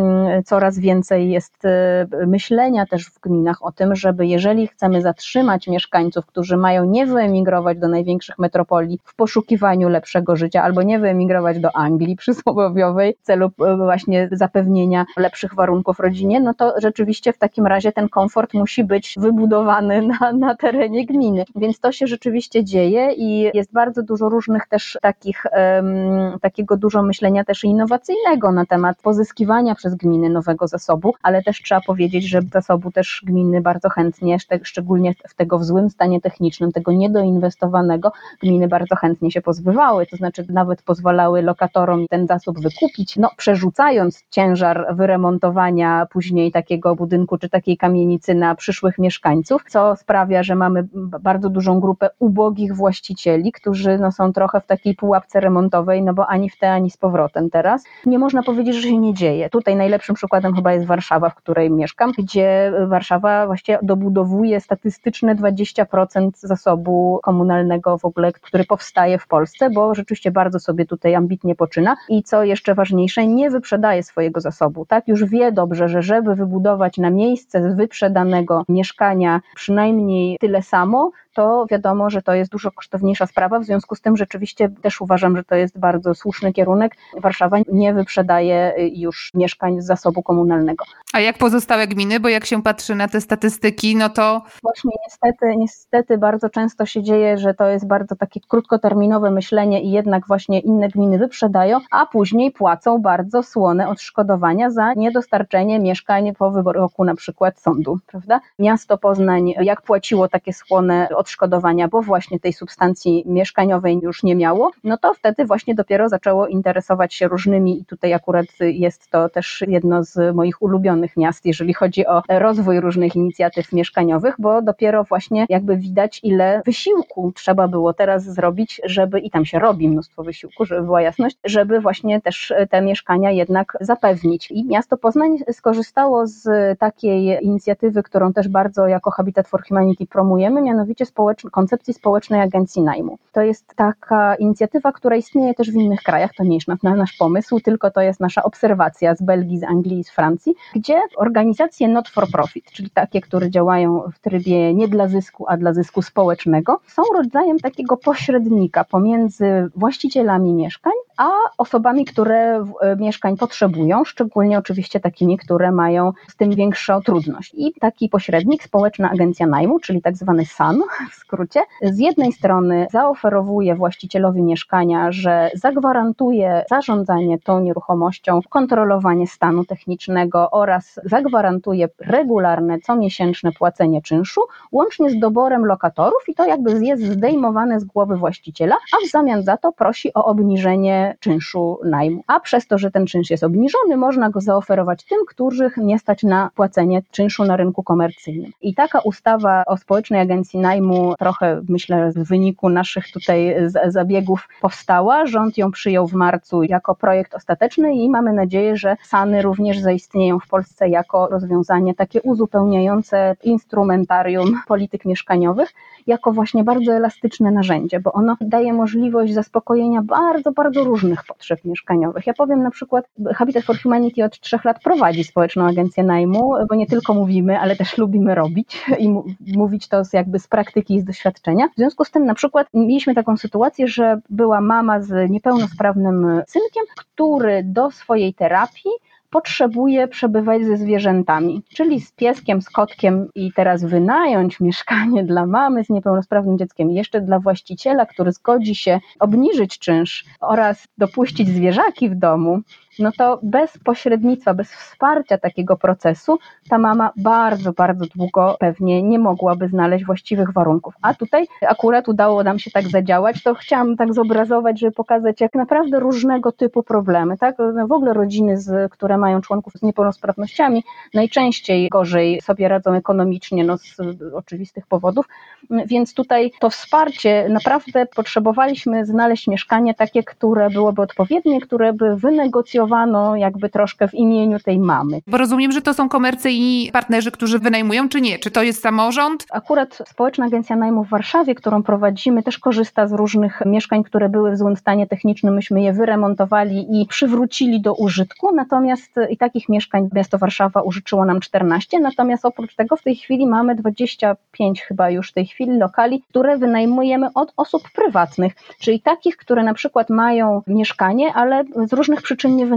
Coraz 0.46 0.80
więcej 0.80 1.32
jest 1.32 1.66
e, 1.66 2.08
myślenia 2.28 2.86
też 2.86 3.06
w 3.06 3.20
gminach 3.20 3.66
o 3.66 3.72
tym, 3.72 3.96
żeby 3.96 4.28
jeżeli 4.28 4.68
chcemy 4.68 5.02
zatrzymać 5.02 5.68
mieszkańców, 5.68 6.26
którzy 6.26 6.58
mają 6.58 6.86
nie 6.86 7.06
wyemigrować 7.06 7.78
do 7.78 7.88
największych 7.88 8.40
metropolii 8.40 9.00
w 9.04 9.16
poszukiwaniu 9.16 9.90
lepszego 9.90 10.36
życia, 10.36 10.64
albo 10.64 10.84
nie 10.84 11.00
wyemigrować 11.00 11.60
do 11.60 11.76
Anglii 11.76 12.16
przysłowiowej 12.22 13.16
w 13.22 13.26
celu 13.26 13.52
e, 13.66 13.76
właśnie 13.78 14.30
zapewnienia 14.32 15.06
lepszych 15.18 15.56
warunków 15.56 16.00
rodzinie, 16.00 16.40
no 16.40 16.54
to 16.54 16.74
rzeczywiście 16.78 17.34
w 17.34 17.38
takim 17.38 17.68
razie 17.68 17.92
ten 17.92 18.10
komfort 18.10 18.54
musi 18.54 18.84
być 18.84 19.16
wybudowany 19.18 20.02
na, 20.22 20.34
na 20.34 20.56
terenie 20.56 21.06
gminy. 21.06 21.46
Więc 21.56 21.80
to 21.80 21.92
się 21.92 22.08
rzeczywiście 22.08 22.64
dzieje 22.64 23.12
i 23.14 23.52
jest 23.54 23.74
bardzo 23.74 24.04
dużo 24.04 24.30
różnych 24.30 24.68
też 24.68 24.98
takich, 25.02 25.37
um, 25.46 26.40
takiego 26.40 26.78
dużo 26.78 27.04
myślenia 27.04 27.44
też 27.44 27.64
innowacyjnego 27.64 28.52
na 28.52 28.66
temat 28.66 29.02
pozyskiwania 29.02 29.76
przez 29.76 29.96
gminy 29.96 30.30
nowego 30.30 30.68
zasobu, 30.68 31.14
ale 31.24 31.44
też 31.44 31.62
trzeba 31.62 31.82
powiedzieć, 31.82 32.30
że 32.30 32.42
zasobu 32.54 32.92
też 32.92 33.22
gminy 33.26 33.62
bardzo 33.62 33.90
chętnie, 33.90 34.38
szczególnie 34.64 35.14
w 35.28 35.36
tego 35.36 35.60
w 35.60 35.64
złym 35.64 35.90
stanie 35.90 36.22
technicznym, 36.22 36.72
tego 36.72 36.92
niedoinwestowanego, 36.92 38.12
gminy 38.44 38.68
bardzo 38.68 38.96
chętnie 38.96 39.32
się 39.32 39.42
pozbywały, 39.42 40.06
to 40.06 40.18
znaczy 40.18 40.46
nawet 40.50 40.82
pozwalały 40.82 41.42
lokatorom 41.42 42.06
ten 42.10 42.28
zasób 42.28 42.60
wykupić, 42.60 43.18
no 43.18 43.30
przerzucając 43.38 44.24
ciężar 44.30 44.96
wyremontowania 44.96 46.08
później 46.12 46.52
takiego 46.52 46.96
budynku 46.96 47.38
czy 47.38 47.50
takiej 47.50 47.78
kamienicy 47.78 48.36
na 48.36 48.56
przyszłych 48.56 48.98
mieszkańców, 48.98 49.64
co 49.70 49.96
sprawia, 49.96 50.44
że 50.44 50.56
mamy 50.56 50.88
bardzo 51.22 51.50
dużą 51.50 51.80
grupę 51.80 52.10
ubogich 52.20 52.76
właścicieli, 52.76 53.52
którzy 53.52 53.98
no, 53.98 54.12
są 54.12 54.34
trochę 54.34 54.62
w 54.62 54.66
takiej 54.66 54.96
pułapce 54.96 55.27
remontowej, 55.36 56.04
no 56.04 56.14
bo 56.14 56.28
ani 56.28 56.50
w 56.50 56.58
te, 56.58 56.72
ani 56.72 56.90
z 56.90 56.98
powrotem 56.98 57.50
teraz. 57.50 57.84
Nie 58.06 58.20
można 58.20 58.44
powiedzieć, 58.44 58.76
że 58.76 58.82
się 58.82 58.98
nie 58.98 59.14
dzieje. 59.14 59.50
Tutaj 59.50 59.76
najlepszym 59.76 60.16
przykładem 60.16 60.56
chyba 60.56 60.74
jest 60.74 60.86
Warszawa, 60.86 61.30
w 61.30 61.36
której 61.36 61.72
mieszkam, 61.72 62.12
gdzie 62.18 62.74
Warszawa 62.88 63.46
właśnie 63.46 63.80
dobudowuje 63.82 64.62
statystyczne 64.62 65.36
20% 65.36 66.30
zasobu 66.34 67.20
komunalnego 67.24 67.98
w 67.98 68.06
ogóle, 68.06 68.32
który 68.32 68.64
powstaje 68.64 69.20
w 69.20 69.28
Polsce, 69.28 69.70
bo 69.70 69.96
rzeczywiście 69.96 70.32
bardzo 70.32 70.60
sobie 70.60 70.86
tutaj 70.86 71.16
ambitnie 71.16 71.56
poczyna 71.56 71.96
i 72.10 72.24
co 72.24 72.44
jeszcze 72.44 72.76
ważniejsze, 72.76 73.28
nie 73.28 73.50
wyprzedaje 73.50 74.04
swojego 74.04 74.42
zasobu. 74.42 74.86
Tak, 74.86 75.08
już 75.08 75.26
wie 75.26 75.52
dobrze, 75.52 75.90
że 75.90 76.02
żeby 76.02 76.36
wybudować 76.36 76.98
na 76.98 77.10
miejsce 77.10 77.76
wyprzedanego 77.76 78.64
mieszkania 78.70 79.42
przynajmniej 79.56 80.38
tyle 80.40 80.62
samo, 80.62 81.12
to 81.38 81.66
wiadomo, 81.72 82.10
że 82.10 82.22
to 82.22 82.34
jest 82.34 82.52
dużo 82.52 82.72
kosztowniejsza 82.72 83.28
sprawa. 83.28 83.60
W 83.60 83.64
związku 83.64 83.96
z 83.96 84.02
tym 84.02 84.18
rzeczywiście 84.18 84.70
też 84.70 85.02
uważam, 85.02 85.38
że 85.38 85.44
to 85.44 85.56
jest 85.56 85.80
bardzo 85.80 86.16
słuszny 86.16 86.54
kierunek. 86.54 86.96
Warszawa 87.22 87.58
nie 87.72 87.94
wyprzedaje 87.94 88.74
już 88.78 89.32
mieszkań 89.34 89.82
z 89.82 89.86
zasobu 89.86 90.24
komunalnego. 90.24 90.86
A 91.14 91.20
jak 91.20 91.38
pozostałe 91.38 91.88
gminy? 91.88 92.20
Bo 92.20 92.30
jak 92.30 92.46
się 92.46 92.64
patrzy 92.64 92.96
na 92.96 93.08
te 93.08 93.22
statystyki, 93.22 93.96
no 93.96 94.10
to. 94.10 94.42
Właśnie 94.64 94.92
niestety, 95.06 95.58
niestety 95.58 96.18
bardzo 96.18 96.50
często 96.50 96.86
się 96.86 97.04
dzieje, 97.04 97.38
że 97.38 97.54
to 97.54 97.68
jest 97.68 97.88
bardzo 97.88 98.16
takie 98.16 98.40
krótkoterminowe 98.48 99.32
myślenie 99.32 99.82
i 99.82 99.92
jednak 99.92 100.28
właśnie 100.28 100.60
inne 100.60 100.90
gminy 100.90 101.18
wyprzedają, 101.18 101.80
a 101.92 102.06
później 102.06 102.52
płacą 102.52 103.02
bardzo 103.02 103.44
słone 103.44 103.90
odszkodowania 103.90 104.70
za 104.70 104.94
niedostarczenie 104.94 105.80
mieszkań 105.80 106.36
po 106.36 106.52
wyroku 106.52 107.04
na 107.04 107.16
przykład 107.16 107.60
sądu, 107.60 108.00
prawda? 108.08 108.40
Miasto 108.60 108.98
Poznań, 108.98 109.54
jak 109.62 109.82
płaciło 109.82 110.28
takie 110.28 110.54
słone 110.54 111.10
odszkodowania, 111.10 111.27
odszkodowania, 111.28 111.88
bo 111.88 112.02
właśnie 112.02 112.40
tej 112.40 112.54
substancji 112.54 113.24
mieszkaniowej 113.26 114.00
już 114.04 114.24
nie 114.24 114.36
miało, 114.36 114.72
no 114.84 114.98
to 114.98 115.14
wtedy 115.14 115.46
właśnie 115.46 115.76
dopiero 115.76 116.10
zaczęło 116.10 116.48
interesować 116.48 117.14
się 117.14 117.28
różnymi 117.28 117.82
i 117.82 117.86
tutaj 117.86 118.14
akurat 118.14 118.46
jest 118.60 119.10
to 119.10 119.30
też 119.30 119.64
jedno 119.68 120.04
z 120.04 120.36
moich 120.36 120.62
ulubionych 120.62 121.18
miast, 121.18 121.46
jeżeli 121.46 121.74
chodzi 121.74 122.08
o 122.08 122.22
rozwój 122.30 122.80
różnych 122.80 123.16
inicjatyw 123.16 123.74
mieszkaniowych, 123.74 124.36
bo 124.40 124.62
dopiero 124.62 125.04
właśnie 125.04 125.46
jakby 125.50 125.78
widać, 125.78 126.20
ile 126.24 126.62
wysiłku 126.66 127.32
trzeba 127.36 127.68
było 127.68 127.94
teraz 127.94 128.24
zrobić, 128.24 128.82
żeby 128.86 129.20
i 129.20 129.30
tam 129.30 129.46
się 129.46 129.60
robi 129.60 129.90
mnóstwo 129.90 130.24
wysiłku, 130.24 130.66
żeby 130.66 130.82
była 130.82 131.02
jasność, 131.02 131.38
żeby 131.44 131.80
właśnie 131.80 132.22
też 132.22 132.54
te 132.70 132.82
mieszkania 132.82 133.32
jednak 133.32 133.78
zapewnić. 133.82 134.52
I 134.52 134.66
miasto 134.66 134.98
Poznań 134.98 135.38
skorzystało 135.52 136.28
z 136.28 136.44
takiej 136.80 137.40
inicjatywy, 137.42 138.04
którą 138.04 138.34
też 138.34 138.48
bardzo 138.48 138.88
jako 138.88 139.12
Habitat 139.12 139.48
for 139.48 139.64
Humanity 139.68 140.06
promujemy, 140.06 140.62
mianowicie 140.62 141.06
koncepcji 141.52 141.94
społecznej 141.94 142.42
agencji 142.42 142.82
najmu. 142.82 143.18
To 143.32 143.42
jest 143.42 143.76
taka 143.76 144.36
inicjatywa, 144.36 144.92
która 144.92 145.16
istnieje 145.16 145.54
też 145.54 145.72
w 145.72 145.76
innych 145.76 146.02
krajach, 146.02 146.32
to 146.38 146.44
nie 146.44 146.56
jest 146.56 146.68
nasz 146.84 147.14
pomysł, 147.20 147.60
tylko 147.60 147.92
to 147.92 148.02
jest 148.02 148.20
nasza 148.20 148.44
obserwacja 148.44 149.16
z 149.16 149.22
Belgii, 149.22 149.60
z 149.60 149.64
Anglii, 149.64 150.04
z 150.04 150.10
Francji, 150.10 150.56
gdzie 150.76 151.02
organizacje 151.18 151.88
not 151.88 152.10
for 152.10 152.28
profit, 152.32 152.72
czyli 152.72 152.90
takie, 152.90 153.22
które 153.22 153.50
działają 153.50 154.02
w 154.14 154.20
trybie 154.20 154.74
nie 154.74 154.88
dla 154.88 155.08
zysku, 155.08 155.46
a 155.48 155.58
dla 155.58 155.74
zysku 155.74 156.02
społecznego, 156.02 156.80
są 156.88 157.04
rodzajem 157.18 157.60
takiego 157.60 157.98
pośrednika 157.98 158.84
pomiędzy 158.84 159.70
właścicielami 159.76 160.54
mieszkań, 160.54 160.94
a 161.18 161.30
osobami, 161.58 162.06
które 162.06 162.66
e, 162.82 162.96
mieszkań 162.96 163.38
potrzebują, 163.38 164.06
szczególnie 164.06 164.58
oczywiście 164.58 165.00
takimi, 165.00 165.38
które 165.38 165.72
mają 165.72 166.14
z 166.28 166.36
tym 166.36 166.56
większą 166.56 167.02
trudność. 167.02 167.54
I 167.58 167.74
taki 167.80 168.10
pośrednik, 168.10 168.64
społeczna 168.64 169.12
agencja 169.12 169.48
najmu, 169.48 169.80
czyli 169.80 170.02
tak 170.02 170.18
zwany 170.18 170.46
SAN, 170.46 170.82
w 171.12 171.16
skrócie, 171.16 171.62
z 171.82 172.00
jednej 172.00 172.32
strony 172.32 172.88
zaoferowuje 172.92 173.76
właścicielowi 173.76 174.42
mieszkania, 174.42 175.12
że 175.12 175.52
zagwarantuje 175.54 176.66
zarządzanie 176.70 177.40
tą 177.40 177.60
nieruchomością, 177.60 178.40
kontrolowanie 178.50 179.28
stanu 179.28 179.66
technicznego 179.66 180.52
oraz 180.52 181.00
zagwarantuje 181.04 181.90
regularne, 182.00 182.80
comiesięczne 182.80 183.52
płacenie 183.52 184.02
czynszu, 184.02 184.42
łącznie 184.72 185.10
z 185.10 185.20
doborem 185.20 185.66
lokatorów 185.66 186.24
i 186.28 186.34
to 186.34 186.46
jakby 186.46 186.86
jest 186.86 187.04
zdejmowane 187.04 187.80
z 187.80 187.84
głowy 187.84 188.18
właściciela, 188.18 188.76
a 188.76 189.08
w 189.08 189.12
zamian 189.12 189.44
za 189.44 189.58
to 189.58 189.72
prosi 189.72 190.14
o 190.14 190.26
obniżenie 190.26 191.07
czynszu 191.20 191.80
najmu. 191.86 192.24
A 192.28 192.40
przez 192.40 192.68
to, 192.68 192.78
że 192.78 192.92
ten 192.92 193.06
czynsz 193.06 193.30
jest 193.30 193.44
obniżony, 193.44 193.98
można 193.98 194.30
go 194.30 194.42
zaoferować 194.42 195.06
tym, 195.06 195.18
których 195.28 195.78
nie 195.78 196.00
stać 196.00 196.24
na 196.24 196.50
płacenie 196.56 197.02
czynszu 197.12 197.44
na 197.44 197.58
rynku 197.58 197.84
komercyjnym. 197.84 198.52
I 198.62 198.76
taka 198.76 199.00
ustawa 199.00 199.64
o 199.66 199.78
społecznej 199.78 200.22
agencji 200.22 200.60
najmu 200.60 201.16
trochę, 201.20 201.62
myślę, 201.70 202.12
w 202.12 202.28
wyniku 202.28 202.70
naszych 202.70 203.12
tutaj 203.12 203.56
zabiegów 203.88 204.48
powstała. 204.62 205.26
Rząd 205.26 205.58
ją 205.58 205.72
przyjął 205.72 206.08
w 206.08 206.14
marcu 206.14 206.64
jako 206.64 206.96
projekt 206.96 207.36
ostateczny 207.36 207.96
i 207.96 208.10
mamy 208.10 208.34
nadzieję, 208.34 208.78
że 208.78 208.98
SANy 209.04 209.42
również 209.42 209.80
zaistnieją 209.80 210.40
w 210.40 210.48
Polsce 210.48 210.90
jako 210.90 211.28
rozwiązanie 211.28 211.96
takie 211.96 212.22
uzupełniające 212.22 213.36
instrumentarium 213.44 214.62
polityk 214.68 215.06
mieszkaniowych, 215.06 215.74
jako 216.08 216.32
właśnie 216.32 216.64
bardzo 216.64 216.94
elastyczne 216.94 217.52
narzędzie, 217.52 218.00
bo 218.00 218.14
ono 218.14 218.38
daje 218.42 218.74
możliwość 218.74 219.34
zaspokojenia 219.34 220.02
bardzo, 220.02 220.52
bardzo 220.52 220.84
różnych 220.84 220.97
potrzeb 221.28 221.66
mieszkaniowych. 221.66 222.28
Ja 222.28 222.34
powiem 222.34 222.64
na 222.64 222.72
przykład, 222.72 223.06
Habitat 223.36 223.64
for 223.64 223.82
Humanity 223.82 224.24
od 224.24 224.40
trzech 224.40 224.66
lat 224.66 224.84
prowadzi 224.84 225.24
społeczną 225.24 225.68
agencję 225.68 226.04
najmu, 226.04 226.54
bo 226.70 226.76
nie 226.76 226.88
tylko 226.88 227.14
mówimy, 227.14 227.60
ale 227.60 227.76
też 227.76 227.98
lubimy 227.98 228.36
robić 228.36 228.86
i 229.00 229.10
mówić 229.58 229.88
to 229.88 230.02
jakby 230.14 230.40
z 230.40 230.48
praktyki 230.48 230.96
i 230.96 231.02
z 231.02 231.06
doświadczenia. 231.06 231.68
W 231.68 231.76
związku 231.76 232.06
z 232.06 232.12
tym 232.12 232.26
na 232.26 232.34
przykład 232.34 232.68
mieliśmy 232.74 233.16
taką 233.16 233.38
sytuację, 233.38 233.88
że 233.88 234.20
była 234.30 234.62
mama 234.62 235.02
z 235.02 235.30
niepełnosprawnym 235.30 236.42
synkiem, 236.48 236.84
który 236.98 237.64
do 237.64 237.92
swojej 237.92 238.34
terapii 238.34 238.92
potrzebuje 239.30 240.08
przebywać 240.08 240.66
ze 240.66 240.78
zwierzętami, 240.78 241.64
czyli 241.76 242.02
z 242.02 242.12
pieskiem, 242.12 242.62
z 242.62 242.70
kotkiem 242.70 243.28
i 243.36 243.54
teraz 243.54 243.84
wynająć 243.84 244.60
mieszkanie 244.60 245.24
dla 245.24 245.46
mamy 245.46 245.84
z 245.84 245.90
niepełnosprawnym 245.90 246.58
dzieckiem, 246.58 246.92
jeszcze 246.92 247.22
dla 247.22 247.40
właściciela, 247.40 248.06
który 248.06 248.32
zgodzi 248.32 248.76
się 248.76 249.00
obniżyć 249.20 249.80
czynsz 249.80 250.26
oraz 250.40 250.88
dopuścić 250.98 251.50
zwierzaki 251.50 252.10
w 252.10 252.16
domu, 252.16 252.62
no 253.00 253.12
to 253.18 253.40
bez 253.44 253.78
pośrednictwa, 253.78 254.54
bez 254.54 254.72
wsparcia 254.72 255.38
takiego 255.38 255.78
procesu 255.78 256.40
ta 256.70 256.78
mama 256.78 257.12
bardzo, 257.16 257.74
bardzo 257.74 258.06
długo 258.16 258.58
pewnie 258.60 259.04
nie 259.04 259.20
mogłaby 259.20 259.68
znaleźć 259.68 260.06
właściwych 260.06 260.54
warunków. 260.54 260.94
A 261.02 261.14
tutaj 261.14 261.48
akurat 261.68 262.08
udało 262.08 262.44
nam 262.44 262.60
się 262.60 262.72
tak 262.72 262.88
zadziałać, 262.88 263.44
to 263.44 263.56
chciałam 263.56 263.96
tak 263.96 264.14
zobrazować, 264.14 264.80
żeby 264.80 264.92
pokazać, 264.92 265.42
jak 265.42 265.56
naprawdę 265.56 266.00
różnego 266.00 266.52
typu 266.52 266.84
problemy, 266.84 267.38
tak? 267.38 267.56
No 267.74 267.88
w 267.88 267.92
ogóle 267.92 268.14
rodziny, 268.14 268.58
z, 268.58 268.92
które 268.92 269.18
mają 269.18 269.42
członków 269.42 269.74
z 269.74 269.82
niepełnosprawnościami, 269.82 270.84
najczęściej 271.14 271.90
gorzej 271.90 272.42
sobie 272.42 272.68
radzą 272.68 272.94
ekonomicznie, 272.94 273.64
no 273.64 273.78
z 273.78 273.98
oczywistych 274.34 274.88
powodów, 274.88 275.26
więc 275.70 276.14
tutaj 276.14 276.52
to 276.60 276.70
wsparcie, 276.70 277.50
naprawdę 277.50 278.06
potrzebowaliśmy 278.06 279.06
znaleźć 279.06 279.48
mieszkanie 279.48 279.94
takie, 279.94 280.24
które 280.24 280.70
byłoby 280.70 281.02
odpowiednie, 281.02 281.62
które 281.62 281.94
by 281.94 282.16
wynegocjowało 282.16 282.87
zbudowano 282.88 283.36
jakby 283.36 283.70
troszkę 283.70 284.08
w 284.08 284.14
imieniu 284.14 284.60
tej 284.60 284.80
mamy. 284.80 285.20
Bo 285.28 285.38
rozumiem, 285.38 285.72
że 285.72 285.82
to 285.82 285.94
są 285.94 286.10
komercyjni 286.10 286.90
partnerzy, 286.94 287.32
którzy 287.32 287.60
wynajmują, 287.60 288.10
czy 288.10 288.22
nie? 288.22 288.40
Czy 288.40 288.52
to 288.52 288.64
jest 288.64 288.82
samorząd? 288.82 289.46
Akurat 289.52 290.02
Społeczna 290.08 290.46
Agencja 290.46 290.76
Najmu 290.76 291.04
w 291.04 291.10
Warszawie, 291.10 291.56
którą 291.56 291.84
prowadzimy, 291.84 292.44
też 292.44 292.60
korzysta 292.60 293.08
z 293.08 293.14
różnych 293.14 293.62
mieszkań, 293.66 294.04
które 294.04 294.30
były 294.30 294.52
w 294.52 294.58
złym 294.58 294.76
stanie 294.76 295.08
technicznym. 295.08 295.54
Myśmy 295.54 295.82
je 295.82 295.94
wyremontowali 295.94 297.02
i 297.02 297.06
przywrócili 297.06 297.82
do 297.82 297.94
użytku, 297.94 298.56
natomiast 298.56 299.12
i 299.30 299.38
takich 299.38 299.70
mieszkań 299.70 300.10
miasto 300.14 300.38
Warszawa 300.38 300.82
użyczyło 300.82 301.26
nam 301.26 301.40
14, 301.40 302.00
natomiast 302.00 302.46
oprócz 302.46 302.76
tego 302.76 302.96
w 302.96 303.04
tej 303.04 303.16
chwili 303.16 303.48
mamy 303.48 303.76
25 303.76 304.82
chyba 304.82 305.10
już 305.10 305.30
w 305.30 305.34
tej 305.34 305.46
chwili 305.46 305.78
lokali, 305.78 306.22
które 306.30 306.58
wynajmujemy 306.58 307.28
od 307.36 307.54
osób 307.58 307.82
prywatnych, 307.96 308.54
czyli 308.80 309.00
takich, 309.00 309.38
które 309.38 309.64
na 309.64 309.74
przykład 309.74 310.10
mają 310.10 310.62
mieszkanie, 310.68 311.34
ale 311.34 311.64
z 311.86 311.94
różnych 311.94 312.22
przyczyn 312.22 312.56
nie 312.56 312.66
wynajmują, 312.66 312.77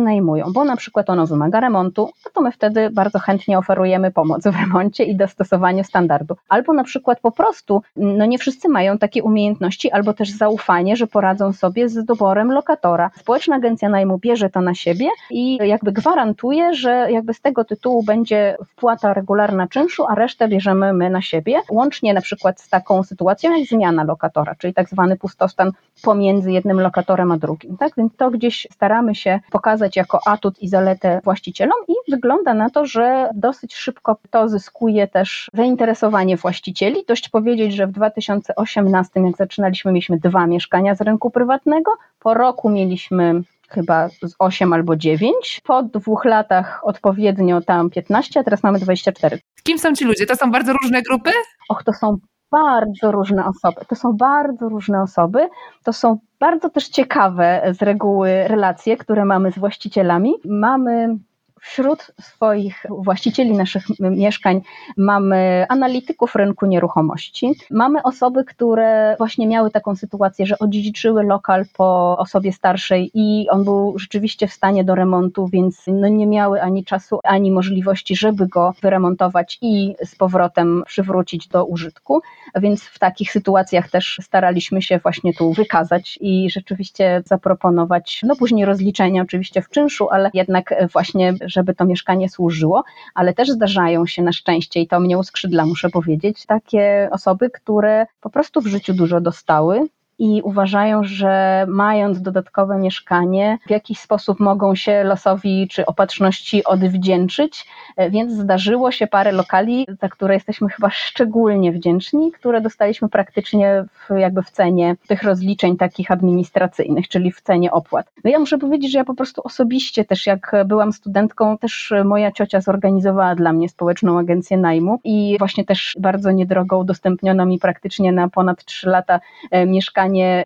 bo 0.52 0.64
na 0.64 0.76
przykład 0.76 1.10
ono 1.10 1.26
wymaga 1.26 1.60
remontu, 1.60 2.10
no 2.24 2.30
to 2.34 2.40
my 2.40 2.52
wtedy 2.52 2.90
bardzo 2.90 3.18
chętnie 3.18 3.58
oferujemy 3.58 4.10
pomoc 4.10 4.42
w 4.42 4.60
remoncie 4.60 5.04
i 5.04 5.16
dostosowaniu 5.16 5.84
standardu. 5.84 6.36
Albo 6.48 6.72
na 6.72 6.84
przykład 6.84 7.20
po 7.20 7.30
prostu, 7.30 7.82
no 7.96 8.26
nie 8.26 8.38
wszyscy 8.38 8.68
mają 8.68 8.98
takie 8.98 9.22
umiejętności, 9.22 9.90
albo 9.90 10.12
też 10.12 10.30
zaufanie, 10.30 10.96
że 10.96 11.06
poradzą 11.06 11.52
sobie 11.52 11.88
z 11.88 12.04
doborem 12.04 12.52
lokatora. 12.52 13.10
Społeczna 13.18 13.56
agencja 13.56 13.88
najmu 13.88 14.18
bierze 14.18 14.50
to 14.50 14.60
na 14.60 14.74
siebie 14.74 15.08
i 15.30 15.56
jakby 15.56 15.92
gwarantuje, 15.92 16.74
że 16.74 17.06
jakby 17.10 17.34
z 17.34 17.40
tego 17.40 17.64
tytułu 17.64 18.02
będzie 18.02 18.56
wpłata 18.66 19.14
regularna 19.14 19.68
czynszu, 19.68 20.04
a 20.08 20.14
resztę 20.14 20.48
bierzemy 20.48 20.92
my 20.92 21.10
na 21.10 21.22
siebie, 21.22 21.60
łącznie 21.70 22.14
na 22.14 22.20
przykład 22.20 22.60
z 22.60 22.68
taką 22.68 23.02
sytuacją 23.02 23.56
jak 23.56 23.68
zmiana 23.68 24.04
lokatora, 24.04 24.54
czyli 24.54 24.74
tak 24.74 24.88
zwany 24.88 25.16
pustostan 25.16 25.72
pomiędzy 26.02 26.52
jednym 26.52 26.80
lokatorem 26.80 27.32
a 27.32 27.36
drugim. 27.38 27.76
Tak? 27.76 27.92
Więc 27.96 28.16
to 28.16 28.30
gdzieś 28.30 28.66
staramy 28.72 29.14
się 29.14 29.40
pokazać 29.50 29.89
jako 29.96 30.20
atut 30.26 30.62
i 30.62 30.68
zaletę 30.68 31.20
właścicielom 31.24 31.78
i 31.88 32.10
wygląda 32.10 32.54
na 32.54 32.70
to, 32.70 32.86
że 32.86 33.30
dosyć 33.34 33.74
szybko 33.74 34.16
to 34.30 34.48
zyskuje 34.48 35.08
też 35.08 35.50
zainteresowanie 35.54 36.36
właścicieli. 36.36 37.04
Dość 37.08 37.28
powiedzieć, 37.28 37.74
że 37.74 37.86
w 37.86 37.92
2018, 37.92 39.20
jak 39.20 39.36
zaczynaliśmy, 39.36 39.92
mieliśmy 39.92 40.18
dwa 40.18 40.46
mieszkania 40.46 40.94
z 40.94 41.00
rynku 41.00 41.30
prywatnego, 41.30 41.92
po 42.18 42.34
roku 42.34 42.70
mieliśmy 42.70 43.42
chyba 43.70 44.08
z 44.08 44.34
8 44.38 44.72
albo 44.72 44.96
9. 44.96 45.60
Po 45.64 45.82
dwóch 45.82 46.24
latach 46.24 46.80
odpowiednio 46.82 47.60
tam 47.60 47.90
15, 47.90 48.40
a 48.40 48.44
teraz 48.44 48.62
mamy 48.62 48.78
24. 48.78 49.38
Kim 49.62 49.78
są 49.78 49.92
ci 49.94 50.04
ludzie? 50.04 50.26
To 50.26 50.36
są 50.36 50.50
bardzo 50.50 50.72
różne 50.82 51.02
grupy? 51.02 51.30
Och, 51.68 51.84
to 51.84 51.92
są 51.92 52.18
bardzo 52.50 53.12
różne 53.12 53.46
osoby. 53.46 53.80
To 53.88 53.94
są 53.94 54.12
bardzo 54.12 54.68
różne 54.68 55.02
osoby. 55.02 55.48
To 55.84 55.92
są 55.92 56.18
bardzo 56.40 56.70
też 56.70 56.88
ciekawe 56.88 57.62
z 57.78 57.82
reguły 57.82 58.48
relacje, 58.48 58.96
które 58.96 59.24
mamy 59.24 59.52
z 59.52 59.58
właścicielami. 59.58 60.34
Mamy 60.44 61.16
wśród 61.60 62.10
swoich 62.20 62.86
właścicieli 62.88 63.52
naszych 63.52 63.82
mieszkań 64.00 64.60
mamy 64.96 65.66
analityków 65.68 66.36
rynku 66.36 66.66
nieruchomości. 66.66 67.54
Mamy 67.70 68.02
osoby, 68.02 68.44
które 68.44 69.14
właśnie 69.18 69.46
miały 69.46 69.70
taką 69.70 69.96
sytuację, 69.96 70.46
że 70.46 70.58
odziedziczyły 70.58 71.22
lokal 71.22 71.64
po 71.76 72.18
osobie 72.18 72.52
starszej 72.52 73.10
i 73.14 73.48
on 73.50 73.64
był 73.64 73.98
rzeczywiście 73.98 74.48
w 74.48 74.52
stanie 74.52 74.84
do 74.84 74.94
remontu, 74.94 75.48
więc 75.48 75.84
no 75.86 76.08
nie 76.08 76.26
miały 76.26 76.62
ani 76.62 76.84
czasu, 76.84 77.20
ani 77.24 77.50
możliwości, 77.50 78.16
żeby 78.16 78.46
go 78.46 78.74
wyremontować 78.82 79.58
i 79.62 79.94
z 80.04 80.16
powrotem 80.16 80.82
przywrócić 80.86 81.48
do 81.48 81.64
użytku. 81.64 82.20
Więc 82.54 82.84
w 82.84 82.98
takich 82.98 83.32
sytuacjach 83.32 83.90
też 83.90 84.18
staraliśmy 84.22 84.82
się 84.82 84.98
właśnie 84.98 85.34
tu 85.34 85.52
wykazać 85.52 86.18
i 86.20 86.50
rzeczywiście 86.50 87.22
zaproponować, 87.26 88.20
no 88.24 88.36
później 88.36 88.64
rozliczenie 88.64 89.22
oczywiście 89.22 89.62
w 89.62 89.70
czynszu, 89.70 90.10
ale 90.10 90.30
jednak 90.34 90.74
właśnie 90.92 91.34
żeby 91.50 91.74
to 91.74 91.84
mieszkanie 91.84 92.28
służyło, 92.28 92.84
ale 93.14 93.34
też 93.34 93.50
zdarzają 93.50 94.06
się 94.06 94.22
na 94.22 94.32
szczęście, 94.32 94.80
i 94.80 94.88
to 94.88 95.00
mnie 95.00 95.18
uskrzydla, 95.18 95.66
muszę 95.66 95.90
powiedzieć, 95.90 96.46
takie 96.46 97.08
osoby, 97.12 97.50
które 97.50 98.06
po 98.20 98.30
prostu 98.30 98.60
w 98.60 98.66
życiu 98.66 98.94
dużo 98.94 99.20
dostały, 99.20 99.88
i 100.20 100.42
uważają, 100.42 101.04
że 101.04 101.64
mając 101.68 102.22
dodatkowe 102.22 102.78
mieszkanie, 102.78 103.58
w 103.66 103.70
jakiś 103.70 103.98
sposób 103.98 104.40
mogą 104.40 104.74
się 104.74 105.04
losowi 105.04 105.68
czy 105.70 105.86
opatrzności 105.86 106.64
odwdzięczyć, 106.64 107.66
e, 107.96 108.10
więc 108.10 108.32
zdarzyło 108.32 108.90
się 108.90 109.06
parę 109.06 109.32
lokali, 109.32 109.86
za 110.00 110.08
które 110.08 110.34
jesteśmy 110.34 110.68
chyba 110.68 110.90
szczególnie 110.90 111.72
wdzięczni, 111.72 112.32
które 112.32 112.60
dostaliśmy 112.60 113.08
praktycznie 113.08 113.84
w, 113.92 114.18
jakby 114.18 114.42
w 114.42 114.50
cenie 114.50 114.96
tych 115.08 115.22
rozliczeń 115.22 115.76
takich 115.76 116.10
administracyjnych, 116.10 117.08
czyli 117.08 117.32
w 117.32 117.40
cenie 117.40 117.72
opłat. 117.72 118.12
No 118.24 118.30
ja 118.30 118.38
muszę 118.38 118.58
powiedzieć, 118.58 118.92
że 118.92 118.98
ja 118.98 119.04
po 119.04 119.14
prostu 119.14 119.40
osobiście 119.44 120.04
też 120.04 120.26
jak 120.26 120.52
byłam 120.66 120.92
studentką, 120.92 121.58
też 121.58 121.92
moja 122.04 122.32
ciocia 122.32 122.60
zorganizowała 122.60 123.34
dla 123.34 123.52
mnie 123.52 123.68
społeczną 123.68 124.18
agencję 124.18 124.56
najmu 124.56 125.00
i 125.04 125.36
właśnie 125.38 125.64
też 125.64 125.96
bardzo 126.00 126.30
niedrogo 126.30 126.78
udostępniono 126.78 127.46
mi 127.46 127.58
praktycznie 127.58 128.12
na 128.12 128.28
ponad 128.28 128.64
3 128.64 128.88
lata 128.88 129.20
e, 129.50 129.66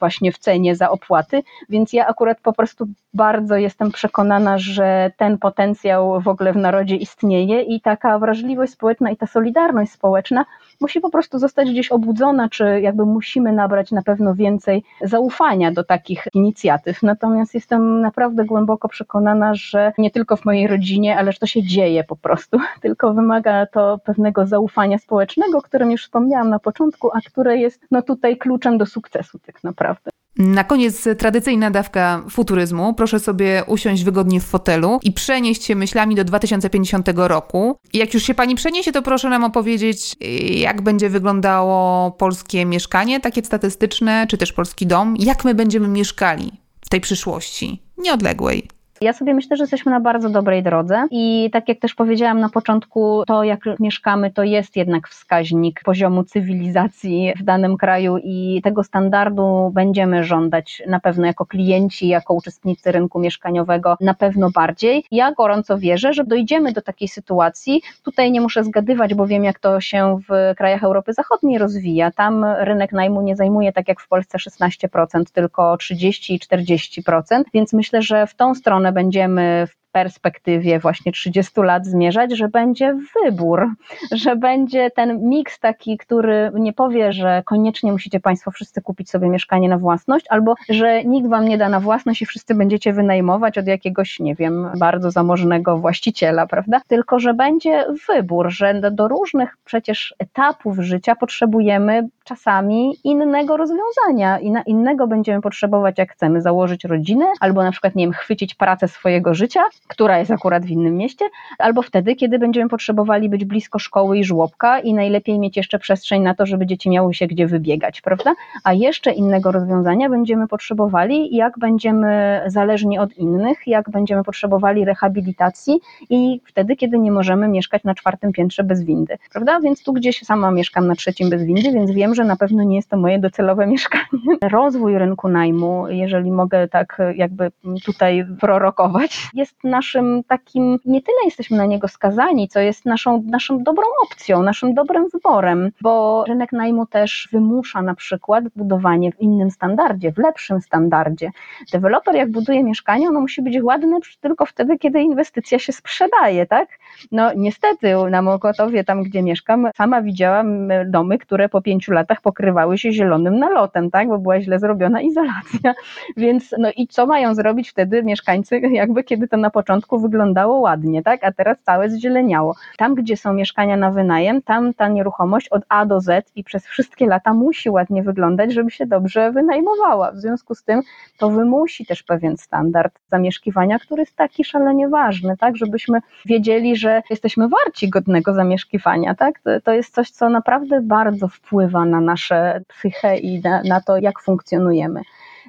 właśnie 0.00 0.32
w 0.32 0.38
cenie 0.38 0.76
za 0.76 0.90
opłaty, 0.90 1.42
więc 1.68 1.92
ja 1.92 2.06
akurat 2.06 2.40
po 2.40 2.52
prostu 2.52 2.86
bardzo 3.14 3.56
jestem 3.56 3.92
przekonana, 3.92 4.58
że 4.58 5.10
ten 5.16 5.38
potencjał 5.38 6.20
w 6.20 6.28
ogóle 6.28 6.52
w 6.52 6.56
narodzie 6.56 6.96
istnieje 6.96 7.62
i 7.62 7.80
taka 7.80 8.18
wrażliwość 8.18 8.72
społeczna 8.72 9.10
i 9.10 9.16
ta 9.16 9.26
solidarność 9.26 9.92
społeczna 9.92 10.44
musi 10.80 11.00
po 11.00 11.10
prostu 11.10 11.38
zostać 11.38 11.70
gdzieś 11.70 11.92
obudzona, 11.92 12.48
czy 12.48 12.80
jakby 12.80 13.06
musimy 13.06 13.52
nabrać 13.52 13.90
na 13.90 14.02
pewno 14.02 14.34
więcej 14.34 14.82
zaufania 15.02 15.72
do 15.72 15.84
takich 15.84 16.28
inicjatyw. 16.34 17.02
Natomiast 17.02 17.54
jestem 17.54 18.00
naprawdę 18.00 18.44
głęboko 18.44 18.88
przekonana, 18.88 19.54
że 19.54 19.92
nie 19.98 20.10
tylko 20.10 20.36
w 20.36 20.44
mojej 20.44 20.66
rodzinie, 20.66 21.16
ale 21.16 21.32
że 21.32 21.38
to 21.38 21.46
się 21.46 21.62
dzieje 21.62 22.04
po 22.04 22.16
prostu, 22.16 22.58
tylko 22.82 23.14
wymaga 23.14 23.66
to 23.66 23.98
pewnego 24.04 24.46
zaufania 24.46 24.98
społecznego, 24.98 25.58
o 25.58 25.62
którym 25.62 25.90
już 25.90 26.04
wspomniałam 26.04 26.50
na 26.50 26.58
początku, 26.58 27.10
a 27.12 27.20
które 27.26 27.56
jest 27.56 27.80
no 27.90 28.02
tutaj 28.02 28.36
kluczem 28.36 28.78
do 28.78 28.86
sukcesu 28.86 29.38
tak 29.38 29.64
naprawdę. 29.64 30.10
Na 30.38 30.64
koniec 30.64 31.08
tradycyjna 31.18 31.70
dawka 31.70 32.22
futuryzmu. 32.30 32.94
Proszę 32.94 33.20
sobie 33.20 33.62
usiąść 33.66 34.04
wygodnie 34.04 34.40
w 34.40 34.44
fotelu 34.44 34.98
i 35.02 35.12
przenieść 35.12 35.64
się 35.64 35.74
myślami 35.74 36.14
do 36.14 36.24
2050 36.24 37.08
roku. 37.14 37.78
Jak 37.92 38.14
już 38.14 38.22
się 38.22 38.34
pani 38.34 38.54
przeniesie, 38.54 38.92
to 38.92 39.02
proszę 39.02 39.28
nam 39.28 39.44
opowiedzieć, 39.44 40.16
jak 40.50 40.82
będzie 40.82 41.10
wyglądało 41.10 42.10
polskie 42.10 42.64
mieszkanie, 42.64 43.20
takie 43.20 43.44
statystyczne, 43.44 44.26
czy 44.28 44.38
też 44.38 44.52
polski 44.52 44.86
dom. 44.86 45.16
Jak 45.18 45.44
my 45.44 45.54
będziemy 45.54 45.88
mieszkali 45.88 46.52
w 46.80 46.88
tej 46.88 47.00
przyszłości 47.00 47.82
nieodległej. 47.98 48.68
Ja 49.04 49.12
sobie 49.12 49.34
myślę, 49.34 49.56
że 49.56 49.62
jesteśmy 49.62 49.92
na 49.92 50.00
bardzo 50.00 50.30
dobrej 50.30 50.62
drodze 50.62 51.06
i 51.10 51.50
tak 51.52 51.68
jak 51.68 51.78
też 51.78 51.94
powiedziałam 51.94 52.40
na 52.40 52.48
początku, 52.48 53.22
to 53.26 53.44
jak 53.44 53.60
mieszkamy, 53.80 54.30
to 54.30 54.42
jest 54.42 54.76
jednak 54.76 55.08
wskaźnik 55.08 55.80
poziomu 55.84 56.24
cywilizacji 56.24 57.32
w 57.36 57.42
danym 57.42 57.76
kraju 57.76 58.18
i 58.24 58.60
tego 58.62 58.84
standardu 58.84 59.70
będziemy 59.74 60.24
żądać 60.24 60.82
na 60.86 61.00
pewno 61.00 61.26
jako 61.26 61.46
klienci, 61.46 62.08
jako 62.08 62.34
uczestnicy 62.34 62.92
rynku 62.92 63.20
mieszkaniowego, 63.20 63.96
na 64.00 64.14
pewno 64.14 64.50
bardziej. 64.50 65.04
Ja 65.10 65.32
gorąco 65.32 65.78
wierzę, 65.78 66.12
że 66.12 66.24
dojdziemy 66.24 66.72
do 66.72 66.82
takiej 66.82 67.08
sytuacji. 67.08 67.82
Tutaj 68.04 68.32
nie 68.32 68.40
muszę 68.40 68.64
zgadywać, 68.64 69.14
bo 69.14 69.26
wiem, 69.26 69.44
jak 69.44 69.58
to 69.58 69.80
się 69.80 70.18
w 70.28 70.56
krajach 70.56 70.84
Europy 70.84 71.12
Zachodniej 71.12 71.58
rozwija. 71.58 72.10
Tam 72.10 72.44
rynek 72.44 72.92
najmu 72.92 73.22
nie 73.22 73.36
zajmuje 73.36 73.72
tak 73.72 73.88
jak 73.88 74.00
w 74.00 74.08
Polsce 74.08 74.38
16%, 74.38 75.24
tylko 75.32 75.76
30 75.76 76.34
i 76.34 76.38
40%, 76.38 77.42
więc 77.54 77.72
myślę, 77.72 78.02
że 78.02 78.26
w 78.26 78.34
tą 78.34 78.54
stronę 78.54 78.93
będziemy 78.94 79.66
w 79.66 79.83
perspektywie 79.94 80.78
właśnie 80.78 81.12
30 81.12 81.60
lat 81.60 81.86
zmierzać, 81.86 82.36
że 82.36 82.48
będzie 82.48 82.96
wybór, 83.14 83.66
że 84.12 84.36
będzie 84.36 84.90
ten 84.90 85.28
miks 85.28 85.60
taki, 85.60 85.98
który 85.98 86.50
nie 86.54 86.72
powie, 86.72 87.12
że 87.12 87.42
koniecznie 87.46 87.92
musicie 87.92 88.20
Państwo 88.20 88.50
wszyscy 88.50 88.82
kupić 88.82 89.10
sobie 89.10 89.28
mieszkanie 89.28 89.68
na 89.68 89.78
własność, 89.78 90.26
albo 90.30 90.54
że 90.68 91.04
nikt 91.04 91.28
Wam 91.28 91.48
nie 91.48 91.58
da 91.58 91.68
na 91.68 91.80
własność 91.80 92.22
i 92.22 92.26
wszyscy 92.26 92.54
będziecie 92.54 92.92
wynajmować 92.92 93.58
od 93.58 93.66
jakiegoś, 93.66 94.20
nie 94.20 94.34
wiem, 94.34 94.68
bardzo 94.78 95.10
zamożnego 95.10 95.78
właściciela, 95.78 96.46
prawda? 96.46 96.80
Tylko, 96.86 97.18
że 97.18 97.34
będzie 97.34 97.84
wybór, 98.08 98.50
że 98.50 98.90
do, 98.90 99.08
różnych 99.08 99.56
przecież 99.64 100.14
etapów 100.18 100.78
życia 100.78 101.16
potrzebujemy 101.16 102.08
czasami 102.24 102.96
innego 103.04 103.56
rozwiązania 103.56 104.38
i 104.38 104.50
na 104.50 104.62
innego 104.62 105.06
będziemy 105.06 105.40
potrzebować, 105.40 105.98
jak 105.98 106.12
chcemy 106.12 106.40
założyć 106.42 106.84
rodzinę, 106.84 107.26
albo 107.40 107.62
na 107.62 107.70
przykład, 107.70 107.94
nie 107.94 108.04
wiem, 108.04 108.12
chwycić 108.12 108.54
pracę 108.54 108.88
swojego 108.88 109.34
życia, 109.34 109.62
która 109.88 110.18
jest 110.18 110.30
akurat 110.30 110.64
w 110.64 110.70
innym 110.70 110.96
mieście, 110.96 111.24
albo 111.58 111.82
wtedy, 111.82 112.14
kiedy 112.14 112.38
będziemy 112.38 112.68
potrzebowali 112.68 113.28
być 113.28 113.44
blisko 113.44 113.78
szkoły 113.78 114.18
i 114.18 114.24
żłobka 114.24 114.80
i 114.80 114.94
najlepiej 114.94 115.38
mieć 115.38 115.56
jeszcze 115.56 115.78
przestrzeń 115.78 116.22
na 116.22 116.34
to, 116.34 116.46
żeby 116.46 116.66
dzieci 116.66 116.90
miały 116.90 117.14
się 117.14 117.26
gdzie 117.26 117.46
wybiegać, 117.46 118.00
prawda? 118.00 118.34
A 118.64 118.72
jeszcze 118.72 119.12
innego 119.12 119.52
rozwiązania 119.52 120.08
będziemy 120.08 120.48
potrzebowali, 120.48 121.36
jak 121.36 121.58
będziemy 121.58 122.40
zależni 122.46 122.98
od 122.98 123.16
innych, 123.16 123.66
jak 123.66 123.90
będziemy 123.90 124.24
potrzebowali 124.24 124.84
rehabilitacji 124.84 125.80
i 126.10 126.40
wtedy, 126.44 126.76
kiedy 126.76 126.98
nie 126.98 127.12
możemy 127.12 127.48
mieszkać 127.48 127.84
na 127.84 127.94
czwartym 127.94 128.32
piętrze 128.32 128.64
bez 128.64 128.84
windy, 128.84 129.18
prawda? 129.32 129.60
Więc 129.60 129.82
tu 129.82 129.92
gdzieś 129.92 130.18
sama 130.22 130.50
mieszkam 130.50 130.86
na 130.86 130.94
trzecim 130.94 131.30
bez 131.30 131.44
windy, 131.44 131.72
więc 131.72 131.90
wiem, 131.90 132.14
że 132.14 132.24
na 132.24 132.36
pewno 132.36 132.62
nie 132.62 132.76
jest 132.76 132.88
to 132.90 132.96
moje 132.96 133.18
docelowe 133.18 133.66
mieszkanie. 133.74 134.04
Rozwój 134.42 134.98
rynku 134.98 135.28
najmu, 135.28 135.88
jeżeli 135.88 136.30
mogę 136.30 136.68
tak 136.68 136.98
jakby 137.16 137.50
tutaj 137.84 138.26
prorokować, 138.40 139.28
jest 139.34 139.56
naszym 139.74 140.22
takim, 140.28 140.78
nie 140.84 141.02
tyle 141.02 141.18
jesteśmy 141.24 141.56
na 141.56 141.66
niego 141.66 141.88
skazani, 141.88 142.48
co 142.48 142.60
jest 142.60 142.84
naszą, 142.86 143.22
naszą 143.26 143.62
dobrą 143.62 143.84
opcją, 144.04 144.42
naszym 144.42 144.74
dobrym 144.74 145.08
wyborem, 145.08 145.70
bo 145.82 146.24
rynek 146.28 146.52
najmu 146.52 146.86
też 146.86 147.28
wymusza 147.32 147.82
na 147.82 147.94
przykład 147.94 148.44
budowanie 148.56 149.12
w 149.12 149.20
innym 149.20 149.50
standardzie, 149.50 150.12
w 150.12 150.18
lepszym 150.18 150.60
standardzie. 150.60 151.30
Deweloper 151.72 152.14
jak 152.14 152.30
buduje 152.30 152.64
mieszkanie, 152.64 153.08
ono 153.08 153.20
musi 153.20 153.42
być 153.42 153.62
ładne 153.62 153.98
tylko 154.20 154.46
wtedy, 154.46 154.78
kiedy 154.78 155.02
inwestycja 155.02 155.58
się 155.58 155.72
sprzedaje, 155.72 156.46
tak? 156.46 156.68
No 157.12 157.32
niestety 157.36 157.94
na 158.10 158.22
Mokotowie, 158.22 158.84
tam 158.84 159.02
gdzie 159.02 159.22
mieszkam, 159.22 159.68
sama 159.76 160.02
widziałam 160.02 160.68
domy, 160.86 161.18
które 161.18 161.48
po 161.48 161.62
pięciu 161.62 161.92
latach 161.92 162.20
pokrywały 162.20 162.78
się 162.78 162.92
zielonym 162.92 163.38
nalotem, 163.38 163.90
tak? 163.90 164.08
Bo 164.08 164.18
była 164.18 164.40
źle 164.40 164.58
zrobiona 164.58 165.00
izolacja. 165.00 165.74
Więc 166.16 166.54
no 166.58 166.70
i 166.76 166.86
co 166.86 167.06
mają 167.06 167.34
zrobić 167.34 167.70
wtedy 167.70 168.02
mieszkańcy, 168.02 168.60
jakby 168.82 169.04
kiedy 169.04 169.28
to 169.28 169.36
na 169.36 169.50
początku 169.50 169.63
wyglądało 169.98 170.58
ładnie, 170.58 171.02
tak? 171.02 171.24
A 171.24 171.32
teraz 171.32 171.58
całe 171.62 171.90
zzieleniało. 171.90 172.54
Tam, 172.78 172.94
gdzie 172.94 173.16
są 173.16 173.32
mieszkania 173.32 173.76
na 173.76 173.90
wynajem, 173.90 174.42
tam 174.42 174.74
ta 174.74 174.88
nieruchomość 174.88 175.48
od 175.48 175.62
A 175.68 175.86
do 175.86 176.00
Z 176.00 176.32
i 176.34 176.44
przez 176.44 176.66
wszystkie 176.66 177.06
lata 177.06 177.34
musi 177.34 177.70
ładnie 177.70 178.02
wyglądać, 178.02 178.52
żeby 178.52 178.70
się 178.70 178.86
dobrze 178.86 179.32
wynajmowała. 179.32 180.12
W 180.12 180.16
związku 180.16 180.54
z 180.54 180.64
tym 180.64 180.80
to 181.18 181.30
wymusi 181.30 181.86
też 181.86 182.02
pewien 182.02 182.36
standard 182.36 182.98
zamieszkiwania, 183.08 183.78
który 183.78 184.02
jest 184.02 184.16
taki 184.16 184.44
szalenie 184.44 184.88
ważny, 184.88 185.36
tak? 185.36 185.56
Żebyśmy 185.56 185.98
wiedzieli, 186.26 186.76
że 186.76 187.02
jesteśmy 187.10 187.48
warci 187.48 187.90
godnego 187.90 188.34
zamieszkiwania, 188.34 189.14
tak? 189.14 189.40
To, 189.40 189.50
to 189.60 189.72
jest 189.72 189.94
coś, 189.94 190.10
co 190.10 190.28
naprawdę 190.28 190.80
bardzo 190.82 191.28
wpływa 191.28 191.84
na 191.84 192.00
nasze 192.00 192.60
psychę 192.68 193.16
i 193.16 193.40
na, 193.40 193.62
na 193.62 193.80
to, 193.80 193.96
jak 193.96 194.20
funkcjonujemy. 194.20 195.00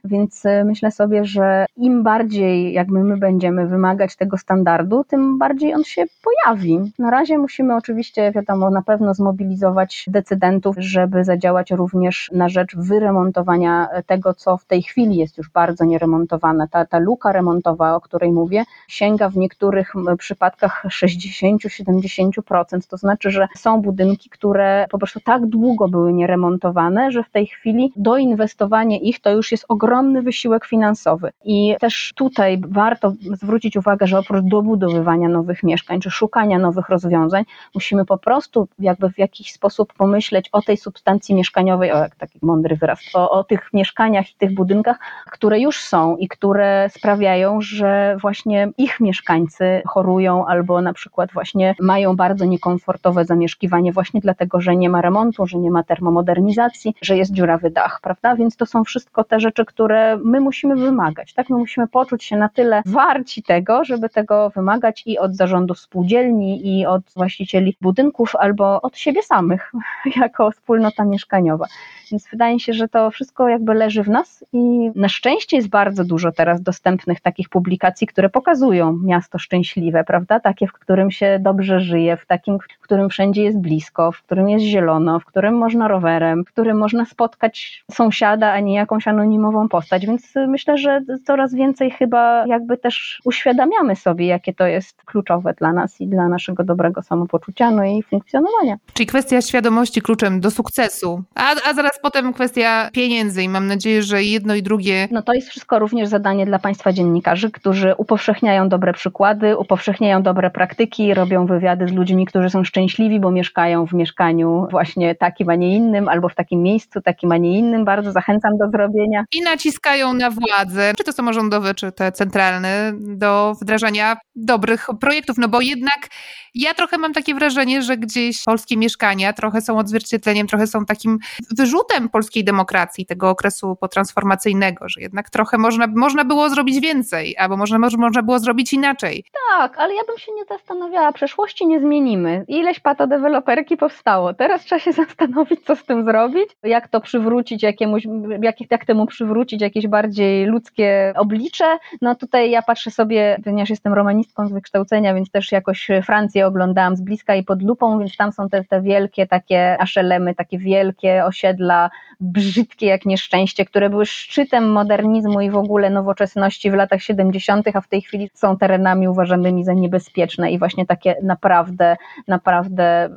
Więc 0.06 0.46
e, 0.46 0.64
myślę 0.64 0.92
sobie, 0.92 1.26
że 1.26 1.66
im 1.78 2.04
bardziej 2.04 2.74
jakby 2.74 3.04
my 3.04 3.18
będziemy 3.18 3.68
wymagać 3.68 4.16
tego 4.16 4.38
standardu, 4.38 5.04
tym 5.04 5.38
bardziej 5.38 5.74
on 5.74 5.84
się 5.84 6.06
pojawi. 6.24 6.92
Na 7.00 7.12
razie 7.12 7.38
musimy 7.38 7.76
oczywiście, 7.76 8.32
wiadomo, 8.32 8.70
na 8.70 8.82
pewno 8.82 9.14
zmobilizować 9.14 10.06
decydentów, 10.08 10.76
żeby 10.80 11.24
zadziałać 11.24 11.72
również 11.72 12.32
na 12.34 12.50
rzecz 12.50 12.76
wyremontowania 12.76 13.88
tego, 14.06 14.34
co 14.34 14.58
w 14.58 14.66
tej 14.66 14.84
chwili 14.84 15.16
jest 15.16 15.38
już 15.38 15.50
bardzo 15.50 15.86
nieremontowane. 15.86 16.68
Ta, 16.68 16.86
ta 16.86 17.00
luka 17.00 17.32
remontowa, 17.32 17.96
o 17.96 18.02
której 18.02 18.32
mówię, 18.32 18.64
sięga 18.88 19.30
w 19.30 19.38
niektórych 19.38 19.94
przypadkach 20.18 20.84
60-70%. 20.86 22.88
To 22.90 22.98
znaczy, 22.98 23.32
że 23.32 23.48
są 23.58 23.82
budynki, 23.82 24.30
które 24.30 24.86
po 24.92 24.98
prostu 24.98 25.20
tak 25.20 25.46
długo 25.46 25.88
były 25.88 26.14
nieremontowane, 26.14 27.12
że 27.12 27.24
w 27.24 27.30
tej 27.30 27.48
chwili 27.48 27.94
doinwestowanie 27.96 29.00
ich 29.00 29.20
to 29.20 29.32
już 29.32 29.52
jest 29.52 29.66
ogromne 29.70 29.95
ogromny 29.96 30.22
wysiłek 30.22 30.66
finansowy. 30.66 31.32
I 31.46 31.76
też 31.80 32.14
tutaj 32.16 32.62
warto 32.68 33.14
zwrócić 33.34 33.78
uwagę, 33.78 34.08
że 34.08 34.20
oprócz 34.20 34.46
dobudowywania 34.46 35.30
nowych 35.30 35.64
mieszkań 35.64 36.00
czy 36.02 36.12
szukania 36.12 36.60
nowych 36.60 36.90
rozwiązań, 36.90 37.44
musimy 37.76 38.06
po 38.06 38.18
prostu 38.18 38.68
jakby 38.80 39.10
w 39.10 39.18
jakiś 39.18 39.54
sposób 39.54 39.94
pomyśleć 39.94 40.50
o 40.52 40.62
tej 40.62 40.78
substancji 40.78 41.36
mieszkaniowej, 41.36 41.92
o 41.92 41.98
jak 41.98 42.16
taki 42.16 42.40
mądry 42.42 42.76
wyraz, 42.76 43.00
o, 43.14 43.30
o 43.30 43.44
tych 43.44 43.70
mieszkaniach 43.74 44.32
i 44.32 44.36
tych 44.36 44.54
budynkach, 44.54 45.00
które 45.32 45.60
już 45.60 45.80
są 45.80 46.18
i 46.18 46.28
które 46.28 46.90
sprawiają, 46.90 47.62
że 47.62 48.18
właśnie 48.22 48.70
ich 48.78 49.00
mieszkańcy 49.00 49.82
chorują 49.88 50.46
albo 50.46 50.82
na 50.82 50.94
przykład 50.94 51.32
właśnie 51.34 51.76
mają 51.80 52.16
bardzo 52.16 52.46
niekomfortowe 52.46 53.26
zamieszkiwanie 53.26 53.92
właśnie 53.94 54.22
dlatego, 54.22 54.62
że 54.62 54.76
nie 54.76 54.90
ma 54.90 55.02
remontu, 55.02 55.48
że 55.48 55.58
nie 55.58 55.72
ma 55.72 55.84
termomodernizacji, 55.84 56.96
że 57.02 57.18
jest 57.18 57.32
dziurawy 57.32 57.70
dach, 57.70 58.00
prawda? 58.02 58.36
Więc 58.36 58.56
to 58.56 58.66
są 58.66 58.84
wszystko 58.84 59.24
te 59.24 59.40
rzeczy, 59.40 59.66
które 59.66 59.85
które 59.86 60.18
my 60.24 60.40
musimy 60.40 60.76
wymagać. 60.76 61.34
Tak? 61.34 61.50
My 61.50 61.58
musimy 61.58 61.88
poczuć 61.88 62.24
się 62.24 62.38
na 62.38 62.50
tyle 62.50 62.82
warci 62.86 63.44
tego, 63.44 63.84
żeby 63.84 64.10
tego 64.10 64.50
wymagać 64.50 65.04
i 65.06 65.20
od 65.20 65.36
zarządów 65.36 65.80
spółdzielni, 65.80 66.80
i 66.80 66.86
od 66.86 67.02
właścicieli 67.16 67.78
budynków, 67.82 68.36
albo 68.36 68.82
od 68.82 68.98
siebie 68.98 69.24
samych, 69.24 69.72
jako 70.22 70.52
wspólnota 70.52 71.06
mieszkaniowa. 71.06 71.66
Więc 72.12 72.28
wydaje 72.32 72.60
się, 72.60 72.74
że 72.74 72.88
to 72.88 73.12
wszystko 73.12 73.50
jakby 73.50 73.74
leży 73.74 74.04
w 74.04 74.10
nas 74.10 74.46
i 74.54 74.92
na 74.96 75.10
szczęście 75.10 75.58
jest 75.58 75.70
bardzo 75.70 76.04
dużo 76.04 76.32
teraz 76.32 76.62
dostępnych 76.62 77.22
takich 77.22 77.50
publikacji, 77.50 78.08
które 78.08 78.30
pokazują 78.30 79.00
miasto 79.04 79.40
szczęśliwe, 79.40 80.04
prawda? 80.04 80.40
Takie, 80.40 80.68
w 80.68 80.74
którym 80.74 81.12
się 81.12 81.40
dobrze 81.42 81.80
żyje, 81.80 82.18
w 82.18 82.26
takim, 82.26 82.58
w 82.60 82.82
którym 82.82 83.10
wszędzie 83.10 83.44
jest 83.44 83.60
blisko, 83.60 84.12
w 84.12 84.22
którym 84.24 84.50
jest 84.50 84.66
zielono, 84.66 85.20
w 85.20 85.26
którym 85.26 85.58
można 85.58 85.88
rowerem, 85.88 86.44
w 86.46 86.48
którym 86.48 86.78
można 86.78 87.06
spotkać 87.06 87.86
sąsiada, 87.92 88.52
a 88.52 88.60
nie 88.60 88.76
jakąś 88.76 89.08
anonimową 89.08 89.65
postać. 89.70 90.06
Więc 90.06 90.34
myślę, 90.48 90.78
że 90.78 91.02
coraz 91.26 91.56
więcej 91.56 91.92
chyba 91.92 92.48
jakby 92.48 92.78
też 92.78 93.22
uświadamiamy 93.26 93.96
sobie, 93.96 94.26
jakie 94.26 94.54
to 94.54 94.68
jest 94.68 95.04
kluczowe 95.04 95.54
dla 95.54 95.74
nas 95.74 96.02
i 96.02 96.08
dla 96.08 96.28
naszego 96.28 96.64
dobrego 96.64 97.02
samopoczucia, 97.02 97.72
no 97.72 97.84
i 97.84 98.04
funkcjonowania. 98.04 98.78
Czyli 98.94 99.08
kwestia 99.08 99.42
świadomości 99.42 100.02
kluczem 100.02 100.40
do 100.40 100.52
sukcesu, 100.52 101.24
a, 101.36 101.70
a 101.70 101.74
zaraz 101.74 102.00
potem 102.02 102.34
kwestia 102.34 102.90
pieniędzy 102.94 103.44
i 103.44 103.50
mam 103.50 103.68
nadzieję, 103.68 104.04
że 104.04 104.24
jedno 104.24 104.56
i 104.56 104.64
drugie. 104.64 105.08
No 105.12 105.22
to 105.22 105.34
jest 105.34 105.50
wszystko 105.50 105.80
również 105.80 106.10
zadanie 106.10 106.46
dla 106.46 106.60
Państwa 106.60 106.94
dziennikarzy, 106.94 107.52
którzy 107.52 107.96
upowszechniają 107.98 108.70
dobre 108.70 108.94
przykłady, 108.94 109.58
upowszechniają 109.58 110.24
dobre 110.24 110.50
praktyki, 110.50 111.14
robią 111.14 111.46
wywiady 111.46 111.88
z 111.88 111.92
ludźmi, 111.92 112.26
którzy 112.26 112.50
są 112.50 112.64
szczęśliwi, 112.64 113.20
bo 113.20 113.32
mieszkają 113.32 113.86
w 113.88 113.94
mieszkaniu 113.94 114.68
właśnie 114.72 115.16
takim, 115.16 115.50
a 115.50 115.56
nie 115.56 115.76
innym, 115.76 116.10
albo 116.10 116.30
w 116.30 116.36
takim 116.36 116.64
miejscu, 116.64 117.02
takim, 117.02 117.32
a 117.32 117.38
nie 117.38 117.60
innym. 117.60 117.86
Bardzo 117.86 118.12
zachęcam 118.12 118.52
do 118.58 118.70
zrobienia. 118.70 119.26
I 119.36 119.42
naciskają 119.56 120.14
na 120.14 120.30
władzę, 120.30 120.94
czy 120.98 121.04
to 121.04 121.12
samorządowe, 121.12 121.74
czy 121.74 121.92
te 121.92 122.12
centralne, 122.12 122.92
do 122.96 123.54
wdrażania 123.62 124.18
dobrych 124.36 124.88
projektów, 125.02 125.38
no 125.38 125.48
bo 125.48 125.62
jednak 125.62 126.10
ja 126.56 126.74
trochę 126.74 126.98
mam 126.98 127.14
takie 127.14 127.36
wrażenie, 127.36 127.82
że 127.82 127.98
gdzieś 127.98 128.44
polskie 128.44 128.78
mieszkania 128.78 129.34
trochę 129.34 129.62
są 129.62 129.78
odzwierciedleniem, 129.78 130.48
trochę 130.48 130.68
są 130.68 130.86
takim 130.86 131.20
wyrzutem 131.58 132.10
polskiej 132.10 132.44
demokracji, 132.44 133.06
tego 133.06 133.30
okresu 133.30 133.76
potransformacyjnego, 133.76 134.90
że 134.90 135.02
jednak 135.02 135.30
trochę 135.30 135.58
można, 135.58 135.88
można 135.88 136.26
było 136.26 136.50
zrobić 136.50 136.80
więcej, 136.80 137.38
albo 137.38 137.58
można, 137.58 137.80
można 137.80 138.24
było 138.24 138.40
zrobić 138.40 138.74
inaczej. 138.74 139.26
Tak, 139.52 139.78
ale 139.78 139.96
ja 139.96 140.02
bym 140.08 140.18
się 140.18 140.32
nie 140.32 140.46
zastanawiała, 140.46 141.12
przeszłości 141.12 141.68
nie 141.68 141.80
zmienimy. 141.80 142.46
Ileś 142.48 142.80
patodeweloperki 142.80 143.78
powstało. 143.78 144.34
Teraz 144.34 144.66
trzeba 144.66 144.80
się 144.80 144.94
zastanowić, 145.04 145.66
co 145.66 145.76
z 145.76 145.84
tym 145.84 146.06
zrobić, 146.06 146.50
jak 146.64 146.88
to 146.88 147.02
przywrócić 147.02 147.64
jakiemuś, 147.64 148.04
jak, 148.42 148.56
jak 148.72 148.86
temu 148.86 149.06
przywrócić 149.06 149.45
jakieś 149.52 149.88
bardziej 149.88 150.46
ludzkie 150.46 151.14
oblicze. 151.16 151.78
No 152.02 152.16
tutaj 152.16 152.52
ja 152.52 152.62
patrzę 152.62 152.92
sobie, 152.92 153.38
ponieważ 153.44 153.70
jestem 153.70 153.94
romanistką 153.94 154.48
z 154.48 154.52
wykształcenia, 154.52 155.14
więc 155.14 155.32
też 155.32 155.52
jakoś 155.52 155.88
Francję 156.04 156.48
oglądałam 156.48 156.96
z 156.96 157.02
bliska 157.02 157.36
i 157.36 157.44
pod 157.44 157.62
lupą, 157.62 158.00
więc 158.00 158.18
tam 158.18 158.32
są 158.32 158.50
te, 158.50 158.64
te 158.64 158.82
wielkie 158.82 159.28
takie 159.28 159.82
aszelemy, 159.82 160.36
takie 160.36 160.58
wielkie 160.58 161.26
osiedla, 161.26 161.90
brzydkie 162.20 162.86
jak 162.86 163.06
nieszczęście, 163.06 163.66
które 163.66 163.90
były 163.90 164.06
szczytem 164.06 164.72
modernizmu 164.72 165.42
i 165.42 165.50
w 165.50 165.56
ogóle 165.56 165.90
nowoczesności 165.90 166.72
w 166.72 166.74
latach 166.74 167.02
70., 167.02 167.68
a 167.74 167.82
w 167.82 167.88
tej 167.88 168.02
chwili 168.02 168.30
są 168.34 168.58
terenami 168.58 169.08
uważanymi 169.08 169.64
za 169.64 169.74
niebezpieczne 169.74 170.52
i 170.52 170.60
właśnie 170.60 170.86
takie 170.86 171.16
naprawdę, 171.24 171.98
naprawdę 172.28 173.10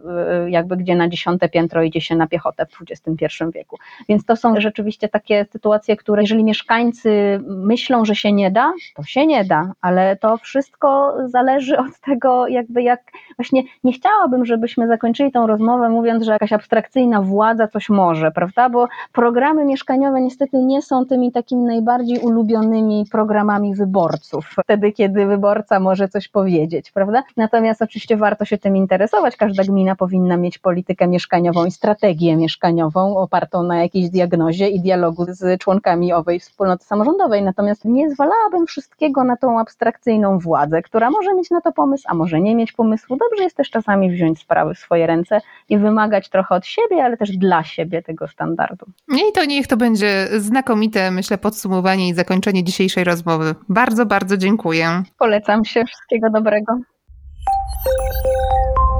y, 0.46 0.50
jakby 0.50 0.76
gdzie 0.76 0.96
na 0.96 1.08
dziesiąte 1.08 1.48
piętro 1.48 1.82
idzie 1.82 2.00
się 2.00 2.16
na 2.16 2.26
piechotę 2.26 2.66
w 2.66 2.78
XXI 2.90 3.44
wieku. 3.54 3.76
Więc 4.08 4.24
to 4.24 4.36
są 4.36 4.60
rzeczywiście 4.60 5.08
takie 5.08 5.46
sytuacje, 5.52 5.96
które 5.96 6.17
jeżeli 6.20 6.44
mieszkańcy 6.44 7.40
myślą, 7.46 8.04
że 8.04 8.14
się 8.14 8.32
nie 8.32 8.50
da, 8.50 8.72
to 8.96 9.02
się 9.02 9.26
nie 9.26 9.44
da, 9.44 9.72
ale 9.80 10.16
to 10.16 10.36
wszystko 10.36 11.14
zależy 11.26 11.78
od 11.78 12.00
tego, 12.00 12.48
jakby 12.48 12.82
jak 12.82 13.00
właśnie 13.38 13.62
nie 13.84 13.92
chciałabym, 13.92 14.46
żebyśmy 14.46 14.86
zakończyli 14.86 15.32
tą 15.32 15.46
rozmowę 15.46 15.88
mówiąc, 15.88 16.24
że 16.24 16.32
jakaś 16.32 16.52
abstrakcyjna 16.52 17.22
władza 17.22 17.68
coś 17.68 17.88
może, 17.88 18.30
prawda? 18.30 18.68
Bo 18.68 18.88
programy 19.12 19.64
mieszkaniowe 19.64 20.20
niestety 20.20 20.58
nie 20.58 20.82
są 20.82 21.06
tymi 21.06 21.32
takimi 21.32 21.64
najbardziej 21.64 22.18
ulubionymi 22.18 23.04
programami 23.12 23.74
wyborców, 23.74 24.54
wtedy 24.64 24.92
kiedy 24.92 25.26
wyborca 25.26 25.80
może 25.80 26.08
coś 26.08 26.28
powiedzieć, 26.28 26.90
prawda? 26.90 27.22
Natomiast 27.36 27.82
oczywiście 27.82 28.16
warto 28.16 28.44
się 28.44 28.58
tym 28.58 28.76
interesować. 28.76 29.36
Każda 29.36 29.64
gmina 29.64 29.96
powinna 29.96 30.36
mieć 30.36 30.58
politykę 30.58 31.08
mieszkaniową 31.08 31.64
i 31.64 31.70
strategię 31.70 32.36
mieszkaniową 32.36 33.16
opartą 33.16 33.62
na 33.62 33.82
jakiejś 33.82 34.10
diagnozie 34.10 34.68
i 34.68 34.80
dialogu 34.80 35.24
z 35.28 35.60
członkami 35.60 36.07
owej 36.12 36.40
wspólnoty 36.40 36.84
samorządowej. 36.84 37.42
Natomiast 37.42 37.84
nie 37.84 38.10
zwalałabym 38.10 38.66
wszystkiego 38.66 39.24
na 39.24 39.36
tą 39.36 39.60
abstrakcyjną 39.60 40.38
władzę, 40.38 40.82
która 40.82 41.10
może 41.10 41.34
mieć 41.34 41.50
na 41.50 41.60
to 41.60 41.72
pomysł, 41.72 42.04
a 42.08 42.14
może 42.14 42.40
nie 42.40 42.56
mieć 42.56 42.72
pomysłu. 42.72 43.16
Dobrze 43.16 43.44
jest 43.44 43.56
też 43.56 43.70
czasami 43.70 44.10
wziąć 44.10 44.40
sprawy 44.40 44.74
w 44.74 44.78
swoje 44.78 45.06
ręce 45.06 45.40
i 45.68 45.78
wymagać 45.78 46.28
trochę 46.28 46.54
od 46.54 46.66
siebie, 46.66 47.04
ale 47.04 47.16
też 47.16 47.36
dla 47.36 47.64
siebie 47.64 48.02
tego 48.02 48.28
standardu. 48.28 48.86
I 49.08 49.32
to 49.34 49.44
niech 49.44 49.66
to 49.66 49.76
będzie 49.76 50.28
znakomite, 50.36 51.10
myślę, 51.10 51.38
podsumowanie 51.38 52.08
i 52.08 52.14
zakończenie 52.14 52.64
dzisiejszej 52.64 53.04
rozmowy. 53.04 53.54
Bardzo, 53.68 54.06
bardzo 54.06 54.36
dziękuję. 54.36 55.02
Polecam 55.18 55.64
się. 55.64 55.84
Wszystkiego 55.84 56.30
dobrego. 56.30 56.78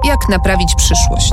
Jak 0.05 0.29
naprawić 0.29 0.75
przyszłość? 0.77 1.33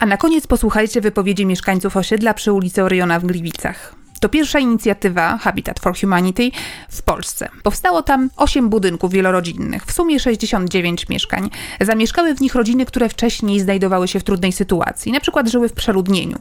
A 0.00 0.06
na 0.06 0.16
koniec 0.16 0.46
posłuchajcie 0.46 1.00
wypowiedzi 1.00 1.46
mieszkańców 1.46 1.96
osiedla 1.96 2.34
przy 2.34 2.52
ulicy 2.52 2.82
Oriona 2.82 3.20
w 3.20 3.24
Gliwicach. 3.24 3.94
To 4.20 4.28
pierwsza 4.28 4.58
inicjatywa 4.58 5.38
Habitat 5.38 5.80
for 5.80 5.96
Humanity 6.00 6.50
w 6.90 7.02
Polsce. 7.02 7.48
Powstało 7.62 8.02
tam 8.02 8.30
8 8.36 8.68
budynków 8.68 9.12
wielorodzinnych, 9.12 9.84
w 9.84 9.92
sumie 9.92 10.20
69 10.20 11.08
mieszkań. 11.08 11.50
Zamieszkały 11.80 12.34
w 12.34 12.40
nich 12.40 12.54
rodziny, 12.54 12.86
które 12.86 13.08
wcześniej 13.08 13.60
znajdowały 13.60 14.08
się 14.08 14.20
w 14.20 14.24
trudnej 14.24 14.52
sytuacji, 14.52 15.12
na 15.12 15.20
przykład 15.20 15.48
żyły 15.48 15.68
w 15.68 15.72
przeludnieniu. 15.72 16.38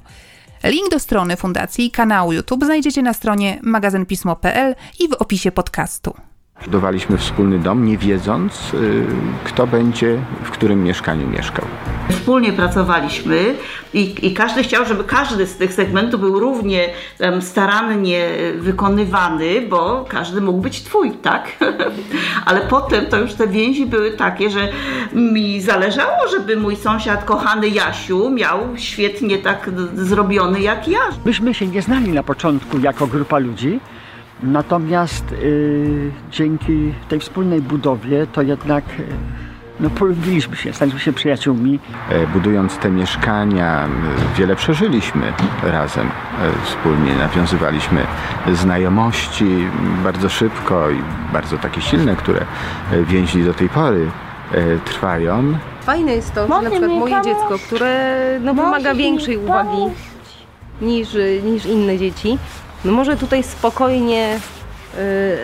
Link 0.64 0.90
do 0.92 1.00
strony 1.00 1.36
fundacji 1.36 1.86
i 1.86 1.92
kanału 1.92 2.34
YouTube 2.34 2.66
znajdziecie 2.66 3.02
na 3.02 3.14
stronie 3.14 3.60
magazynpismo.pl 3.64 4.76
i 5.00 5.08
w 5.08 5.14
opisie 5.14 5.52
podcastu. 5.52 6.29
Budowaliśmy 6.66 7.18
wspólny 7.18 7.60
dom, 7.60 7.86
nie 7.86 7.98
wiedząc, 7.98 8.74
y, 8.74 9.06
kto 9.44 9.68
będzie 9.68 10.18
w 10.44 10.52
którym 10.52 10.84
mieszkaniu 10.84 11.28
mieszkał. 11.28 11.66
Wspólnie 12.10 12.54
pracowaliśmy 12.54 13.56
i, 13.94 14.28
i 14.28 14.34
każdy 14.34 14.64
chciał, 14.64 14.86
żeby 14.86 15.04
każdy 15.04 15.46
z 15.46 15.58
tych 15.58 15.74
segmentów 15.74 16.20
był 16.20 16.40
równie 16.40 16.90
um, 17.20 17.42
starannie 17.42 18.30
wykonywany, 18.58 19.62
bo 19.62 20.06
każdy 20.10 20.42
mógł 20.42 20.62
być 20.62 20.84
twój, 20.84 21.12
tak? 21.12 21.48
Ale 22.46 22.62
potem 22.62 23.06
to 23.06 23.20
już 23.20 23.34
te 23.34 23.48
więzi 23.48 23.86
były 23.86 24.12
takie, 24.12 24.50
że 24.50 24.68
mi 25.14 25.62
zależało, 25.62 26.28
żeby 26.32 26.58
mój 26.58 26.76
sąsiad, 26.76 27.24
kochany 27.24 27.70
Jasiu, 27.70 28.30
miał 28.30 28.60
świetnie 28.76 29.38
tak 29.38 29.70
zrobiony 29.96 30.62
jak 30.62 30.88
ja. 30.88 31.00
Myśmy 31.26 31.54
się 31.54 31.68
nie 31.68 31.82
znali 31.82 32.12
na 32.12 32.24
początku 32.24 32.80
jako 32.80 33.08
grupa 33.08 33.38
ludzi, 33.38 33.80
natomiast 34.44 35.32
y, 35.32 36.12
dzięki 36.32 36.94
tej 37.10 37.20
wspólnej 37.20 37.62
budowie 37.62 38.28
to 38.28 38.42
jednak 38.42 38.84
y, 39.00 39.04
no, 39.80 39.90
polubiliśmy 39.90 40.56
się, 40.56 40.74
staliśmy 40.74 41.00
się 41.00 41.14
przyjaciółmi. 41.14 41.80
E, 42.10 42.28
Budując 42.28 42.78
te 42.78 42.90
mieszkania, 42.90 43.88
wiele 44.38 44.56
przeżyliśmy 44.56 45.34
razem 45.64 46.08
e, 46.08 46.66
wspólnie. 46.66 47.16
Nawiązywaliśmy 47.16 48.06
znajomości 48.54 49.46
bardzo 50.04 50.30
szybko 50.30 50.90
i 50.90 51.02
bardzo 51.34 51.58
takie 51.58 51.82
silne, 51.82 52.16
które 52.16 52.46
e, 52.92 53.04
więzi 53.04 53.44
do 53.44 53.54
tej 53.54 53.70
pory 53.70 54.08
trwają. 54.86 55.54
Fajne 55.82 56.12
jest 56.12 56.34
to, 56.34 56.48
że 56.48 56.62
na 56.62 56.70
przykład 56.70 56.92
moje 56.92 57.22
dziecko, 57.22 57.60
które 57.68 58.16
no, 58.42 58.54
wymaga 58.54 58.96
większej 58.96 59.38
uwagi 59.38 59.86
niż, 60.82 61.18
niż 61.44 61.66
inne 61.66 61.98
dzieci, 61.98 62.38
no 62.86 62.92
może 62.92 63.18
tutaj 63.18 63.44
spokojnie 63.44 64.40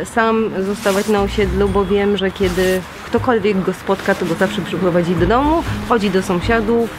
y, 0.02 0.06
sam 0.06 0.52
zostawać 0.66 1.07
na 1.07 1.22
osiedlu, 1.22 1.70
bo 1.70 1.86
wiem, 1.86 2.18
że 2.18 2.32
kiedy 2.32 2.82
ktokolwiek 3.06 3.62
go 3.62 3.74
spotka, 3.74 4.16
to 4.16 4.26
go 4.26 4.36
zawsze 4.36 4.62
przyprowadzi 4.62 5.16
do 5.16 5.26
domu, 5.26 5.64
chodzi 5.90 6.10
do 6.10 6.24
sąsiadów 6.24 6.90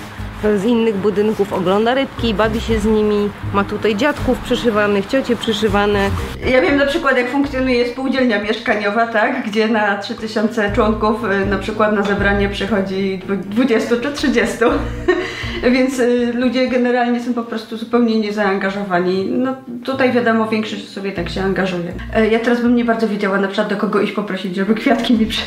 z 0.57 0.65
innych 0.65 0.97
budynków, 0.97 1.53
ogląda 1.53 1.95
rybki, 1.95 2.35
bawi 2.35 2.61
się 2.61 2.79
z 2.81 2.85
nimi, 2.85 3.29
ma 3.55 3.65
tutaj 3.65 3.97
dziadków 3.97 4.39
przyszywanych, 4.39 5.07
ciocie 5.07 5.37
przyszywane. 5.37 6.11
Ja 6.51 6.61
wiem 6.63 6.77
na 6.77 6.87
przykład 6.87 7.17
jak 7.17 7.31
funkcjonuje 7.31 7.87
spółdzielnia 7.89 8.43
mieszkaniowa, 8.43 9.07
tak, 9.07 9.47
gdzie 9.47 9.69
na 9.69 9.97
3000 9.99 10.73
członków 10.75 11.25
y, 11.43 11.47
na 11.47 11.59
przykład 11.59 11.93
na 11.93 12.03
zebranie 12.03 12.49
przychodzi 12.49 13.21
dwu- 13.27 13.37
20 13.51 13.97
czy 14.03 14.13
30. 14.13 14.57
Więc 15.73 15.99
y, 15.99 16.33
ludzie 16.35 16.69
generalnie 16.69 17.21
są 17.23 17.35
po 17.35 17.43
prostu 17.43 17.77
zupełnie 17.77 18.21
niezaangażowani. 18.21 19.25
No 19.31 19.55
tutaj 19.85 20.13
wiadomo, 20.13 20.49
większość 20.49 20.89
sobie 20.89 21.13
tak 21.13 21.29
się 21.29 21.43
angażuje. 21.43 21.93
E, 22.15 22.29
Ja 22.29 22.39
teraz 22.39 22.61
bym 22.63 22.77
nie 22.77 22.85
bardzo 22.85 23.09
wiedziała 23.09 23.39
na 23.41 23.49
przykład 23.49 23.69
do 23.69 23.77
kogo 23.77 24.01
iść 24.01 24.13
poprosić, 24.13 24.57
żeby 24.57 24.75
kwiatki 24.75 25.15
mi 25.15 25.27
przy... 25.27 25.41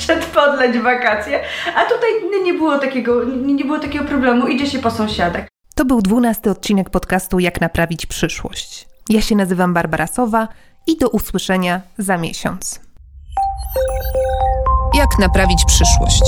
Przed 0.00 0.24
podleć 0.26 0.78
wakacje, 0.78 1.40
a 1.76 1.80
tutaj 1.84 2.10
nie- 2.44 2.54
było 2.54 2.78
takiego, 2.78 3.24
nie 3.24 3.64
było 3.64 3.78
takiego 3.78 4.04
problemu, 4.04 4.46
idzie 4.48 4.66
się 4.66 4.78
po 4.78 4.90
sąsiadach. 4.90 5.44
To 5.74 5.84
był 5.84 6.02
dwunasty 6.02 6.50
odcinek 6.50 6.90
podcastu 6.90 7.38
Jak 7.38 7.60
naprawić 7.60 8.06
przyszłość. 8.06 8.88
Ja 9.08 9.20
się 9.20 9.36
nazywam 9.36 9.74
Barbara 9.74 10.06
Sowa 10.06 10.48
i 10.86 10.96
do 10.98 11.08
usłyszenia 11.08 11.80
za 11.98 12.16
miesiąc. 12.16 12.80
Jak 14.94 15.18
naprawić 15.18 15.64
przyszłość? 15.66 16.22